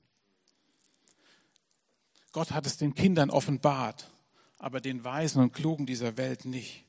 Gott 2.32 2.52
hat 2.52 2.66
es 2.66 2.76
den 2.76 2.94
Kindern 2.94 3.30
offenbart, 3.30 4.10
aber 4.58 4.80
den 4.80 5.04
Weisen 5.04 5.42
und 5.42 5.52
Klugen 5.52 5.86
dieser 5.86 6.16
Welt 6.16 6.44
nicht. 6.44 6.84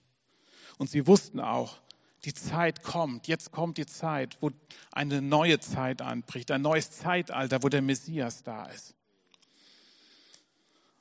Und 0.78 0.90
sie 0.90 1.08
wussten 1.08 1.40
auch, 1.40 1.80
die 2.26 2.34
Zeit 2.34 2.84
kommt, 2.84 3.28
jetzt 3.28 3.52
kommt 3.52 3.78
die 3.78 3.86
Zeit, 3.86 4.38
wo 4.42 4.52
eine 4.92 5.22
neue 5.22 5.60
Zeit 5.60 6.02
anbricht, 6.02 6.52
ein 6.52 6.62
neues 6.62 6.92
Zeitalter, 6.92 7.64
wo 7.64 7.70
der 7.70 7.82
Messias 7.82 8.44
da 8.44 8.66
ist. 8.66 8.96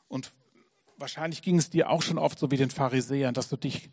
Und 0.08 0.32
wahrscheinlich 0.96 1.42
ging 1.42 1.58
es 1.58 1.70
dir 1.70 1.90
auch 1.90 2.02
schon 2.02 2.18
oft 2.18 2.38
so 2.38 2.50
wie 2.50 2.56
den 2.56 2.70
Pharisäern, 2.70 3.34
dass 3.34 3.48
du 3.48 3.56
dich 3.56 3.90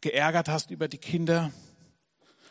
geärgert 0.00 0.48
hast 0.48 0.70
über 0.70 0.88
die 0.88 0.98
Kinder, 0.98 1.50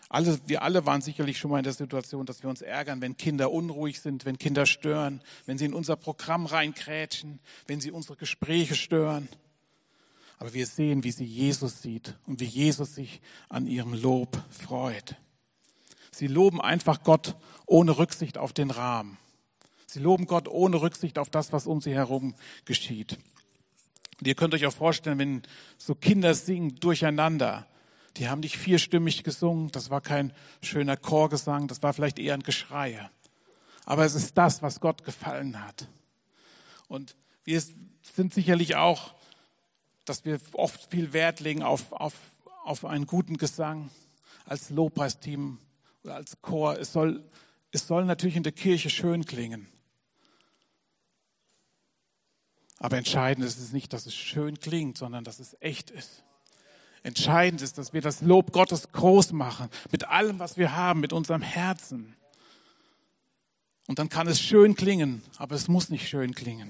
alle, 0.09 0.39
wir 0.47 0.61
alle 0.61 0.85
waren 0.85 1.01
sicherlich 1.01 1.37
schon 1.37 1.51
mal 1.51 1.57
in 1.57 1.65
der 1.65 1.73
Situation, 1.73 2.25
dass 2.25 2.41
wir 2.41 2.49
uns 2.49 2.61
ärgern, 2.61 3.01
wenn 3.01 3.17
Kinder 3.17 3.51
unruhig 3.51 3.99
sind, 3.99 4.25
wenn 4.25 4.37
Kinder 4.37 4.65
stören, 4.65 5.21
wenn 5.45 5.57
sie 5.57 5.65
in 5.65 5.73
unser 5.73 5.97
Programm 5.97 6.45
reinkrätschen, 6.45 7.39
wenn 7.67 7.81
sie 7.81 7.91
unsere 7.91 8.15
Gespräche 8.15 8.75
stören. 8.75 9.27
Aber 10.39 10.53
wir 10.53 10.65
sehen, 10.65 11.03
wie 11.03 11.11
sie 11.11 11.25
Jesus 11.25 11.81
sieht 11.81 12.15
und 12.25 12.39
wie 12.39 12.45
Jesus 12.45 12.95
sich 12.95 13.21
an 13.49 13.67
ihrem 13.67 13.93
Lob 13.93 14.41
freut. 14.49 15.15
Sie 16.11 16.27
loben 16.27 16.61
einfach 16.61 17.03
Gott 17.03 17.35
ohne 17.65 17.97
Rücksicht 17.97 18.37
auf 18.37 18.53
den 18.53 18.71
Rahmen. 18.71 19.17
Sie 19.87 19.99
loben 19.99 20.25
Gott 20.25 20.49
ohne 20.49 20.81
Rücksicht 20.81 21.17
auf 21.17 21.29
das, 21.29 21.53
was 21.53 21.65
um 21.65 21.79
sie 21.79 21.93
herum 21.93 22.35
geschieht. 22.65 23.17
Und 24.19 24.27
ihr 24.27 24.35
könnt 24.35 24.53
euch 24.53 24.65
auch 24.65 24.73
vorstellen, 24.73 25.17
wenn 25.17 25.43
so 25.77 25.95
Kinder 25.95 26.33
singen 26.35 26.75
durcheinander, 26.75 27.65
die 28.17 28.27
haben 28.27 28.41
nicht 28.41 28.57
vierstimmig 28.57 29.23
gesungen, 29.23 29.71
das 29.71 29.89
war 29.89 30.01
kein 30.01 30.33
schöner 30.61 30.97
Chorgesang, 30.97 31.67
das 31.67 31.83
war 31.83 31.93
vielleicht 31.93 32.19
eher 32.19 32.33
ein 32.33 32.43
Geschrei. 32.43 33.09
Aber 33.85 34.03
es 34.03 34.15
ist 34.15 34.37
das, 34.37 34.61
was 34.61 34.81
Gott 34.81 35.05
gefallen 35.05 35.63
hat. 35.63 35.87
Und 36.89 37.15
wir 37.45 37.61
sind 38.01 38.33
sicherlich 38.33 38.75
auch, 38.75 39.13
dass 40.03 40.25
wir 40.25 40.39
oft 40.53 40.91
viel 40.91 41.13
Wert 41.13 41.39
legen 41.39 41.63
auf, 41.63 41.93
auf, 41.93 42.13
auf 42.65 42.83
einen 42.83 43.05
guten 43.05 43.37
Gesang 43.37 43.89
als 44.45 44.69
Lobpreisteam 44.69 45.59
oder 46.03 46.15
als 46.15 46.41
Chor. 46.41 46.77
Es 46.77 46.91
soll, 46.91 47.23
es 47.71 47.87
soll 47.87 48.03
natürlich 48.03 48.35
in 48.35 48.43
der 48.43 48.51
Kirche 48.51 48.89
schön 48.89 49.25
klingen. 49.25 49.67
Aber 52.79 52.97
entscheidend 52.97 53.45
ist 53.45 53.59
es 53.59 53.71
nicht, 53.73 53.93
dass 53.93 54.05
es 54.05 54.15
schön 54.15 54.59
klingt, 54.59 54.97
sondern 54.97 55.23
dass 55.23 55.39
es 55.39 55.57
echt 55.59 55.89
ist. 55.89 56.23
Entscheidend 57.03 57.61
ist, 57.61 57.77
dass 57.77 57.93
wir 57.93 58.01
das 58.01 58.21
Lob 58.21 58.51
Gottes 58.51 58.91
groß 58.91 59.31
machen, 59.31 59.69
mit 59.91 60.07
allem, 60.07 60.39
was 60.39 60.57
wir 60.57 60.75
haben, 60.75 60.99
mit 60.99 61.13
unserem 61.13 61.41
Herzen. 61.41 62.15
Und 63.87 63.99
dann 63.99 64.09
kann 64.09 64.27
es 64.27 64.41
schön 64.41 64.75
klingen, 64.75 65.23
aber 65.37 65.55
es 65.55 65.67
muss 65.67 65.89
nicht 65.89 66.07
schön 66.07 66.35
klingen. 66.35 66.69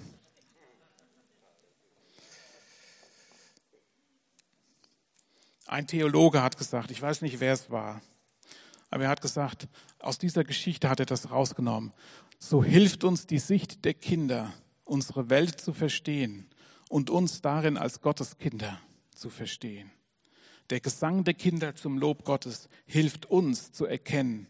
Ein 5.65 5.87
Theologe 5.87 6.41
hat 6.41 6.57
gesagt, 6.57 6.91
ich 6.91 7.01
weiß 7.01 7.21
nicht, 7.21 7.39
wer 7.41 7.51
es 7.51 7.69
war, 7.69 8.01
aber 8.89 9.03
er 9.03 9.09
hat 9.09 9.21
gesagt, 9.21 9.67
aus 9.99 10.17
dieser 10.17 10.45
Geschichte 10.45 10.87
hat 10.89 10.99
er 11.01 11.05
das 11.05 11.29
rausgenommen. 11.29 11.91
So 12.39 12.63
hilft 12.63 13.03
uns 13.03 13.27
die 13.27 13.39
Sicht 13.39 13.83
der 13.83 13.93
Kinder, 13.93 14.53
unsere 14.87 15.29
Welt 15.29 15.59
zu 15.59 15.73
verstehen 15.73 16.47
und 16.89 17.09
uns 17.09 17.41
darin 17.41 17.77
als 17.77 18.01
Gottes 18.01 18.37
Kinder 18.37 18.79
zu 19.13 19.29
verstehen. 19.29 19.91
Der 20.69 20.79
Gesang 20.79 21.23
der 21.23 21.33
Kinder 21.33 21.75
zum 21.75 21.97
Lob 21.97 22.25
Gottes 22.25 22.67
hilft 22.85 23.25
uns 23.25 23.71
zu 23.71 23.85
erkennen, 23.85 24.47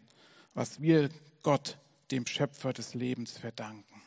was 0.54 0.80
wir 0.80 1.10
Gott, 1.42 1.78
dem 2.10 2.26
Schöpfer 2.26 2.72
des 2.72 2.94
Lebens, 2.94 3.38
verdanken. 3.38 4.02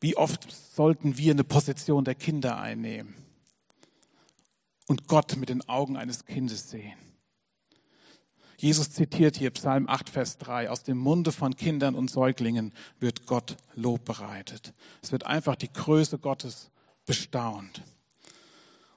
Wie 0.00 0.16
oft 0.16 0.50
sollten 0.50 1.18
wir 1.18 1.32
eine 1.32 1.44
Position 1.44 2.04
der 2.04 2.14
Kinder 2.14 2.58
einnehmen 2.58 3.14
und 4.86 5.06
Gott 5.06 5.36
mit 5.36 5.48
den 5.48 5.68
Augen 5.68 5.96
eines 5.96 6.24
Kindes 6.24 6.70
sehen? 6.70 7.11
Jesus 8.62 8.92
zitiert 8.92 9.36
hier 9.36 9.50
Psalm 9.50 9.88
8, 9.88 10.08
Vers 10.08 10.38
3, 10.38 10.70
aus 10.70 10.84
dem 10.84 10.96
Munde 10.96 11.32
von 11.32 11.56
Kindern 11.56 11.96
und 11.96 12.08
Säuglingen 12.08 12.72
wird 13.00 13.26
Gott 13.26 13.56
Lob 13.74 14.04
bereitet. 14.04 14.72
Es 15.02 15.10
wird 15.10 15.26
einfach 15.26 15.56
die 15.56 15.72
Größe 15.72 16.20
Gottes 16.20 16.70
bestaunt. 17.04 17.82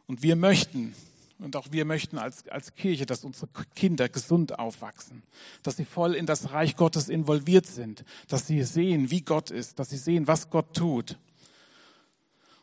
Und 0.05 0.21
wir 0.21 0.35
möchten, 0.35 0.93
und 1.39 1.55
auch 1.55 1.71
wir 1.71 1.83
möchten 1.83 2.19
als, 2.19 2.47
als 2.47 2.75
Kirche, 2.75 3.07
dass 3.07 3.23
unsere 3.23 3.49
Kinder 3.73 4.07
gesund 4.07 4.59
aufwachsen, 4.59 5.23
dass 5.63 5.77
sie 5.77 5.85
voll 5.85 6.13
in 6.13 6.27
das 6.27 6.51
Reich 6.51 6.75
Gottes 6.75 7.09
involviert 7.09 7.65
sind, 7.65 8.05
dass 8.27 8.45
sie 8.45 8.61
sehen, 8.61 9.09
wie 9.09 9.21
Gott 9.21 9.49
ist, 9.49 9.79
dass 9.79 9.89
sie 9.89 9.97
sehen, 9.97 10.27
was 10.27 10.51
Gott 10.51 10.75
tut 10.75 11.17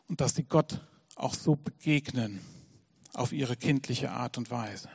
und 0.07 0.21
dass 0.21 0.35
sie 0.35 0.43
Gott 0.43 0.79
auch 1.15 1.33
so 1.33 1.57
begegnen 1.57 2.39
auf 3.11 3.33
ihre 3.33 3.57
kindliche 3.57 4.11
Art 4.11 4.37
und 4.37 4.49
Weise. 4.51 4.87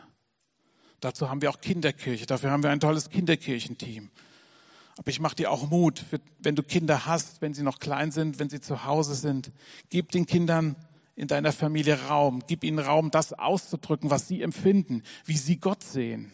Dazu 1.00 1.30
haben 1.30 1.42
wir 1.42 1.50
auch 1.50 1.60
Kinderkirche, 1.60 2.26
dafür 2.26 2.50
haben 2.50 2.62
wir 2.62 2.70
ein 2.70 2.80
tolles 2.80 3.08
Kinderkirchenteam. 3.10 4.10
Aber 4.96 5.10
ich 5.10 5.20
mache 5.20 5.36
dir 5.36 5.52
auch 5.52 5.70
Mut, 5.70 6.04
wenn 6.40 6.56
du 6.56 6.64
Kinder 6.64 7.06
hast, 7.06 7.40
wenn 7.40 7.54
sie 7.54 7.62
noch 7.62 7.78
klein 7.78 8.10
sind, 8.10 8.40
wenn 8.40 8.50
sie 8.50 8.60
zu 8.60 8.84
Hause 8.84 9.14
sind, 9.14 9.52
gib 9.90 10.10
den 10.10 10.26
Kindern 10.26 10.74
in 11.18 11.26
deiner 11.26 11.52
Familie 11.52 12.00
Raum. 12.08 12.42
Gib 12.46 12.64
ihnen 12.64 12.78
Raum, 12.78 13.10
das 13.10 13.32
auszudrücken, 13.32 14.08
was 14.08 14.28
sie 14.28 14.40
empfinden, 14.40 15.02
wie 15.24 15.36
sie 15.36 15.58
Gott 15.58 15.82
sehen 15.82 16.32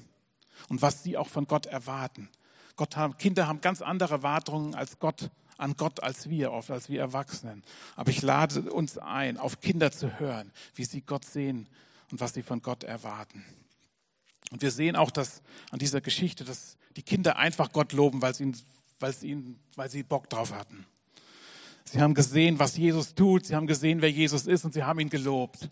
und 0.69 0.83
was 0.83 1.03
sie 1.03 1.17
auch 1.17 1.29
von 1.29 1.47
Gott 1.47 1.67
erwarten. 1.67 2.29
Gott 2.77 2.97
haben, 2.97 3.17
Kinder 3.17 3.47
haben 3.49 3.61
ganz 3.63 3.81
andere 3.81 4.15
Erwartungen 4.15 4.75
als 4.75 4.99
Gott, 4.99 5.31
an 5.57 5.77
Gott 5.77 6.03
als 6.03 6.29
wir, 6.29 6.53
oft 6.53 6.71
als 6.71 6.89
wir 6.89 7.01
Erwachsenen. 7.01 7.63
Aber 7.97 8.11
ich 8.11 8.21
lade 8.21 8.71
uns 8.71 8.99
ein, 8.99 9.39
auf 9.39 9.61
Kinder 9.61 9.91
zu 9.91 10.19
hören, 10.19 10.53
wie 10.75 10.85
sie 10.85 11.01
Gott 11.01 11.25
sehen 11.25 11.69
und 12.11 12.21
was 12.21 12.35
sie 12.35 12.43
von 12.43 12.61
Gott 12.61 12.85
erwarten. 12.85 13.45
Und 14.51 14.63
wir 14.63 14.71
sehen 14.71 14.97
auch, 14.97 15.11
dass 15.11 15.43
an 15.71 15.79
dieser 15.79 16.01
Geschichte, 16.01 16.45
dass 16.45 16.77
die 16.97 17.03
Kinder 17.03 17.37
einfach 17.37 17.73
Gott 17.73 17.93
loben, 17.93 18.23
weil 18.23 18.35
sie, 18.35 18.53
weil 19.01 19.13
sie, 19.13 19.57
weil 19.77 19.91
sie 19.91 20.03
Bock 20.03 20.29
drauf 20.31 20.53
hatten. 20.53 20.87
Sie 21.85 22.01
haben 22.01 22.15
gesehen, 22.15 22.59
was 22.59 22.77
Jesus 22.77 23.15
tut. 23.15 23.47
Sie 23.47 23.55
haben 23.55 23.67
gesehen, 23.67 24.01
wer 24.01 24.11
Jesus 24.11 24.47
ist 24.47 24.65
und 24.65 24.75
sie 24.75 24.85
haben 24.85 25.01
ihn 25.01 25.11
gelobt. 25.11 25.69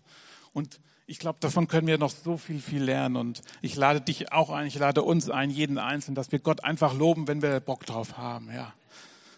Und 0.53 0.79
ich 1.05 1.19
glaube, 1.19 1.39
davon 1.39 1.67
können 1.67 1.87
wir 1.87 1.97
noch 1.97 2.11
so 2.11 2.37
viel, 2.37 2.61
viel 2.61 2.83
lernen. 2.83 3.17
Und 3.17 3.41
ich 3.61 3.75
lade 3.75 4.01
dich 4.01 4.31
auch 4.31 4.49
ein, 4.49 4.67
ich 4.67 4.77
lade 4.77 5.01
uns 5.01 5.29
ein, 5.29 5.49
jeden 5.49 5.77
Einzelnen, 5.77 6.15
dass 6.15 6.31
wir 6.31 6.39
Gott 6.39 6.63
einfach 6.63 6.93
loben, 6.93 7.27
wenn 7.27 7.41
wir 7.41 7.59
Bock 7.59 7.85
drauf 7.85 8.17
haben. 8.17 8.49
Ja. 8.53 8.73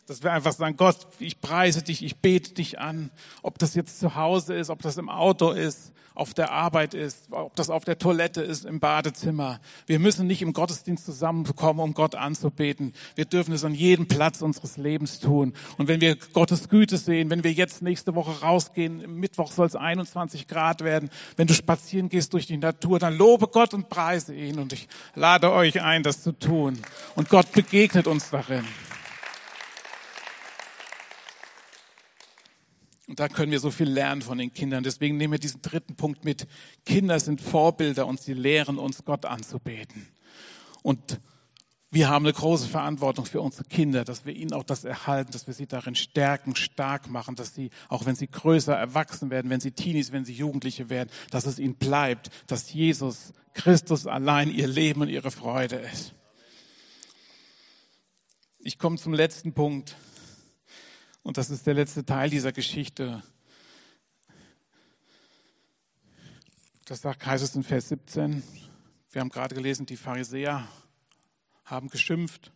Dass 0.08 0.22
wir 0.22 0.32
einfach 0.32 0.54
sagen, 0.54 0.78
Gott, 0.78 1.08
ich 1.20 1.42
preise 1.42 1.82
dich, 1.82 2.04
ich 2.04 2.18
bete 2.18 2.54
dich 2.54 2.80
an. 2.80 3.10
Ob 3.42 3.58
das 3.58 3.74
jetzt 3.74 4.00
zu 4.00 4.16
Hause 4.16 4.54
ist, 4.54 4.70
ob 4.70 4.82
das 4.82 4.98
im 4.98 5.10
Auto 5.10 5.52
ist, 5.52 5.92
auf 6.16 6.34
der 6.34 6.52
Arbeit 6.52 6.94
ist, 6.94 7.28
ob 7.30 7.56
das 7.56 7.70
auf 7.70 7.84
der 7.84 7.98
Toilette 7.98 8.42
ist, 8.42 8.66
im 8.66 8.80
Badezimmer. 8.80 9.60
Wir 9.86 10.00
müssen 10.00 10.28
nicht 10.28 10.42
im 10.42 10.54
Gottesdienst 10.54 11.06
zusammenkommen, 11.06 11.82
um 11.82 11.94
Gott 11.94 12.16
anzubeten. 12.16 12.94
Wir 13.16 13.26
dürfen 13.26 13.54
es 13.54 13.66
an 13.66 13.76
jedem 13.76 14.08
Platz 14.08 14.42
unseres 14.42 14.78
Lebens 14.78 15.20
tun. 15.20 15.54
Und 15.78 15.90
wenn 15.90 16.02
wir 16.02 16.16
Gottes 16.16 16.70
Güte 16.70 16.98
sehen, 16.98 17.30
wenn 17.30 17.44
wir 17.44 17.52
jetzt 17.52 17.82
nächste 17.82 18.16
Woche 18.16 18.42
rausgehen, 18.42 19.20
Mittwoch 19.20 19.52
soll 19.52 19.68
es 19.68 19.76
21 19.76 20.48
Grad 20.48 20.84
werden, 20.84 21.10
wenn 21.36 21.48
du 21.48 21.54
spazieren 21.54 22.08
gehst 22.08 22.34
durch 22.34 22.48
die 22.48 22.58
Natur, 22.58 22.98
dann 22.98 23.18
lobe 23.18 23.48
Gott 23.48 23.74
und 23.74 23.90
preise 23.90 24.34
ihn. 24.34 24.58
Und 24.58 24.72
ich 24.72 24.88
lade 25.16 25.52
euch 25.52 25.82
ein, 25.82 26.02
das 26.02 26.24
zu 26.24 26.32
tun. 26.32 26.80
Und 27.16 27.28
Gott 27.30 27.52
begegnet 27.52 28.08
uns 28.08 28.30
darin. 28.30 28.64
Und 33.08 33.20
da 33.20 33.30
können 33.30 33.52
wir 33.52 33.60
so 33.60 33.70
viel 33.70 33.90
lernen 33.90 34.22
von 34.22 34.38
den 34.38 34.54
Kindern. 34.54 34.84
Deswegen 34.84 35.18
nehmen 35.18 35.34
wir 35.34 35.40
diesen 35.40 35.62
dritten 35.62 35.96
Punkt 35.96 36.26
mit. 36.26 36.48
Kinder 36.86 37.20
sind 37.20 37.40
Vorbilder 37.40 38.08
und 38.08 38.20
sie 38.20 38.34
lehren 38.34 38.80
uns, 38.80 39.06
Gott 39.06 39.26
anzubeten. 39.26 40.08
Und 40.82 41.20
wir 41.92 42.10
haben 42.10 42.26
eine 42.26 42.34
große 42.34 42.68
Verantwortung 42.68 43.26
für 43.26 43.42
unsere 43.42 43.64
Kinder, 43.64 44.04
dass 44.04 44.26
wir 44.26 44.36
ihnen 44.36 44.54
auch 44.54 44.64
das 44.64 44.84
erhalten, 44.84 45.32
dass 45.32 45.48
wir 45.48 45.54
sie 45.54 45.68
darin 45.68 45.96
stärken, 45.96 46.56
stark 46.56 47.10
machen, 47.10 47.36
dass 47.36 47.56
sie, 47.56 47.70
auch 47.88 48.06
wenn 48.06 48.16
sie 48.16 48.28
größer 48.28 48.76
erwachsen 48.76 49.30
werden, 49.30 49.50
wenn 49.50 49.62
sie 49.62 49.72
Teenies, 49.72 50.12
wenn 50.12 50.26
sie 50.26 50.34
Jugendliche 50.34 50.90
werden, 50.90 51.10
dass 51.32 51.46
es 51.46 51.58
ihnen 51.58 51.76
bleibt, 51.76 52.32
dass 52.48 52.74
Jesus 52.74 53.34
Christus 53.54 54.08
allein 54.08 54.52
ihr 54.52 54.68
Leben 54.68 55.02
und 55.02 55.10
ihre 55.10 55.32
Freude 55.32 55.78
ist. 55.78 56.14
Ich 58.60 58.78
komme 58.78 58.98
zum 58.98 59.14
letzten 59.14 59.54
Punkt. 59.54 59.96
Und 61.26 61.38
das 61.38 61.50
ist 61.50 61.66
der 61.66 61.74
letzte 61.74 62.06
Teil 62.06 62.30
dieser 62.30 62.52
Geschichte. 62.52 63.24
Das 66.86 67.02
sagt, 67.02 67.26
es 67.26 67.56
in 67.56 67.64
Vers 67.64 67.90
17. 67.90 68.44
Wir 69.10 69.22
haben 69.22 69.30
gerade 69.30 69.56
gelesen, 69.56 69.88
die 69.88 69.98
Pharisäer 69.98 70.68
haben 71.66 71.90
geschimpft. 71.90 72.52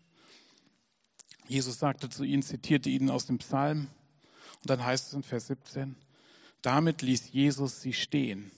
Jesus 1.48 1.80
sagte 1.80 2.10
zu 2.10 2.24
ihnen, 2.24 2.44
zitierte 2.44 2.92
ihnen 2.92 3.10
aus 3.10 3.26
dem 3.26 3.40
Psalm. 3.40 3.88
Und 4.62 4.70
dann 4.70 4.86
heißt 4.86 5.08
es 5.08 5.14
in 5.14 5.24
Vers 5.24 5.48
17, 5.48 5.96
damit 6.62 7.02
ließ 7.02 7.32
Jesus 7.32 7.82
sie 7.82 7.94
stehen 7.94 8.52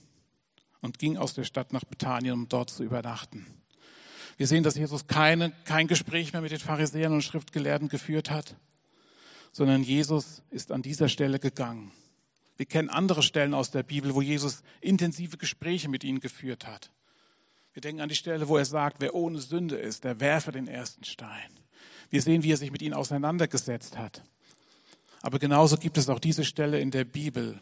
und 0.82 0.98
ging 0.98 1.16
aus 1.16 1.32
der 1.32 1.44
Stadt 1.44 1.72
nach 1.72 1.84
Bethanien, 1.84 2.34
um 2.34 2.48
dort 2.50 2.68
zu 2.68 2.84
übernachten. 2.84 3.46
Wir 4.36 4.46
sehen, 4.46 4.62
dass 4.62 4.74
Jesus 4.74 5.06
keine, 5.06 5.52
kein 5.64 5.88
Gespräch 5.88 6.34
mehr 6.34 6.42
mit 6.42 6.50
den 6.52 6.60
Pharisäern 6.60 7.14
und 7.14 7.22
Schriftgelehrten 7.22 7.88
geführt 7.88 8.30
hat, 8.30 8.56
sondern 9.52 9.82
Jesus 9.82 10.42
ist 10.50 10.72
an 10.72 10.82
dieser 10.82 11.08
Stelle 11.08 11.38
gegangen. 11.38 11.92
Wir 12.56 12.66
kennen 12.66 12.90
andere 12.90 13.22
Stellen 13.22 13.54
aus 13.54 13.70
der 13.70 13.82
Bibel, 13.82 14.14
wo 14.14 14.22
Jesus 14.22 14.62
intensive 14.80 15.36
Gespräche 15.36 15.88
mit 15.88 16.04
ihnen 16.04 16.20
geführt 16.20 16.66
hat. 16.66 16.90
Wir 17.72 17.80
denken 17.80 18.00
an 18.02 18.08
die 18.08 18.14
Stelle, 18.14 18.48
wo 18.48 18.56
er 18.56 18.64
sagt, 18.64 19.00
wer 19.00 19.14
ohne 19.14 19.40
Sünde 19.40 19.76
ist, 19.76 20.04
der 20.04 20.20
werfe 20.20 20.52
den 20.52 20.68
ersten 20.68 21.04
Stein. 21.04 21.50
Wir 22.10 22.20
sehen, 22.20 22.42
wie 22.42 22.52
er 22.52 22.56
sich 22.56 22.70
mit 22.70 22.82
ihnen 22.82 22.94
auseinandergesetzt 22.94 23.96
hat. 23.96 24.22
Aber 25.22 25.38
genauso 25.38 25.76
gibt 25.76 25.96
es 25.96 26.08
auch 26.08 26.18
diese 26.18 26.44
Stelle 26.44 26.80
in 26.80 26.90
der 26.90 27.04
Bibel, 27.04 27.60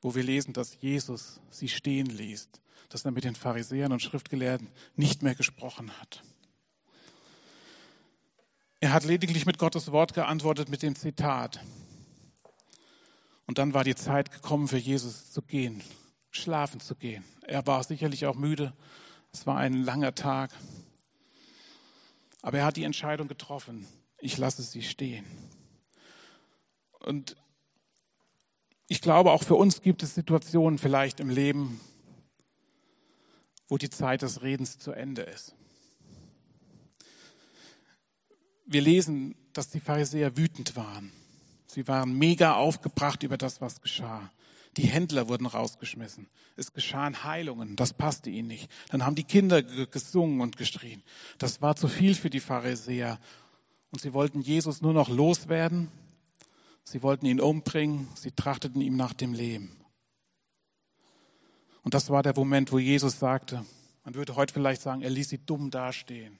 wo 0.00 0.14
wir 0.14 0.22
lesen, 0.22 0.52
dass 0.52 0.76
Jesus 0.80 1.40
sie 1.50 1.68
stehen 1.68 2.06
ließ, 2.06 2.48
dass 2.90 3.04
er 3.04 3.10
mit 3.10 3.24
den 3.24 3.34
Pharisäern 3.34 3.92
und 3.92 4.02
Schriftgelehrten 4.02 4.68
nicht 4.94 5.22
mehr 5.22 5.34
gesprochen 5.34 5.90
hat. 5.98 6.22
Er 8.84 8.92
hat 8.92 9.04
lediglich 9.04 9.46
mit 9.46 9.56
Gottes 9.56 9.92
Wort 9.92 10.12
geantwortet 10.12 10.68
mit 10.68 10.82
dem 10.82 10.94
Zitat. 10.94 11.58
Und 13.46 13.56
dann 13.56 13.72
war 13.72 13.82
die 13.82 13.94
Zeit 13.94 14.30
gekommen 14.30 14.68
für 14.68 14.76
Jesus 14.76 15.32
zu 15.32 15.40
gehen, 15.40 15.82
schlafen 16.30 16.80
zu 16.80 16.94
gehen. 16.94 17.24
Er 17.46 17.66
war 17.66 17.82
sicherlich 17.82 18.26
auch 18.26 18.34
müde. 18.34 18.74
Es 19.32 19.46
war 19.46 19.56
ein 19.56 19.72
langer 19.72 20.14
Tag. 20.14 20.50
Aber 22.42 22.58
er 22.58 22.66
hat 22.66 22.76
die 22.76 22.84
Entscheidung 22.84 23.26
getroffen. 23.26 23.86
Ich 24.18 24.36
lasse 24.36 24.62
sie 24.62 24.82
stehen. 24.82 25.24
Und 26.98 27.38
ich 28.86 29.00
glaube, 29.00 29.32
auch 29.32 29.44
für 29.44 29.54
uns 29.54 29.80
gibt 29.80 30.02
es 30.02 30.14
Situationen 30.14 30.78
vielleicht 30.78 31.20
im 31.20 31.30
Leben, 31.30 31.80
wo 33.66 33.78
die 33.78 33.88
Zeit 33.88 34.20
des 34.20 34.42
Redens 34.42 34.78
zu 34.78 34.92
Ende 34.92 35.22
ist. 35.22 35.56
Wir 38.66 38.80
lesen, 38.80 39.34
dass 39.52 39.70
die 39.70 39.80
Pharisäer 39.80 40.36
wütend 40.36 40.76
waren. 40.76 41.12
Sie 41.66 41.86
waren 41.88 42.16
mega 42.16 42.54
aufgebracht 42.54 43.22
über 43.22 43.36
das, 43.36 43.60
was 43.60 43.80
geschah. 43.80 44.30
Die 44.76 44.86
Händler 44.86 45.28
wurden 45.28 45.46
rausgeschmissen. 45.46 46.28
Es 46.56 46.72
geschahen 46.72 47.24
Heilungen. 47.24 47.76
Das 47.76 47.92
passte 47.92 48.30
ihnen 48.30 48.48
nicht. 48.48 48.70
Dann 48.90 49.04
haben 49.04 49.14
die 49.14 49.24
Kinder 49.24 49.62
gesungen 49.62 50.40
und 50.40 50.56
geschrien. 50.56 51.02
Das 51.38 51.62
war 51.62 51.76
zu 51.76 51.88
viel 51.88 52.14
für 52.14 52.30
die 52.30 52.40
Pharisäer. 52.40 53.20
Und 53.90 54.00
sie 54.00 54.12
wollten 54.12 54.40
Jesus 54.40 54.82
nur 54.82 54.92
noch 54.92 55.08
loswerden. 55.08 55.90
Sie 56.82 57.02
wollten 57.02 57.26
ihn 57.26 57.40
umbringen. 57.40 58.08
Sie 58.14 58.32
trachteten 58.32 58.80
ihm 58.80 58.96
nach 58.96 59.12
dem 59.12 59.32
Leben. 59.32 59.76
Und 61.82 61.94
das 61.94 62.10
war 62.10 62.22
der 62.22 62.34
Moment, 62.34 62.72
wo 62.72 62.78
Jesus 62.78 63.18
sagte, 63.18 63.64
man 64.04 64.14
würde 64.14 64.36
heute 64.36 64.52
vielleicht 64.52 64.82
sagen, 64.82 65.02
er 65.02 65.10
ließ 65.10 65.28
sie 65.28 65.38
dumm 65.38 65.70
dastehen. 65.70 66.38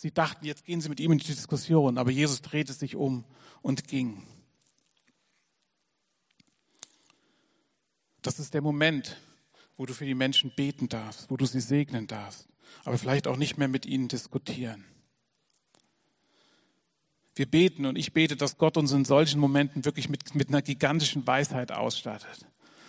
Sie 0.00 0.12
dachten, 0.12 0.46
jetzt 0.46 0.64
gehen 0.64 0.80
sie 0.80 0.88
mit 0.88 0.98
ihm 0.98 1.12
in 1.12 1.18
die 1.18 1.26
Diskussion, 1.26 1.98
aber 1.98 2.10
Jesus 2.10 2.40
drehte 2.40 2.72
sich 2.72 2.96
um 2.96 3.26
und 3.60 3.86
ging. 3.86 4.22
Das 8.22 8.38
ist 8.38 8.54
der 8.54 8.62
Moment, 8.62 9.20
wo 9.76 9.84
du 9.84 9.92
für 9.92 10.06
die 10.06 10.14
Menschen 10.14 10.54
beten 10.56 10.88
darfst, 10.88 11.30
wo 11.30 11.36
du 11.36 11.44
sie 11.44 11.60
segnen 11.60 12.06
darfst, 12.06 12.48
aber 12.84 12.96
vielleicht 12.96 13.26
auch 13.26 13.36
nicht 13.36 13.58
mehr 13.58 13.68
mit 13.68 13.84
ihnen 13.84 14.08
diskutieren. 14.08 14.86
Wir 17.34 17.44
beten 17.44 17.84
und 17.84 17.96
ich 17.96 18.14
bete, 18.14 18.36
dass 18.36 18.56
Gott 18.56 18.78
uns 18.78 18.92
in 18.92 19.04
solchen 19.04 19.38
Momenten 19.38 19.84
wirklich 19.84 20.08
mit, 20.08 20.34
mit 20.34 20.48
einer 20.48 20.62
gigantischen 20.62 21.26
Weisheit 21.26 21.72
ausstattet. 21.72 22.46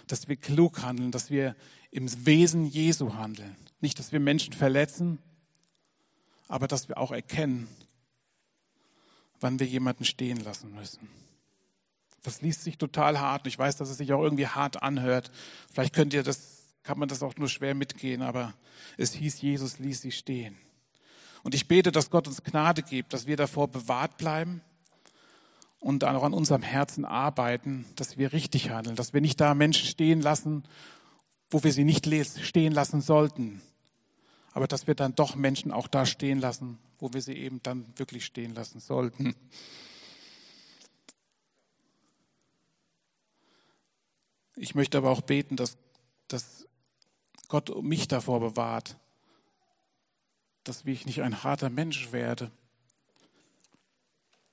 Dass 0.08 0.30
wir 0.30 0.38
klug 0.38 0.82
handeln, 0.82 1.12
dass 1.12 1.30
wir 1.30 1.58
im 1.90 2.26
Wesen 2.26 2.68
Jesu 2.68 3.16
handeln. 3.16 3.58
Nicht, 3.82 4.00
dass 4.00 4.14
wir 4.14 4.22
Menschen 4.22 4.54
verletzen, 4.54 5.20
aber 6.52 6.68
dass 6.68 6.90
wir 6.90 6.98
auch 6.98 7.12
erkennen, 7.12 7.68
wann 9.40 9.60
wir 9.60 9.68
jemanden 9.68 10.04
stehen 10.04 10.38
lassen 10.38 10.76
müssen. 10.76 11.10
Das 12.24 12.42
liest 12.42 12.64
sich 12.64 12.78
total 12.78 13.20
hart. 13.20 13.48
Ich 13.48 13.58
weiß, 13.58 13.78
dass 13.78 13.90
es 13.90 13.98
sich 13.98 14.14
auch 14.14 14.22
irgendwie 14.22 14.48
hart 14.48 14.84
anhört. 14.84 15.32
Vielleicht 15.74 15.96
könnt 15.96 16.14
ihr 16.14 16.24
das, 16.24 16.66
kann 16.84 17.00
man 17.00 17.10
das 17.10 17.24
auch 17.24 17.36
nur 17.38 17.48
schwer 17.48 17.74
mitgehen, 17.74 18.22
aber 18.22 18.54
es 18.98 19.14
hieß, 19.14 19.42
Jesus 19.42 19.80
ließ 19.80 20.02
sie 20.02 20.12
stehen. 20.12 20.58
Und 21.42 21.56
ich 21.56 21.68
bete, 21.68 21.92
dass 21.92 22.12
Gott 22.12 22.28
uns 22.28 22.44
Gnade 22.44 22.84
gibt, 22.84 23.14
dass 23.14 23.26
wir 23.26 23.38
davor 23.38 23.70
bewahrt 23.70 24.18
bleiben 24.18 24.62
und 25.80 26.04
auch 26.04 26.24
an 26.24 26.34
unserem 26.34 26.62
Herzen 26.62 27.06
arbeiten, 27.06 27.86
dass 27.96 28.18
wir 28.18 28.34
richtig 28.34 28.70
handeln, 28.70 28.98
dass 28.98 29.14
wir 29.14 29.22
nicht 29.22 29.40
da 29.40 29.56
Menschen 29.56 29.88
stehen 29.88 30.22
lassen, 30.22 30.64
wo 31.50 31.64
wir 31.64 31.72
sie 31.72 31.86
nicht 31.86 32.06
stehen 32.44 32.74
lassen 32.74 33.02
sollten, 33.02 33.62
aber 34.54 34.68
dass 34.68 34.88
wir 34.88 34.96
dann 34.96 35.16
doch 35.16 35.36
Menschen 35.36 35.72
auch 35.72 35.88
da 35.88 36.06
stehen 36.06 36.40
lassen, 36.40 36.78
wo 37.00 37.14
wir 37.14 37.22
sie 37.22 37.34
eben 37.34 37.64
dann 37.64 37.86
wirklich 37.98 38.26
stehen 38.26 38.54
lassen 38.54 38.80
sollten. 38.80 39.36
Ich 44.56 44.76
möchte 44.76 44.98
aber 44.98 45.10
auch 45.10 45.22
beten, 45.22 45.56
dass, 45.56 45.78
dass 46.28 46.68
Gott 47.48 47.82
mich 47.82 48.08
davor 48.08 48.40
bewahrt, 48.40 48.98
dass 50.64 50.86
ich 50.86 51.06
nicht 51.06 51.22
ein 51.22 51.44
harter 51.44 51.70
Mensch 51.70 52.12
werde. 52.12 52.52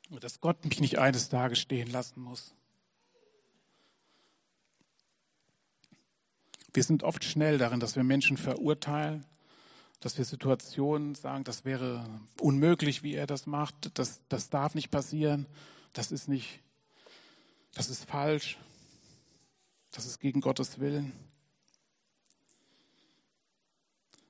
Und 0.09 0.25
dass 0.25 0.41
Gott 0.41 0.65
mich 0.65 0.81
nicht 0.81 0.99
eines 0.99 1.29
Tages 1.29 1.59
stehen 1.59 1.91
lassen 1.91 2.23
muss. 2.23 2.55
Wir 6.73 6.83
sind 6.83 7.03
oft 7.03 7.25
schnell 7.25 7.59
darin, 7.59 7.81
dass 7.81 7.97
wir 7.97 8.05
Menschen 8.05 8.39
verurteilen 8.39 9.27
dass 10.01 10.17
wir 10.17 10.25
Situationen 10.25 11.15
sagen, 11.15 11.45
das 11.45 11.65
wäre 11.65 12.09
unmöglich, 12.41 13.03
wie 13.03 13.15
er 13.15 13.27
das 13.27 13.47
macht, 13.47 13.99
das, 13.99 14.21
das 14.29 14.49
darf 14.49 14.75
nicht 14.75 14.91
passieren, 14.91 15.47
das 15.93 16.13
ist 16.13 16.29
nicht, 16.29 16.61
das 17.75 17.91
ist 17.91 18.05
falsch, 18.05 18.59
das 19.91 20.07
ist 20.07 20.21
gegen 20.21 20.41
Gottes 20.41 20.79
Willen. 20.79 21.13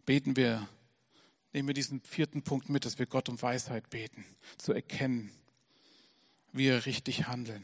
Beten 0.07 0.37
wir, 0.37 0.66
nehmen 1.53 1.69
wir 1.69 1.75
diesen 1.75 2.01
vierten 2.01 2.43
Punkt 2.43 2.71
mit, 2.71 2.87
dass 2.87 2.99
wir 2.99 3.07
Gott 3.07 3.29
um 3.29 3.41
Weisheit 3.41 3.91
beten, 3.91 4.25
zu 4.57 4.73
erkennen, 4.73 5.31
wie 6.53 6.64
wir 6.64 6.87
richtig 6.87 7.27
handeln. 7.27 7.62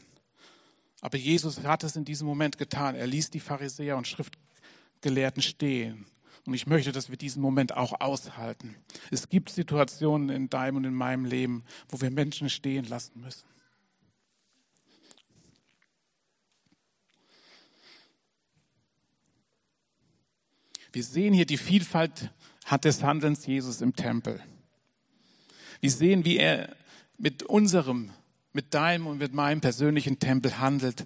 Aber 1.01 1.17
Jesus 1.17 1.63
hat 1.63 1.83
es 1.83 1.95
in 1.95 2.05
diesem 2.05 2.27
Moment 2.27 2.57
getan. 2.57 2.95
Er 2.95 3.07
ließ 3.07 3.31
die 3.31 3.39
Pharisäer 3.39 3.97
und 3.97 4.07
Schriftgelehrten 4.07 5.41
stehen 5.41 6.05
und 6.45 6.53
ich 6.53 6.67
möchte, 6.67 6.91
dass 6.91 7.09
wir 7.09 7.17
diesen 7.17 7.41
Moment 7.41 7.75
auch 7.75 7.99
aushalten. 7.99 8.75
Es 9.09 9.29
gibt 9.29 9.49
Situationen 9.49 10.29
in 10.29 10.49
deinem 10.49 10.77
und 10.77 10.85
in 10.85 10.93
meinem 10.93 11.25
Leben, 11.25 11.63
wo 11.89 12.01
wir 12.01 12.11
Menschen 12.11 12.49
stehen 12.49 12.85
lassen 12.85 13.19
müssen. 13.21 13.47
Wir 20.91 21.03
sehen 21.03 21.33
hier 21.33 21.45
die 21.45 21.57
Vielfalt 21.57 22.31
des 22.83 23.03
Handelns 23.03 23.45
Jesus 23.45 23.81
im 23.81 23.95
Tempel. 23.95 24.41
Wir 25.81 25.91
sehen, 25.91 26.23
wie 26.23 26.37
er 26.37 26.73
mit 27.17 27.43
unserem, 27.43 28.11
mit 28.53 28.73
deinem 28.73 29.07
und 29.07 29.17
mit 29.17 29.33
meinem 29.33 29.61
persönlichen 29.61 30.19
Tempel 30.19 30.57
handelt 30.59 31.05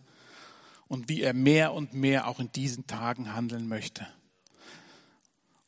und 0.87 1.09
wie 1.09 1.21
er 1.21 1.33
mehr 1.33 1.73
und 1.73 1.93
mehr 1.93 2.27
auch 2.27 2.39
in 2.39 2.51
diesen 2.51 2.87
Tagen 2.87 3.33
handeln 3.33 3.67
möchte. 3.67 4.05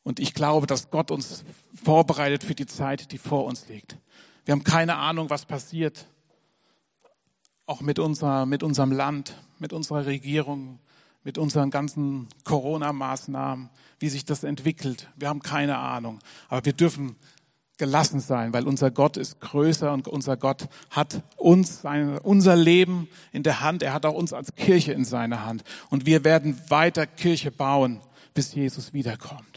Und 0.04 0.18
ich 0.18 0.34
glaube, 0.34 0.66
dass 0.66 0.90
Gott 0.90 1.10
uns 1.10 1.44
vorbereitet 1.84 2.44
für 2.44 2.54
die 2.54 2.66
Zeit, 2.66 3.12
die 3.12 3.18
vor 3.18 3.44
uns 3.44 3.68
liegt. 3.68 3.96
Wir 4.44 4.52
haben 4.52 4.64
keine 4.64 4.96
Ahnung, 4.96 5.30
was 5.30 5.46
passiert, 5.46 6.06
auch 7.66 7.80
mit, 7.80 7.98
unserer, 7.98 8.44
mit 8.46 8.62
unserem 8.62 8.90
Land, 8.90 9.36
mit 9.58 9.72
unserer 9.72 10.06
Regierung, 10.06 10.80
mit 11.22 11.38
unseren 11.38 11.70
ganzen 11.70 12.28
Corona-Maßnahmen, 12.44 13.70
wie 14.00 14.08
sich 14.08 14.24
das 14.24 14.42
entwickelt. 14.42 15.08
Wir 15.16 15.28
haben 15.28 15.40
keine 15.40 15.78
Ahnung. 15.78 16.18
Aber 16.48 16.64
wir 16.64 16.72
dürfen 16.72 17.16
gelassen 17.78 18.20
sein, 18.20 18.52
weil 18.52 18.66
unser 18.66 18.90
Gott 18.90 19.16
ist 19.16 19.40
größer 19.40 19.92
und 19.92 20.08
unser 20.08 20.36
Gott 20.36 20.68
hat 20.90 21.22
uns, 21.36 21.82
unser 22.22 22.56
Leben 22.56 23.08
in 23.32 23.42
der 23.42 23.60
Hand. 23.60 23.82
Er 23.82 23.92
hat 23.92 24.04
auch 24.06 24.14
uns 24.14 24.32
als 24.32 24.54
Kirche 24.54 24.92
in 24.92 25.04
seiner 25.04 25.44
Hand. 25.44 25.62
Und 25.90 26.06
wir 26.06 26.24
werden 26.24 26.60
weiter 26.68 27.06
Kirche 27.06 27.50
bauen, 27.50 28.00
bis 28.34 28.54
Jesus 28.54 28.92
wiederkommt. 28.92 29.51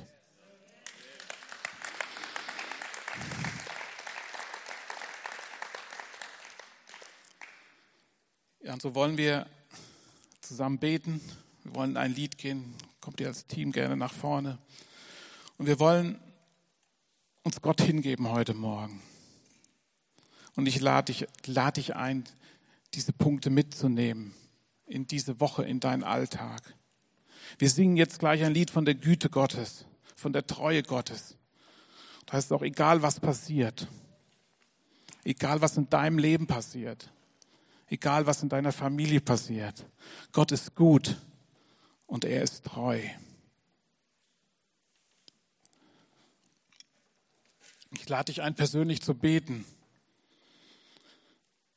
Ja, 8.65 8.73
und 8.73 8.81
so 8.81 8.95
wollen 8.95 9.15
wir 9.15 9.45
zusammen 10.41 10.79
beten. 10.79 11.21
Wir 11.63 11.75
wollen 11.75 11.97
ein 11.97 12.15
Lied 12.15 12.39
gehen. 12.39 12.73
Kommt 12.99 13.21
ihr 13.21 13.27
als 13.27 13.45
Team 13.45 13.71
gerne 13.71 13.95
nach 13.95 14.11
vorne. 14.11 14.57
Und 15.59 15.67
wir 15.67 15.79
wollen 15.79 16.19
uns 17.43 17.61
Gott 17.61 17.79
hingeben 17.79 18.27
heute 18.27 18.55
Morgen. 18.55 19.03
Und 20.55 20.65
ich 20.65 20.81
lade 20.81 21.13
dich, 21.13 21.27
lade 21.45 21.79
dich 21.79 21.95
ein, 21.95 22.23
diese 22.95 23.13
Punkte 23.13 23.51
mitzunehmen 23.51 24.33
in 24.87 25.05
diese 25.05 25.39
Woche, 25.39 25.63
in 25.63 25.79
deinen 25.79 26.03
Alltag. 26.03 26.73
Wir 27.59 27.69
singen 27.69 27.97
jetzt 27.97 28.17
gleich 28.17 28.43
ein 28.43 28.55
Lied 28.55 28.71
von 28.71 28.83
der 28.83 28.95
Güte 28.95 29.29
Gottes, 29.29 29.85
von 30.15 30.33
der 30.33 30.47
Treue 30.47 30.81
Gottes. 30.81 31.37
Da 32.25 32.39
ist 32.39 32.51
auch 32.51 32.63
egal, 32.63 33.03
was 33.03 33.19
passiert. 33.19 33.87
Egal, 35.23 35.61
was 35.61 35.77
in 35.77 35.87
deinem 35.87 36.17
Leben 36.17 36.47
passiert. 36.47 37.11
Egal, 37.87 38.25
was 38.25 38.41
in 38.41 38.49
deiner 38.49 38.71
Familie 38.71 39.21
passiert. 39.21 39.85
Gott 40.31 40.51
ist 40.51 40.75
gut 40.75 41.17
und 42.07 42.25
er 42.25 42.41
ist 42.41 42.65
treu. 42.65 42.99
Ich 47.91 48.09
lade 48.09 48.25
dich 48.25 48.41
ein, 48.41 48.55
persönlich 48.55 49.01
zu 49.01 49.13
beten, 49.13 49.65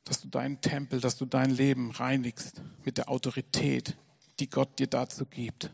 dass 0.04 0.20
du 0.20 0.28
deinen 0.28 0.60
Tempel, 0.60 1.00
dass 1.00 1.16
du 1.16 1.26
dein 1.26 1.50
Leben 1.50 1.90
reinigst 1.90 2.62
mit 2.84 2.98
der 2.98 3.08
Autorität, 3.08 3.96
die 4.40 4.48
Gott 4.48 4.78
dir 4.78 4.86
dazu 4.86 5.26
gibt. 5.26 5.70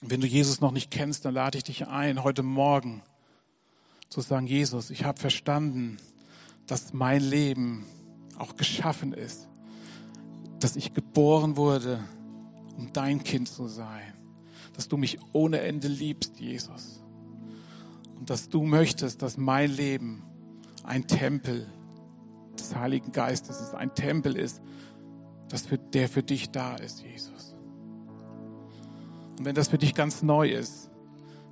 Wenn 0.00 0.20
du 0.20 0.26
Jesus 0.26 0.60
noch 0.60 0.70
nicht 0.70 0.90
kennst, 0.90 1.24
dann 1.24 1.34
lade 1.34 1.58
ich 1.58 1.64
dich 1.64 1.86
ein, 1.86 2.22
heute 2.22 2.42
Morgen 2.42 3.02
zu 4.14 4.20
sagen, 4.20 4.46
Jesus, 4.46 4.90
ich 4.90 5.04
habe 5.04 5.20
verstanden, 5.20 5.98
dass 6.66 6.92
mein 6.92 7.22
Leben 7.22 7.84
auch 8.38 8.56
geschaffen 8.56 9.12
ist, 9.12 9.48
dass 10.60 10.76
ich 10.76 10.94
geboren 10.94 11.56
wurde, 11.56 12.02
um 12.76 12.92
dein 12.92 13.22
Kind 13.22 13.48
zu 13.48 13.68
sein 13.68 14.14
dass 14.74 14.88
du 14.88 14.96
mich 14.96 15.18
ohne 15.32 15.60
Ende 15.60 15.88
liebst, 15.88 16.38
Jesus. 16.40 17.00
Und 18.18 18.28
dass 18.30 18.48
du 18.48 18.64
möchtest, 18.64 19.22
dass 19.22 19.36
mein 19.36 19.70
Leben 19.70 20.22
ein 20.82 21.06
Tempel 21.06 21.66
des 22.58 22.74
Heiligen 22.74 23.12
Geistes 23.12 23.60
ist, 23.60 23.74
ein 23.74 23.94
Tempel 23.94 24.36
ist, 24.36 24.60
das 25.48 25.66
für, 25.66 25.78
der 25.78 26.08
für 26.08 26.22
dich 26.22 26.50
da 26.50 26.74
ist, 26.76 27.02
Jesus. 27.02 27.54
Und 29.38 29.44
wenn 29.44 29.54
das 29.54 29.68
für 29.68 29.78
dich 29.78 29.94
ganz 29.94 30.22
neu 30.22 30.50
ist, 30.50 30.90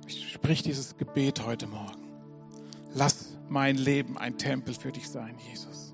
sprich 0.07 0.63
dieses 0.63 0.97
Gebet 0.97 1.45
heute 1.45 1.67
Morgen. 1.67 2.02
Lass 2.93 3.37
mein 3.49 3.75
Leben 3.75 4.17
ein 4.17 4.37
Tempel 4.37 4.73
für 4.73 4.91
dich 4.91 5.09
sein, 5.09 5.35
Jesus. 5.49 5.93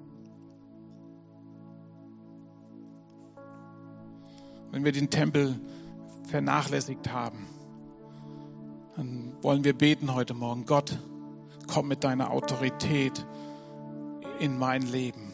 Wenn 4.71 4.83
wir 4.83 4.91
den 4.91 5.09
Tempel 5.09 5.59
vernachlässigt 6.27 7.11
haben, 7.11 7.47
dann 8.95 9.33
wollen 9.41 9.63
wir 9.63 9.73
beten 9.73 10.13
heute 10.13 10.33
Morgen. 10.33 10.65
Gott, 10.65 10.99
komm 11.67 11.87
mit 11.87 12.03
deiner 12.03 12.31
Autorität 12.31 13.25
in 14.39 14.57
mein 14.57 14.81
Leben. 14.81 15.31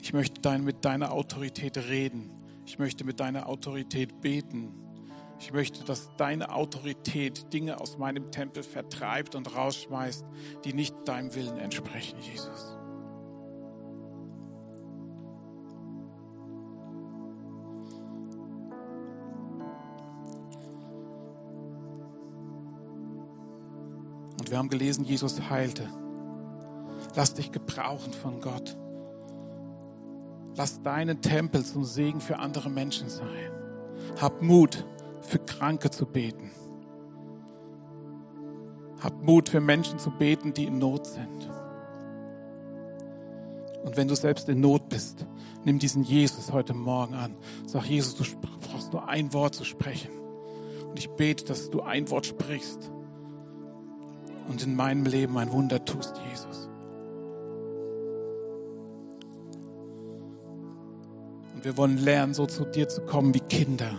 Ich 0.00 0.12
möchte 0.12 0.40
dein, 0.40 0.64
mit 0.64 0.84
deiner 0.84 1.12
Autorität 1.12 1.76
reden. 1.76 2.30
Ich 2.64 2.78
möchte 2.78 3.04
mit 3.04 3.20
deiner 3.20 3.48
Autorität 3.48 4.20
beten. 4.20 4.85
Ich 5.38 5.52
möchte, 5.52 5.84
dass 5.84 6.10
deine 6.16 6.52
Autorität 6.52 7.52
Dinge 7.52 7.80
aus 7.80 7.98
meinem 7.98 8.30
Tempel 8.30 8.62
vertreibt 8.62 9.34
und 9.34 9.54
rausschmeißt, 9.54 10.24
die 10.64 10.72
nicht 10.72 10.94
deinem 11.06 11.34
Willen 11.34 11.58
entsprechen, 11.58 12.18
Jesus. 12.20 12.76
Und 24.38 24.50
wir 24.50 24.58
haben 24.58 24.68
gelesen, 24.68 25.04
Jesus 25.04 25.50
heilte. 25.50 25.88
Lass 27.14 27.34
dich 27.34 27.50
gebrauchen 27.50 28.12
von 28.12 28.40
Gott. 28.40 28.76
Lass 30.54 30.80
deinen 30.82 31.20
Tempel 31.20 31.64
zum 31.64 31.84
Segen 31.84 32.20
für 32.20 32.38
andere 32.38 32.70
Menschen 32.70 33.08
sein. 33.08 33.50
Hab 34.20 34.42
Mut, 34.42 34.86
für 35.26 35.38
Kranke 35.38 35.90
zu 35.90 36.06
beten. 36.06 36.50
Hab 39.00 39.22
Mut, 39.22 39.48
für 39.48 39.60
Menschen 39.60 39.98
zu 39.98 40.10
beten, 40.10 40.54
die 40.54 40.64
in 40.64 40.78
Not 40.78 41.06
sind. 41.06 41.50
Und 43.84 43.96
wenn 43.96 44.08
du 44.08 44.16
selbst 44.16 44.48
in 44.48 44.60
Not 44.60 44.88
bist, 44.88 45.26
nimm 45.64 45.78
diesen 45.78 46.02
Jesus 46.02 46.52
heute 46.52 46.74
Morgen 46.74 47.14
an. 47.14 47.36
Sag, 47.66 47.84
Jesus, 47.84 48.16
du 48.16 48.24
brauchst 48.40 48.92
nur 48.92 49.08
ein 49.08 49.32
Wort 49.32 49.54
zu 49.54 49.64
sprechen. 49.64 50.10
Und 50.88 50.98
ich 50.98 51.10
bete, 51.10 51.44
dass 51.44 51.70
du 51.70 51.82
ein 51.82 52.10
Wort 52.10 52.26
sprichst 52.26 52.90
und 54.48 54.62
in 54.62 54.74
meinem 54.74 55.04
Leben 55.04 55.36
ein 55.38 55.52
Wunder 55.52 55.84
tust, 55.84 56.14
Jesus. 56.30 56.68
Und 61.54 61.64
wir 61.64 61.76
wollen 61.76 61.98
lernen, 61.98 62.34
so 62.34 62.46
zu 62.46 62.64
dir 62.64 62.88
zu 62.88 63.02
kommen 63.02 63.34
wie 63.34 63.40
Kinder. 63.40 63.98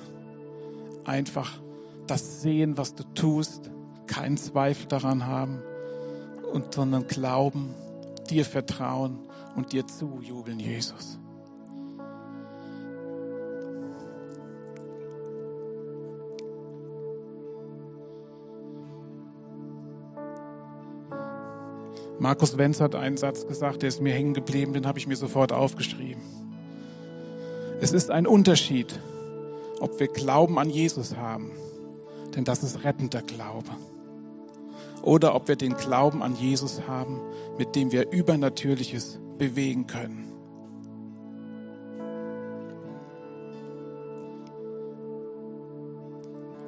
Einfach 1.07 1.59
das 2.05 2.41
sehen, 2.41 2.77
was 2.77 2.93
du 2.93 3.03
tust, 3.15 3.71
keinen 4.07 4.35
Zweifel 4.35 4.87
daran 4.87 5.25
haben, 5.25 5.61
und, 6.51 6.73
sondern 6.73 7.07
glauben, 7.07 7.73
dir 8.29 8.43
vertrauen 8.43 9.19
und 9.55 9.71
dir 9.71 9.87
zujubeln, 9.87 10.59
Jesus. 10.59 11.17
Markus 22.19 22.57
Wenz 22.57 22.81
hat 22.81 22.95
einen 22.95 23.15
Satz 23.15 23.47
gesagt, 23.47 23.81
der 23.81 23.89
ist 23.89 24.01
mir 24.01 24.13
hängen 24.13 24.33
geblieben, 24.33 24.73
den 24.73 24.87
habe 24.87 24.99
ich 24.99 25.07
mir 25.07 25.15
sofort 25.15 25.53
aufgeschrieben. 25.53 26.21
Es 27.79 27.93
ist 27.93 28.11
ein 28.11 28.27
Unterschied, 28.27 28.99
ob 29.79 29.99
wir 29.99 30.07
Glauben 30.07 30.59
an 30.59 30.69
Jesus 30.69 31.15
haben, 31.15 31.51
denn 32.35 32.43
das 32.43 32.63
ist 32.63 32.83
rettender 32.83 33.21
Glaube, 33.21 33.69
oder 35.01 35.35
ob 35.35 35.47
wir 35.47 35.55
den 35.55 35.75
Glauben 35.75 36.21
an 36.21 36.35
Jesus 36.35 36.81
haben, 36.87 37.19
mit 37.57 37.75
dem 37.75 37.91
wir 37.91 38.11
Übernatürliches 38.11 39.19
bewegen 39.37 39.87
können. 39.87 40.27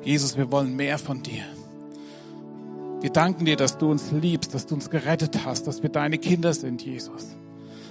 Jesus, 0.01 0.37
wir 0.37 0.49
wollen 0.51 0.75
mehr 0.75 0.97
von 0.97 1.21
dir. 1.21 1.43
Wir 3.01 3.09
danken 3.09 3.45
dir, 3.45 3.55
dass 3.55 3.77
du 3.77 3.89
uns 3.91 4.11
liebst, 4.11 4.53
dass 4.53 4.65
du 4.65 4.75
uns 4.75 4.89
gerettet 4.89 5.45
hast, 5.45 5.67
dass 5.67 5.83
wir 5.83 5.89
deine 5.89 6.17
Kinder 6.17 6.53
sind, 6.53 6.81
Jesus. 6.81 7.27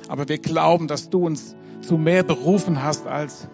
Aber 0.08 0.28
wir 0.28 0.38
glauben, 0.38 0.88
dass 0.88 1.10
du 1.10 1.26
uns 1.26 1.54
zu 1.80 1.96
mehr 1.96 2.22
berufen 2.22 2.82
hast, 2.82 3.06
als 3.06 3.48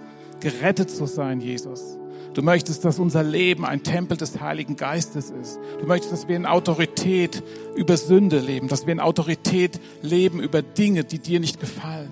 gerettet 0.44 0.90
zu 0.90 1.06
sein, 1.06 1.40
Jesus. 1.40 1.96
Du 2.34 2.42
möchtest, 2.42 2.84
dass 2.84 2.98
unser 2.98 3.22
Leben 3.22 3.64
ein 3.64 3.82
Tempel 3.82 4.16
des 4.16 4.40
Heiligen 4.40 4.76
Geistes 4.76 5.30
ist. 5.30 5.58
Du 5.80 5.86
möchtest, 5.86 6.12
dass 6.12 6.28
wir 6.28 6.36
in 6.36 6.46
Autorität 6.46 7.42
über 7.76 7.96
Sünde 7.96 8.40
leben, 8.40 8.68
dass 8.68 8.86
wir 8.86 8.92
in 8.92 9.00
Autorität 9.00 9.80
leben 10.02 10.40
über 10.40 10.60
Dinge, 10.60 11.04
die 11.04 11.18
dir 11.18 11.40
nicht 11.40 11.60
gefallen, 11.60 12.10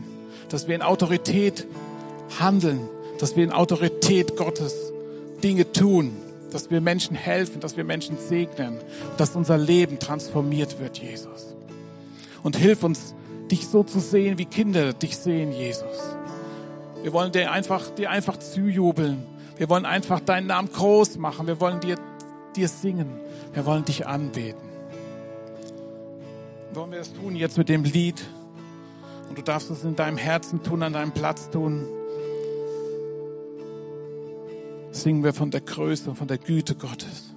dass 0.49 0.67
wir 0.67 0.75
in 0.75 0.83
Autorität 0.83 1.67
handeln, 2.41 2.81
dass 3.19 3.37
wir 3.37 3.45
in 3.45 3.53
Autorität 3.53 4.37
Gottes 4.37 4.75
Dinge 5.43 5.71
tun, 5.71 6.13
dass 6.51 6.71
wir 6.71 6.81
Menschen 6.81 7.17
helfen, 7.17 7.61
dass 7.61 7.77
wir 7.77 7.85
Menschen 7.85 8.17
segnen, 8.17 8.79
dass 9.19 9.37
unser 9.37 9.59
Leben 9.59 9.99
transformiert 9.99 10.81
wird, 10.81 10.99
Jesus. 10.99 11.55
Und 12.43 12.57
hilf 12.57 12.83
uns, 12.83 13.15
dich 13.51 13.67
so 13.67 13.83
zu 13.83 14.01
sehen, 14.01 14.39
wie 14.39 14.47
Kinder 14.47 14.93
dich 14.93 15.17
sehen, 15.19 15.53
Jesus. 15.53 16.17
Wir 17.03 17.13
wollen 17.13 17.33
dir 17.33 17.51
einfach, 17.51 17.91
dir 17.91 18.11
einfach 18.11 18.39
zujubeln. 18.39 19.27
Wir 19.57 19.69
wollen 19.69 19.85
einfach 19.85 20.21
deinen 20.21 20.47
Namen 20.47 20.71
groß 20.73 21.19
machen. 21.19 21.47
Wir 21.47 21.61
wollen 21.61 21.81
dir, 21.81 21.97
dir 22.55 22.69
singen. 22.69 23.21
Wir 23.53 23.67
wollen 23.67 23.85
dich 23.85 24.07
anbeten. 24.07 24.69
Wollen 26.75 26.93
wir 26.93 27.01
es 27.01 27.13
tun 27.13 27.37
jetzt 27.37 27.59
mit 27.59 27.69
dem 27.69 27.85
Lied? 27.85 28.25
Und 29.29 29.37
du 29.37 29.43
darfst 29.43 29.71
es 29.71 29.83
in 29.83 29.97
deinem 29.97 30.17
Herzen 30.17 30.63
tun, 30.63 30.83
an 30.83 30.93
deinem 30.93 31.13
Platz 31.13 31.51
tun. 31.51 31.87
Singen 34.91 35.25
wir 35.25 35.33
von 35.33 35.51
der 35.51 35.63
Größe 35.63 36.11
und 36.11 36.17
von 36.17 36.29
der 36.29 36.39
Güte 36.39 36.75
Gottes, 36.75 37.35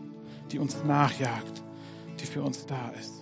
die 0.52 0.60
uns 0.60 0.84
nachjagt, 0.86 1.64
die 2.20 2.26
für 2.26 2.44
uns 2.44 2.66
da 2.66 2.92
ist. 3.00 3.15